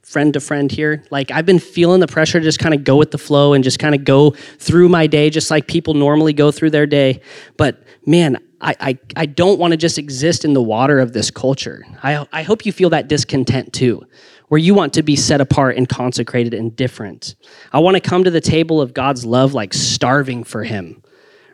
friend 0.02 0.34
to 0.34 0.40
friend 0.40 0.70
here. 0.70 1.04
Like 1.10 1.30
I've 1.30 1.46
been 1.46 1.60
feeling 1.60 2.00
the 2.00 2.08
pressure 2.08 2.40
to 2.40 2.44
just 2.44 2.58
kind 2.58 2.74
of 2.74 2.84
go 2.84 2.96
with 2.96 3.10
the 3.10 3.18
flow 3.18 3.52
and 3.52 3.62
just 3.62 3.78
kind 3.78 3.94
of 3.94 4.04
go 4.04 4.32
through 4.58 4.88
my 4.88 5.06
day 5.06 5.30
just 5.30 5.50
like 5.50 5.66
people 5.66 5.94
normally 5.94 6.32
go 6.32 6.50
through 6.50 6.70
their 6.70 6.86
day. 6.86 7.20
But 7.56 7.82
man, 8.04 8.38
I, 8.60 8.76
I, 8.80 8.98
I 9.16 9.26
don't 9.26 9.58
want 9.58 9.72
to 9.72 9.76
just 9.76 9.98
exist 9.98 10.44
in 10.44 10.52
the 10.52 10.62
water 10.62 10.98
of 10.98 11.12
this 11.12 11.30
culture. 11.30 11.84
I, 12.02 12.26
I 12.32 12.42
hope 12.42 12.66
you 12.66 12.72
feel 12.72 12.90
that 12.90 13.08
discontent 13.08 13.72
too, 13.72 14.02
where 14.48 14.58
you 14.58 14.74
want 14.74 14.92
to 14.94 15.02
be 15.02 15.16
set 15.16 15.40
apart 15.40 15.76
and 15.76 15.88
consecrated 15.88 16.52
and 16.52 16.74
different. 16.76 17.36
I 17.72 17.78
want 17.78 17.96
to 17.96 18.00
come 18.00 18.24
to 18.24 18.30
the 18.30 18.40
table 18.40 18.80
of 18.80 18.92
God's 18.92 19.24
love 19.24 19.54
like 19.54 19.72
starving 19.72 20.44
for 20.44 20.62
Him, 20.62 21.02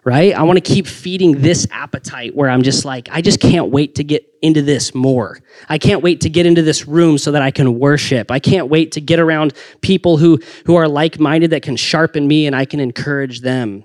right? 0.03 0.35
I 0.35 0.42
want 0.42 0.57
to 0.57 0.61
keep 0.61 0.88
feeding 0.88 1.40
this 1.42 1.66
appetite 1.71 2.35
where 2.35 2.51
I'm 2.51 2.62
just 2.62 2.85
like, 2.85 3.09
I 3.12 3.21
just 3.21 3.40
can't 3.40 3.71
wait 3.71 3.95
to 3.97 4.05
get 4.05 4.27
into 4.42 4.62
this 4.62 4.92
more. 4.92 5.38
I 5.69 5.79
can't 5.79 6.03
wait 6.03 6.23
to 6.23 6.31
get 6.31 6.45
into 6.45 6.62
this 6.62 6.88
room 6.88 7.19
so 7.19 7.31
that 7.33 7.42
I 7.42 7.53
can 7.53 7.79
worship. 7.79 8.33
I 8.33 8.40
can't 8.40 8.69
wait 8.69 8.92
to 8.92 9.01
get 9.01 9.21
around 9.21 9.53
people 9.81 10.16
who, 10.16 10.40
who 10.64 10.75
are 10.75 10.88
like 10.88 11.21
minded 11.21 11.51
that 11.51 11.62
can 11.62 11.77
sharpen 11.77 12.27
me 12.27 12.47
and 12.47 12.57
I 12.57 12.64
can 12.64 12.81
encourage 12.81 13.42
them. 13.42 13.85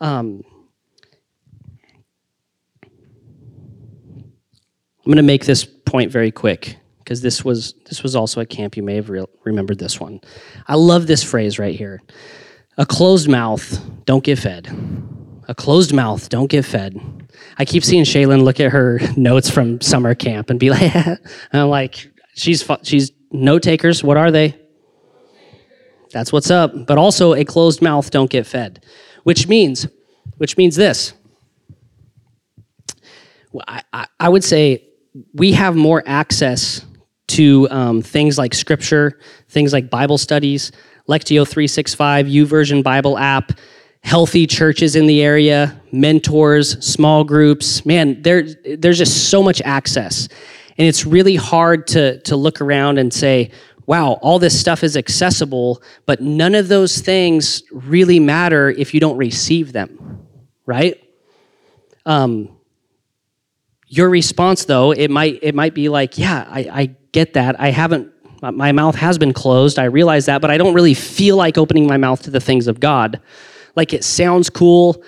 Um, 0.00 0.42
I'm 5.06 5.12
going 5.12 5.18
to 5.18 5.22
make 5.22 5.44
this 5.44 5.64
point 5.64 6.10
very 6.10 6.32
quick 6.32 6.78
because 6.98 7.22
this 7.22 7.44
was 7.44 7.74
this 7.84 8.02
was 8.02 8.16
also 8.16 8.40
at 8.40 8.50
camp. 8.50 8.76
You 8.76 8.82
may 8.82 8.96
have 8.96 9.08
re- 9.08 9.24
remembered 9.44 9.78
this 9.78 10.00
one. 10.00 10.20
I 10.66 10.74
love 10.74 11.06
this 11.06 11.22
phrase 11.22 11.60
right 11.60 11.76
here. 11.76 12.02
A 12.76 12.84
closed 12.84 13.28
mouth 13.28 13.80
don't 14.04 14.24
get 14.24 14.40
fed. 14.40 14.68
A 15.46 15.54
closed 15.54 15.94
mouth 15.94 16.28
don't 16.28 16.50
get 16.50 16.64
fed. 16.64 17.00
I 17.56 17.64
keep 17.64 17.84
seeing 17.84 18.02
Shaylin 18.02 18.42
look 18.42 18.58
at 18.58 18.72
her 18.72 18.98
notes 19.16 19.48
from 19.48 19.80
summer 19.80 20.16
camp 20.16 20.50
and 20.50 20.58
be 20.58 20.70
like, 20.70 20.92
I'm 21.52 21.68
like, 21.68 22.10
she's 22.34 22.68
she's 22.82 23.12
note 23.30 23.62
takers. 23.62 24.02
What 24.02 24.16
are 24.16 24.32
they? 24.32 24.60
That's 26.10 26.32
what's 26.32 26.50
up. 26.50 26.84
But 26.84 26.98
also, 26.98 27.32
a 27.32 27.44
closed 27.44 27.80
mouth 27.80 28.10
don't 28.10 28.28
get 28.28 28.44
fed, 28.44 28.84
which 29.22 29.46
means, 29.46 29.86
which 30.38 30.56
means 30.56 30.74
this. 30.74 31.12
I, 33.68 33.82
I, 33.92 34.06
I 34.18 34.28
would 34.28 34.42
say 34.42 34.82
we 35.34 35.52
have 35.52 35.76
more 35.76 36.02
access 36.06 36.84
to 37.28 37.68
um, 37.70 38.02
things 38.02 38.38
like 38.38 38.54
scripture, 38.54 39.18
things 39.48 39.72
like 39.72 39.90
Bible 39.90 40.18
studies, 40.18 40.72
Lectio 41.08 41.46
365, 41.46 42.26
YouVersion 42.26 42.82
Bible 42.82 43.18
app, 43.18 43.52
healthy 44.02 44.46
churches 44.46 44.96
in 44.96 45.06
the 45.06 45.22
area, 45.22 45.80
mentors, 45.92 46.84
small 46.84 47.24
groups. 47.24 47.84
Man, 47.84 48.22
there, 48.22 48.42
there's 48.76 48.98
just 48.98 49.30
so 49.30 49.42
much 49.42 49.60
access. 49.64 50.28
And 50.78 50.86
it's 50.86 51.06
really 51.06 51.36
hard 51.36 51.86
to, 51.88 52.20
to 52.22 52.36
look 52.36 52.60
around 52.60 52.98
and 52.98 53.12
say, 53.12 53.50
wow, 53.86 54.14
all 54.14 54.38
this 54.38 54.58
stuff 54.58 54.82
is 54.82 54.96
accessible, 54.96 55.82
but 56.06 56.20
none 56.20 56.54
of 56.54 56.68
those 56.68 56.98
things 56.98 57.62
really 57.72 58.20
matter 58.20 58.68
if 58.70 58.92
you 58.92 59.00
don't 59.00 59.16
receive 59.16 59.72
them, 59.72 60.26
right? 60.66 61.00
Um, 62.04 62.55
your 63.86 64.10
response, 64.10 64.64
though, 64.64 64.92
it 64.92 65.10
might 65.10 65.38
it 65.42 65.54
might 65.54 65.74
be 65.74 65.88
like, 65.88 66.18
yeah, 66.18 66.46
I, 66.48 66.60
I 66.60 66.86
get 67.12 67.34
that. 67.34 67.60
I 67.60 67.70
haven't 67.70 68.12
my 68.42 68.72
mouth 68.72 68.94
has 68.96 69.18
been 69.18 69.32
closed. 69.32 69.78
I 69.78 69.84
realize 69.84 70.26
that, 70.26 70.40
but 70.40 70.50
I 70.50 70.58
don't 70.58 70.74
really 70.74 70.94
feel 70.94 71.36
like 71.36 71.56
opening 71.56 71.86
my 71.86 71.96
mouth 71.96 72.22
to 72.22 72.30
the 72.30 72.40
things 72.40 72.66
of 72.66 72.80
God. 72.80 73.20
Like 73.74 73.92
it 73.92 74.04
sounds 74.04 74.50
cool. 74.50 75.02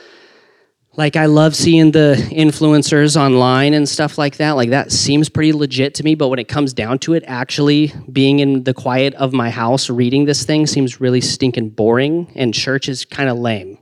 Like 0.96 1.14
I 1.14 1.26
love 1.26 1.54
seeing 1.54 1.92
the 1.92 2.16
influencers 2.30 3.16
online 3.16 3.72
and 3.74 3.88
stuff 3.88 4.18
like 4.18 4.38
that. 4.38 4.52
Like 4.52 4.70
that 4.70 4.90
seems 4.90 5.28
pretty 5.28 5.52
legit 5.52 5.94
to 5.94 6.02
me, 6.02 6.14
but 6.14 6.28
when 6.28 6.38
it 6.38 6.48
comes 6.48 6.72
down 6.72 6.98
to 7.00 7.14
it, 7.14 7.22
actually 7.26 7.92
being 8.10 8.40
in 8.40 8.64
the 8.64 8.74
quiet 8.74 9.14
of 9.14 9.32
my 9.32 9.50
house 9.50 9.88
reading 9.90 10.24
this 10.24 10.44
thing 10.44 10.66
seems 10.66 11.00
really 11.00 11.20
stinking 11.20 11.70
boring 11.70 12.32
and 12.34 12.52
church 12.52 12.88
is 12.88 13.04
kind 13.04 13.28
of 13.28 13.38
lame. 13.38 13.78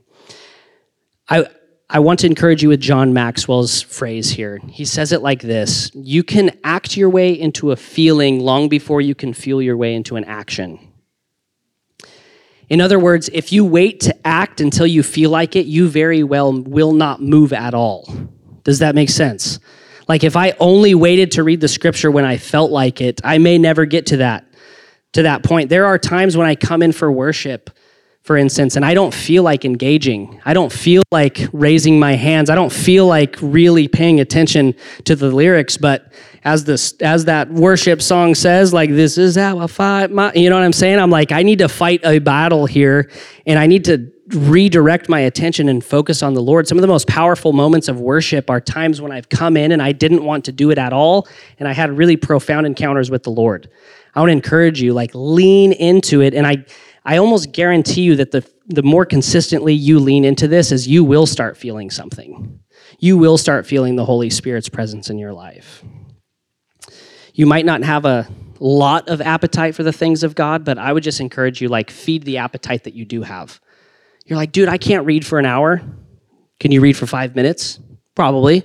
I 1.29 1.47
I 1.89 1.99
want 1.99 2.19
to 2.19 2.27
encourage 2.27 2.61
you 2.61 2.69
with 2.69 2.81
John 2.81 3.13
Maxwell's 3.13 3.81
phrase 3.81 4.29
here. 4.29 4.59
He 4.67 4.83
says 4.83 5.13
it 5.13 5.21
like 5.21 5.41
this 5.41 5.89
You 5.93 6.21
can 6.21 6.57
act 6.63 6.97
your 6.97 7.09
way 7.09 7.31
into 7.31 7.71
a 7.71 7.77
feeling 7.77 8.41
long 8.41 8.67
before 8.67 8.99
you 8.99 9.15
can 9.15 9.33
feel 9.33 9.61
your 9.61 9.77
way 9.77 9.95
into 9.95 10.17
an 10.17 10.25
action. 10.25 10.79
In 12.69 12.81
other 12.81 12.99
words, 12.99 13.29
if 13.31 13.53
you 13.53 13.63
wait 13.63 14.01
to 14.01 14.27
act 14.27 14.59
until 14.59 14.85
you 14.85 15.01
feel 15.01 15.29
like 15.29 15.55
it, 15.55 15.65
you 15.65 15.87
very 15.87 16.23
well 16.23 16.51
will 16.51 16.91
not 16.91 17.21
move 17.21 17.53
at 17.53 17.73
all. 17.73 18.13
Does 18.63 18.79
that 18.79 18.93
make 18.93 19.09
sense? 19.09 19.59
Like 20.09 20.25
if 20.25 20.35
I 20.35 20.55
only 20.59 20.93
waited 20.93 21.31
to 21.33 21.43
read 21.43 21.61
the 21.61 21.69
scripture 21.69 22.11
when 22.11 22.25
I 22.25 22.35
felt 22.35 22.69
like 22.69 22.99
it, 22.99 23.21
I 23.23 23.37
may 23.37 23.57
never 23.57 23.85
get 23.85 24.07
to 24.07 24.17
that 24.17 24.45
to 25.13 25.23
that 25.23 25.43
point. 25.43 25.69
There 25.69 25.85
are 25.85 25.97
times 25.97 26.35
when 26.35 26.47
I 26.47 26.55
come 26.55 26.81
in 26.81 26.91
for 26.91 27.09
worship 27.09 27.69
for 28.27 28.35
instance, 28.35 28.75
and 28.75 28.83
I 28.83 28.93
don't 28.93 29.13
feel 29.13 29.41
like 29.41 29.63
engaging. 29.63 30.41
I 30.43 30.53
don't 30.53 30.69
feel 30.69 31.01
like 31.13 31.47
raising 31.53 31.97
my 31.97 32.15
hands. 32.15 32.49
I 32.49 32.55
don't 32.55 32.73
feel 32.73 33.07
like 33.07 33.37
really 33.41 33.87
paying 33.87 34.19
attention 34.19 34.75
to 35.05 35.15
the 35.15 35.31
lyrics. 35.31 35.77
But 35.77 36.11
as 36.43 36.65
this, 36.65 36.91
as 36.99 37.23
that 37.23 37.49
worship 37.49 38.01
song 38.01 38.35
says, 38.35 38.73
like 38.73 38.89
this 38.89 39.17
is 39.17 39.37
how 39.37 39.59
I 39.59 39.67
fight 39.67 40.11
my, 40.11 40.33
you 40.33 40.49
know 40.49 40.57
what 40.57 40.65
I'm 40.65 40.73
saying? 40.73 40.99
I'm 40.99 41.09
like, 41.09 41.31
I 41.31 41.41
need 41.41 41.59
to 41.59 41.69
fight 41.69 42.01
a 42.03 42.19
battle 42.19 42.65
here, 42.65 43.09
and 43.45 43.57
I 43.57 43.65
need 43.65 43.85
to 43.85 44.11
redirect 44.31 45.07
my 45.07 45.21
attention 45.21 45.69
and 45.69 45.81
focus 45.81 46.21
on 46.21 46.33
the 46.33 46.41
Lord. 46.41 46.67
Some 46.67 46.77
of 46.77 46.81
the 46.81 46.87
most 46.89 47.07
powerful 47.07 47.53
moments 47.53 47.87
of 47.87 48.01
worship 48.01 48.49
are 48.49 48.59
times 48.59 48.99
when 48.99 49.13
I've 49.13 49.29
come 49.29 49.55
in 49.55 49.71
and 49.71 49.81
I 49.81 49.93
didn't 49.93 50.25
want 50.25 50.43
to 50.45 50.51
do 50.51 50.69
it 50.69 50.77
at 50.77 50.91
all, 50.91 51.29
and 51.59 51.69
I 51.69 51.71
had 51.71 51.97
really 51.97 52.17
profound 52.17 52.65
encounters 52.65 53.09
with 53.09 53.23
the 53.23 53.31
Lord. 53.31 53.69
I 54.15 54.19
want 54.19 54.31
to 54.31 54.33
encourage 54.33 54.81
you, 54.81 54.93
like 54.93 55.11
lean 55.13 55.71
into 55.71 56.19
it, 56.19 56.33
and 56.33 56.45
I 56.45 56.65
I 57.07 57.17
almost 57.17 57.53
guarantee 57.53 58.01
you 58.01 58.17
that 58.17 58.31
the, 58.31 58.45
the 58.67 58.83
more 58.83 59.05
consistently 59.05 59.73
you 59.73 59.97
lean 59.97 60.25
into 60.25 60.45
this, 60.45 60.73
is 60.73 60.89
you 60.89 61.05
will 61.05 61.25
start 61.25 61.55
feeling 61.55 61.89
something. 61.89 62.59
You 62.99 63.17
will 63.17 63.37
start 63.37 63.65
feeling 63.65 63.95
the 63.95 64.03
Holy 64.03 64.29
Spirit's 64.29 64.67
presence 64.67 65.09
in 65.09 65.17
your 65.17 65.31
life. 65.31 65.85
You 67.33 67.45
might 67.45 67.65
not 67.65 67.81
have 67.83 68.03
a 68.03 68.27
lot 68.59 69.07
of 69.07 69.21
appetite 69.21 69.73
for 69.73 69.83
the 69.83 69.93
things 69.93 70.21
of 70.23 70.35
God, 70.35 70.65
but 70.65 70.77
I 70.77 70.91
would 70.91 71.03
just 71.03 71.21
encourage 71.21 71.61
you, 71.61 71.69
like, 71.69 71.89
feed 71.91 72.23
the 72.23 72.39
appetite 72.39 72.83
that 72.83 72.93
you 72.93 73.05
do 73.05 73.21
have. 73.21 73.61
You're 74.25 74.37
like, 74.37 74.51
dude, 74.51 74.67
I 74.67 74.77
can't 74.77 75.05
read 75.05 75.25
for 75.25 75.39
an 75.39 75.45
hour. 75.45 75.81
Can 76.59 76.71
you 76.71 76.81
read 76.81 76.97
for 76.97 77.07
five 77.07 77.37
minutes? 77.37 77.79
Probably. 78.15 78.63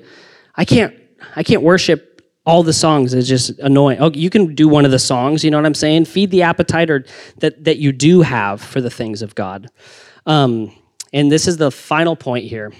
I 0.56 0.64
can't, 0.64 0.96
I 1.36 1.44
can't 1.44 1.62
worship 1.62 2.11
all 2.44 2.62
the 2.62 2.72
songs 2.72 3.14
is 3.14 3.28
just 3.28 3.50
annoying. 3.60 3.98
Oh, 4.00 4.10
you 4.10 4.30
can 4.30 4.54
do 4.54 4.68
one 4.68 4.84
of 4.84 4.90
the 4.90 4.98
songs, 4.98 5.44
you 5.44 5.50
know 5.50 5.58
what 5.58 5.66
I'm 5.66 5.74
saying? 5.74 6.06
Feed 6.06 6.30
the 6.30 6.42
appetite 6.42 6.90
or 6.90 7.04
that, 7.38 7.64
that 7.64 7.78
you 7.78 7.92
do 7.92 8.22
have 8.22 8.60
for 8.60 8.80
the 8.80 8.90
things 8.90 9.22
of 9.22 9.34
God. 9.34 9.68
Um, 10.26 10.74
and 11.12 11.30
this 11.30 11.46
is 11.46 11.56
the 11.56 11.70
final 11.70 12.16
point 12.16 12.46
here. 12.46 12.72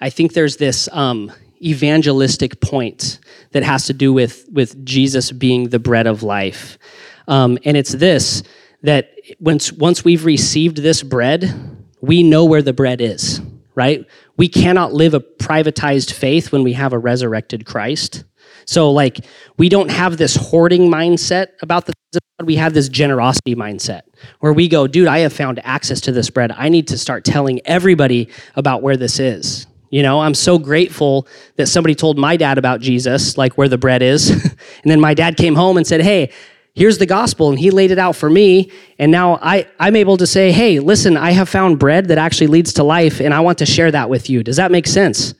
I 0.00 0.10
think 0.10 0.34
there's 0.34 0.56
this 0.56 0.88
um, 0.92 1.32
evangelistic 1.60 2.60
point 2.60 3.18
that 3.52 3.62
has 3.62 3.86
to 3.86 3.92
do 3.92 4.12
with, 4.12 4.48
with 4.52 4.84
Jesus 4.84 5.32
being 5.32 5.70
the 5.70 5.78
bread 5.78 6.06
of 6.06 6.22
life. 6.22 6.78
Um, 7.26 7.58
and 7.64 7.76
it's 7.76 7.92
this 7.92 8.42
that 8.82 9.12
once, 9.38 9.72
once 9.72 10.04
we've 10.04 10.24
received 10.24 10.78
this 10.78 11.04
bread, 11.04 11.54
we 12.00 12.24
know 12.24 12.44
where 12.44 12.62
the 12.62 12.72
bread 12.72 13.00
is 13.00 13.40
right? 13.74 14.06
We 14.36 14.48
cannot 14.48 14.92
live 14.92 15.14
a 15.14 15.20
privatized 15.20 16.12
faith 16.12 16.52
when 16.52 16.62
we 16.62 16.72
have 16.72 16.92
a 16.92 16.98
resurrected 16.98 17.66
Christ. 17.66 18.24
So, 18.64 18.90
like, 18.90 19.24
we 19.56 19.68
don't 19.68 19.90
have 19.90 20.16
this 20.16 20.36
hoarding 20.36 20.88
mindset 20.88 21.48
about 21.62 21.86
the 21.86 21.92
bread, 22.12 22.46
we 22.46 22.56
have 22.56 22.74
this 22.74 22.88
generosity 22.88 23.54
mindset 23.54 24.02
where 24.40 24.52
we 24.52 24.68
go, 24.68 24.86
dude, 24.86 25.08
I 25.08 25.20
have 25.20 25.32
found 25.32 25.60
access 25.64 26.00
to 26.02 26.12
this 26.12 26.30
bread. 26.30 26.52
I 26.52 26.68
need 26.68 26.88
to 26.88 26.98
start 26.98 27.24
telling 27.24 27.60
everybody 27.64 28.28
about 28.54 28.82
where 28.82 28.96
this 28.96 29.18
is. 29.18 29.66
You 29.90 30.02
know, 30.02 30.20
I'm 30.20 30.34
so 30.34 30.58
grateful 30.58 31.28
that 31.56 31.66
somebody 31.66 31.94
told 31.94 32.16
my 32.16 32.38
dad 32.38 32.56
about 32.56 32.80
Jesus, 32.80 33.36
like 33.36 33.58
where 33.58 33.68
the 33.68 33.76
bread 33.76 34.00
is. 34.00 34.30
and 34.30 34.90
then 34.90 35.00
my 35.00 35.12
dad 35.12 35.36
came 35.36 35.54
home 35.54 35.76
and 35.76 35.86
said, 35.86 36.00
Hey, 36.00 36.32
here's 36.74 36.98
the 36.98 37.06
gospel 37.06 37.50
and 37.50 37.58
he 37.58 37.70
laid 37.70 37.90
it 37.90 37.98
out 37.98 38.16
for 38.16 38.30
me 38.30 38.70
and 38.98 39.12
now 39.12 39.38
I, 39.42 39.68
i'm 39.78 39.96
able 39.96 40.16
to 40.16 40.26
say 40.26 40.52
hey 40.52 40.78
listen 40.78 41.16
i 41.16 41.32
have 41.32 41.48
found 41.48 41.78
bread 41.78 42.08
that 42.08 42.18
actually 42.18 42.46
leads 42.46 42.72
to 42.74 42.82
life 42.82 43.20
and 43.20 43.34
i 43.34 43.40
want 43.40 43.58
to 43.58 43.66
share 43.66 43.90
that 43.90 44.08
with 44.08 44.30
you. 44.30 44.42
Does 44.42 44.56
that 44.56 44.70
make 44.70 44.86
sense? 44.86 45.34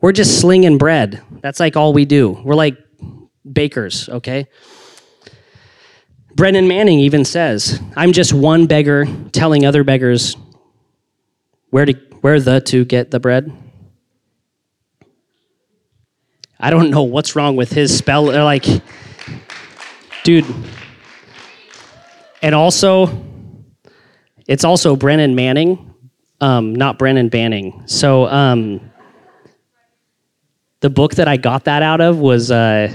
We're 0.00 0.12
just 0.12 0.40
slinging 0.40 0.78
bread. 0.78 1.22
That's 1.40 1.58
like 1.58 1.74
all 1.76 1.92
we 1.92 2.04
do. 2.04 2.30
We're 2.44 2.54
like 2.54 2.76
bakers 3.50 4.08
okay? 4.08 4.46
Brendan 6.34 6.68
manning 6.68 6.98
even 7.00 7.24
says 7.24 7.80
i'm 7.96 8.12
just 8.12 8.32
one 8.32 8.66
beggar 8.66 9.06
telling 9.32 9.64
other 9.64 9.84
beggars 9.84 10.36
where 11.70 11.86
to 11.86 11.94
where 12.20 12.40
the 12.40 12.60
to 12.60 12.84
get 12.84 13.10
the 13.10 13.20
bread. 13.20 13.52
I 16.58 16.70
don't 16.70 16.90
know 16.90 17.02
what's 17.02 17.36
wrong 17.36 17.56
with 17.56 17.70
his 17.70 17.96
spell 17.96 18.26
They're 18.26 18.42
like 18.42 18.64
dude 20.26 20.44
and 22.42 22.54
also, 22.54 23.24
it's 24.46 24.64
also 24.64 24.94
Brennan 24.96 25.34
Manning, 25.34 25.94
um, 26.40 26.74
not 26.74 26.98
Brennan 26.98 27.28
Banning. 27.28 27.82
So 27.86 28.26
um, 28.26 28.92
the 30.80 30.90
book 30.90 31.14
that 31.16 31.28
I 31.28 31.36
got 31.36 31.64
that 31.64 31.82
out 31.82 32.00
of 32.00 32.18
was 32.18 32.50
uh, 32.50 32.94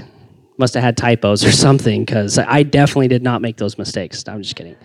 must 0.56 0.74
have 0.74 0.82
had 0.82 0.96
typos 0.96 1.44
or 1.44 1.52
something 1.66 2.04
because 2.04 2.38
I 2.38 2.62
definitely 2.62 3.08
did 3.08 3.22
not 3.22 3.42
make 3.42 3.56
those 3.56 3.76
mistakes. 3.76 4.26
I'm 4.28 4.42
just 4.42 4.56
kidding. 4.56 4.76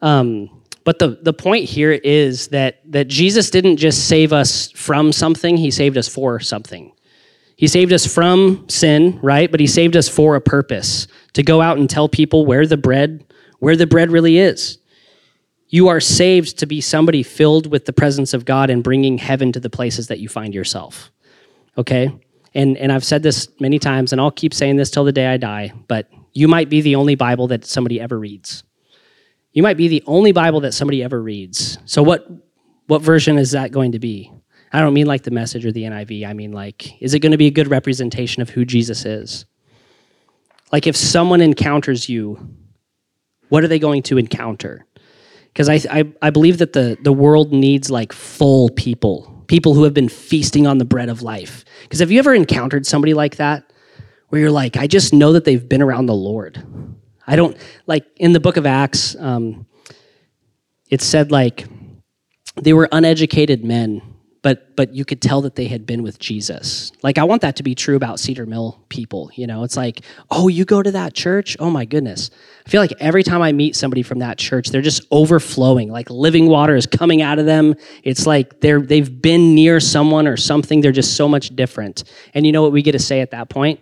Um, 0.00 0.62
but 0.84 0.98
the, 0.98 1.18
the 1.20 1.32
point 1.32 1.64
here 1.64 1.92
is 1.92 2.48
that, 2.48 2.80
that 2.92 3.08
Jesus 3.08 3.50
didn't 3.50 3.76
just 3.76 4.06
save 4.06 4.32
us 4.32 4.70
from 4.70 5.12
something, 5.12 5.56
he 5.56 5.70
saved 5.70 5.98
us 5.98 6.08
for 6.08 6.38
something. 6.38 6.92
He 7.56 7.68
saved 7.68 7.92
us 7.92 8.06
from 8.06 8.68
sin, 8.68 9.18
right? 9.22 9.50
But 9.50 9.60
he 9.60 9.66
saved 9.66 9.96
us 9.96 10.08
for 10.08 10.36
a 10.36 10.40
purpose 10.40 11.08
to 11.36 11.42
go 11.42 11.60
out 11.60 11.76
and 11.76 11.90
tell 11.90 12.08
people 12.08 12.46
where 12.46 12.66
the 12.66 12.78
bread 12.78 13.22
where 13.58 13.76
the 13.76 13.86
bread 13.86 14.10
really 14.10 14.38
is. 14.38 14.78
You 15.68 15.88
are 15.88 16.00
saved 16.00 16.58
to 16.60 16.66
be 16.66 16.80
somebody 16.80 17.22
filled 17.22 17.70
with 17.70 17.84
the 17.84 17.92
presence 17.92 18.32
of 18.32 18.46
God 18.46 18.70
and 18.70 18.82
bringing 18.82 19.18
heaven 19.18 19.52
to 19.52 19.60
the 19.60 19.68
places 19.68 20.06
that 20.06 20.18
you 20.18 20.30
find 20.30 20.54
yourself. 20.54 21.10
Okay? 21.76 22.10
And, 22.54 22.78
and 22.78 22.90
I've 22.90 23.04
said 23.04 23.22
this 23.22 23.48
many 23.60 23.78
times, 23.78 24.12
and 24.12 24.20
I'll 24.20 24.30
keep 24.30 24.54
saying 24.54 24.76
this 24.76 24.90
till 24.90 25.04
the 25.04 25.12
day 25.12 25.26
I 25.26 25.36
die, 25.36 25.74
but 25.88 26.08
you 26.32 26.48
might 26.48 26.70
be 26.70 26.80
the 26.80 26.96
only 26.96 27.16
Bible 27.16 27.48
that 27.48 27.66
somebody 27.66 28.00
ever 28.00 28.18
reads. 28.18 28.62
You 29.52 29.62
might 29.62 29.76
be 29.76 29.88
the 29.88 30.02
only 30.06 30.32
Bible 30.32 30.60
that 30.60 30.72
somebody 30.72 31.02
ever 31.02 31.22
reads. 31.22 31.76
So, 31.84 32.02
what, 32.02 32.26
what 32.86 33.02
version 33.02 33.36
is 33.36 33.50
that 33.50 33.72
going 33.72 33.92
to 33.92 33.98
be? 33.98 34.32
I 34.72 34.80
don't 34.80 34.94
mean 34.94 35.06
like 35.06 35.24
the 35.24 35.30
message 35.30 35.66
or 35.66 35.72
the 35.72 35.82
NIV. 35.82 36.26
I 36.26 36.32
mean, 36.32 36.52
like, 36.52 37.00
is 37.02 37.12
it 37.12 37.20
going 37.20 37.32
to 37.32 37.38
be 37.38 37.46
a 37.46 37.50
good 37.50 37.68
representation 37.68 38.40
of 38.40 38.50
who 38.50 38.64
Jesus 38.64 39.04
is? 39.04 39.44
Like, 40.76 40.86
if 40.86 40.94
someone 40.94 41.40
encounters 41.40 42.06
you 42.06 42.54
what 43.48 43.64
are 43.64 43.68
they 43.68 43.78
going 43.78 44.02
to 44.02 44.18
encounter? 44.18 44.84
Because 45.46 45.70
I, 45.70 45.80
I, 45.90 46.12
I 46.20 46.28
believe 46.28 46.58
that 46.58 46.74
the, 46.74 46.98
the 47.02 47.14
world 47.14 47.50
needs 47.50 47.90
like 47.90 48.12
full 48.12 48.68
people, 48.68 49.42
people 49.46 49.72
who 49.72 49.84
have 49.84 49.94
been 49.94 50.10
feasting 50.10 50.66
on 50.66 50.76
the 50.76 50.84
bread 50.84 51.08
of 51.08 51.22
life. 51.22 51.64
Because 51.84 52.00
have 52.00 52.10
you 52.10 52.18
ever 52.18 52.34
encountered 52.34 52.84
somebody 52.84 53.14
like 53.14 53.36
that 53.36 53.72
where 54.28 54.38
you're 54.38 54.50
like, 54.50 54.76
I 54.76 54.86
just 54.86 55.14
know 55.14 55.32
that 55.32 55.46
they've 55.46 55.66
been 55.66 55.80
around 55.80 56.06
the 56.06 56.14
Lord? 56.14 56.62
I 57.26 57.36
don't, 57.36 57.56
like 57.86 58.04
in 58.16 58.34
the 58.34 58.40
book 58.40 58.58
of 58.58 58.66
Acts, 58.66 59.16
um, 59.18 59.66
it 60.90 61.00
said 61.00 61.32
like 61.32 61.66
they 62.60 62.74
were 62.74 62.86
uneducated 62.92 63.64
men, 63.64 64.02
but 64.46 64.76
but 64.76 64.94
you 64.94 65.04
could 65.04 65.20
tell 65.20 65.40
that 65.40 65.56
they 65.56 65.64
had 65.64 65.86
been 65.86 66.04
with 66.04 66.20
Jesus. 66.20 66.92
Like 67.02 67.18
I 67.18 67.24
want 67.24 67.42
that 67.42 67.56
to 67.56 67.64
be 67.64 67.74
true 67.74 67.96
about 67.96 68.20
Cedar 68.20 68.46
Mill 68.46 68.80
people, 68.90 69.28
you 69.34 69.44
know. 69.44 69.64
It's 69.64 69.76
like, 69.76 70.02
"Oh, 70.30 70.46
you 70.46 70.64
go 70.64 70.84
to 70.84 70.92
that 70.92 71.14
church? 71.14 71.56
Oh 71.58 71.68
my 71.68 71.84
goodness." 71.84 72.30
I 72.64 72.70
feel 72.70 72.80
like 72.80 72.92
every 73.00 73.24
time 73.24 73.42
I 73.42 73.50
meet 73.50 73.74
somebody 73.74 74.04
from 74.04 74.20
that 74.20 74.38
church, 74.38 74.68
they're 74.68 74.82
just 74.82 75.02
overflowing. 75.10 75.90
Like 75.90 76.10
living 76.10 76.46
water 76.46 76.76
is 76.76 76.86
coming 76.86 77.22
out 77.22 77.40
of 77.40 77.46
them. 77.46 77.74
It's 78.04 78.24
like 78.24 78.60
they're 78.60 78.80
they've 78.80 79.20
been 79.20 79.56
near 79.56 79.80
someone 79.80 80.28
or 80.28 80.36
something. 80.36 80.80
They're 80.80 80.92
just 80.92 81.16
so 81.16 81.26
much 81.26 81.48
different. 81.56 82.04
And 82.32 82.46
you 82.46 82.52
know 82.52 82.62
what 82.62 82.70
we 82.70 82.82
get 82.82 82.92
to 82.92 83.00
say 83.00 83.22
at 83.22 83.32
that 83.32 83.48
point? 83.48 83.80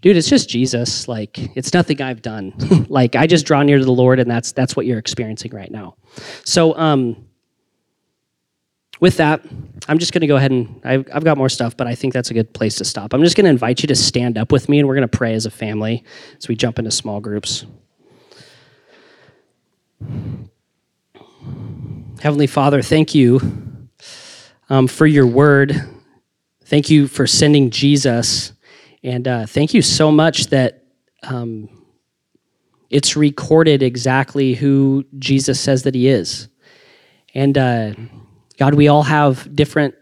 Dude, 0.00 0.16
it's 0.16 0.30
just 0.30 0.48
Jesus. 0.48 1.08
Like 1.08 1.38
it's 1.58 1.74
nothing 1.74 2.00
I've 2.00 2.22
done. 2.22 2.86
like 2.88 3.16
I 3.16 3.26
just 3.26 3.44
draw 3.44 3.62
near 3.62 3.76
to 3.76 3.84
the 3.84 3.92
Lord 3.92 4.18
and 4.18 4.30
that's 4.30 4.52
that's 4.52 4.76
what 4.76 4.86
you're 4.86 4.98
experiencing 4.98 5.54
right 5.54 5.70
now. 5.70 5.96
So 6.42 6.74
um 6.74 7.26
with 9.00 9.16
that, 9.16 9.42
I'm 9.88 9.98
just 9.98 10.12
going 10.12 10.20
to 10.22 10.26
go 10.26 10.36
ahead 10.36 10.50
and 10.50 10.80
I've, 10.84 11.06
I've, 11.12 11.24
got 11.24 11.36
more 11.36 11.48
stuff, 11.48 11.76
but 11.76 11.86
I 11.86 11.94
think 11.94 12.14
that's 12.14 12.30
a 12.30 12.34
good 12.34 12.52
place 12.54 12.76
to 12.76 12.84
stop. 12.84 13.12
I'm 13.12 13.22
just 13.22 13.36
going 13.36 13.44
to 13.44 13.50
invite 13.50 13.82
you 13.82 13.86
to 13.88 13.94
stand 13.94 14.38
up 14.38 14.52
with 14.52 14.68
me 14.68 14.78
and 14.78 14.88
we're 14.88 14.94
going 14.94 15.08
to 15.08 15.16
pray 15.16 15.34
as 15.34 15.46
a 15.46 15.50
family 15.50 16.04
as 16.38 16.48
we 16.48 16.54
jump 16.54 16.78
into 16.78 16.90
small 16.90 17.20
groups. 17.20 17.66
Heavenly 22.20 22.46
Father, 22.46 22.82
thank 22.82 23.14
you 23.14 23.40
um, 24.70 24.86
for 24.86 25.06
your 25.06 25.26
word. 25.26 25.74
Thank 26.64 26.88
you 26.88 27.06
for 27.06 27.26
sending 27.26 27.70
Jesus. 27.70 28.52
And 29.02 29.28
uh, 29.28 29.46
thank 29.46 29.74
you 29.74 29.82
so 29.82 30.10
much 30.10 30.46
that 30.46 30.84
um, 31.22 31.68
it's 32.88 33.16
recorded 33.16 33.82
exactly 33.82 34.54
who 34.54 35.04
Jesus 35.18 35.60
says 35.60 35.82
that 35.82 35.94
he 35.94 36.08
is. 36.08 36.48
And 37.34 37.58
uh, 37.58 37.94
God, 38.58 38.74
we 38.74 38.88
all 38.88 39.02
have 39.02 39.54
different 39.54 39.94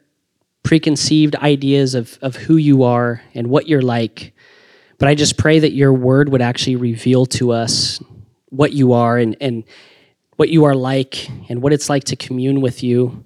preconceived 0.62 1.34
ideas 1.36 1.94
of, 1.94 2.18
of 2.22 2.36
who 2.36 2.57
you 2.57 2.82
are 2.82 3.22
and 3.34 3.48
what 3.48 3.68
you're 3.68 3.82
like. 3.82 4.34
But 4.98 5.09
I 5.09 5.14
just 5.14 5.36
pray 5.36 5.59
that 5.59 5.72
your 5.72 5.92
word 5.92 6.28
would 6.28 6.42
actually 6.42 6.76
reveal 6.76 7.26
to 7.26 7.53
us 7.53 8.00
what 8.50 8.72
you 8.72 8.92
are 8.92 9.18
and, 9.18 9.36
and 9.40 9.64
what 10.36 10.50
you 10.50 10.64
are 10.64 10.74
like 10.74 11.28
and 11.48 11.62
what 11.62 11.72
it's 11.72 11.88
like 11.88 12.05
to 12.05 12.16
commune 12.16 12.61
with 12.61 12.82
you. 12.82 13.24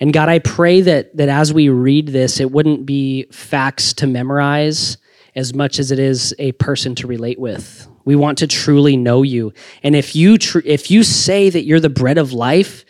And 0.00 0.12
God, 0.12 0.28
I 0.28 0.38
pray 0.38 0.80
that, 0.82 1.16
that 1.16 1.28
as 1.28 1.52
we 1.52 1.68
read 1.68 2.08
this, 2.08 2.40
it 2.40 2.50
wouldn't 2.50 2.86
be 2.86 3.24
facts 3.24 3.92
to 3.94 4.06
memorize 4.06 4.96
as 5.34 5.54
much 5.54 5.78
as 5.78 5.90
it 5.90 5.98
is 5.98 6.34
a 6.38 6.52
person 6.52 6.94
to 6.96 7.06
relate 7.06 7.38
with. 7.38 7.86
We 8.04 8.16
want 8.16 8.38
to 8.38 8.46
truly 8.46 8.96
know 8.96 9.22
you. 9.22 9.52
And 9.82 9.94
if 9.94 10.16
you, 10.16 10.38
tr- 10.38 10.60
if 10.64 10.90
you 10.90 11.02
say 11.02 11.50
that 11.50 11.64
you're 11.64 11.80
the 11.80 11.90
bread 11.90 12.16
of 12.16 12.32
life, 12.32 12.84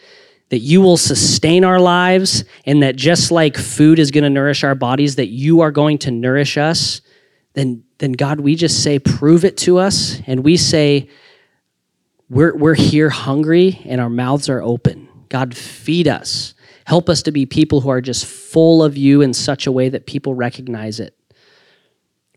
that 0.51 0.61
you 0.61 0.81
will 0.81 0.97
sustain 0.97 1.65
our 1.65 1.81
lives, 1.81 2.45
and 2.65 2.83
that 2.83 2.97
just 2.97 3.31
like 3.31 3.57
food 3.57 3.99
is 3.99 4.11
going 4.11 4.25
to 4.25 4.31
nourish 4.31 4.65
our 4.65 4.75
bodies, 4.75 5.17
that 5.17 5.29
you 5.29 5.61
are 5.61 5.71
going 5.71 5.99
to 5.99 6.11
nourish 6.11 6.57
us, 6.57 7.03
then, 7.55 7.83
then 7.99 8.13
God, 8.13 8.41
we 8.41 8.55
just 8.55 8.83
say, 8.83 8.99
prove 8.99 9.45
it 9.45 9.57
to 9.59 9.79
us. 9.79 10.21
And 10.27 10.45
we 10.45 10.57
say, 10.57 11.09
we're, 12.31 12.55
we're 12.57 12.75
here 12.75 13.11
hungry 13.11 13.81
and 13.85 14.01
our 14.01 14.09
mouths 14.09 14.49
are 14.49 14.63
open. 14.63 15.09
God, 15.29 15.57
feed 15.57 16.07
us. 16.07 16.55
Help 16.85 17.09
us 17.09 17.21
to 17.23 17.33
be 17.33 17.47
people 17.47 17.81
who 17.81 17.89
are 17.89 18.01
just 18.01 18.25
full 18.25 18.83
of 18.83 18.97
you 18.97 19.23
in 19.23 19.35
such 19.35 19.67
a 19.67 19.73
way 19.73 19.89
that 19.89 20.07
people 20.07 20.35
recognize 20.35 21.01
it. 21.01 21.18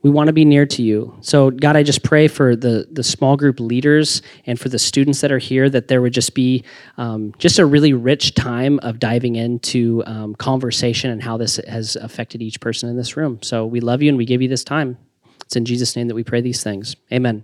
We 0.03 0.09
want 0.09 0.27
to 0.27 0.33
be 0.33 0.45
near 0.45 0.65
to 0.65 0.81
you. 0.81 1.15
So, 1.21 1.51
God, 1.51 1.75
I 1.75 1.83
just 1.83 2.03
pray 2.03 2.27
for 2.27 2.55
the, 2.55 2.87
the 2.91 3.03
small 3.03 3.37
group 3.37 3.59
leaders 3.59 4.23
and 4.47 4.59
for 4.59 4.67
the 4.67 4.79
students 4.79 5.21
that 5.21 5.31
are 5.31 5.37
here 5.37 5.69
that 5.69 5.89
there 5.89 6.01
would 6.01 6.13
just 6.13 6.33
be 6.33 6.63
um, 6.97 7.33
just 7.37 7.59
a 7.59 7.65
really 7.65 7.93
rich 7.93 8.33
time 8.33 8.79
of 8.79 8.97
diving 8.97 9.35
into 9.35 10.01
um, 10.07 10.33
conversation 10.35 11.11
and 11.11 11.21
how 11.21 11.37
this 11.37 11.57
has 11.67 11.95
affected 11.97 12.41
each 12.41 12.59
person 12.59 12.89
in 12.89 12.97
this 12.97 13.15
room. 13.15 13.39
So, 13.43 13.65
we 13.65 13.79
love 13.79 14.01
you 14.01 14.09
and 14.09 14.17
we 14.17 14.25
give 14.25 14.41
you 14.41 14.47
this 14.47 14.63
time. 14.63 14.97
It's 15.41 15.55
in 15.55 15.65
Jesus' 15.65 15.95
name 15.95 16.07
that 16.07 16.15
we 16.15 16.23
pray 16.23 16.41
these 16.41 16.63
things. 16.63 16.95
Amen. 17.11 17.43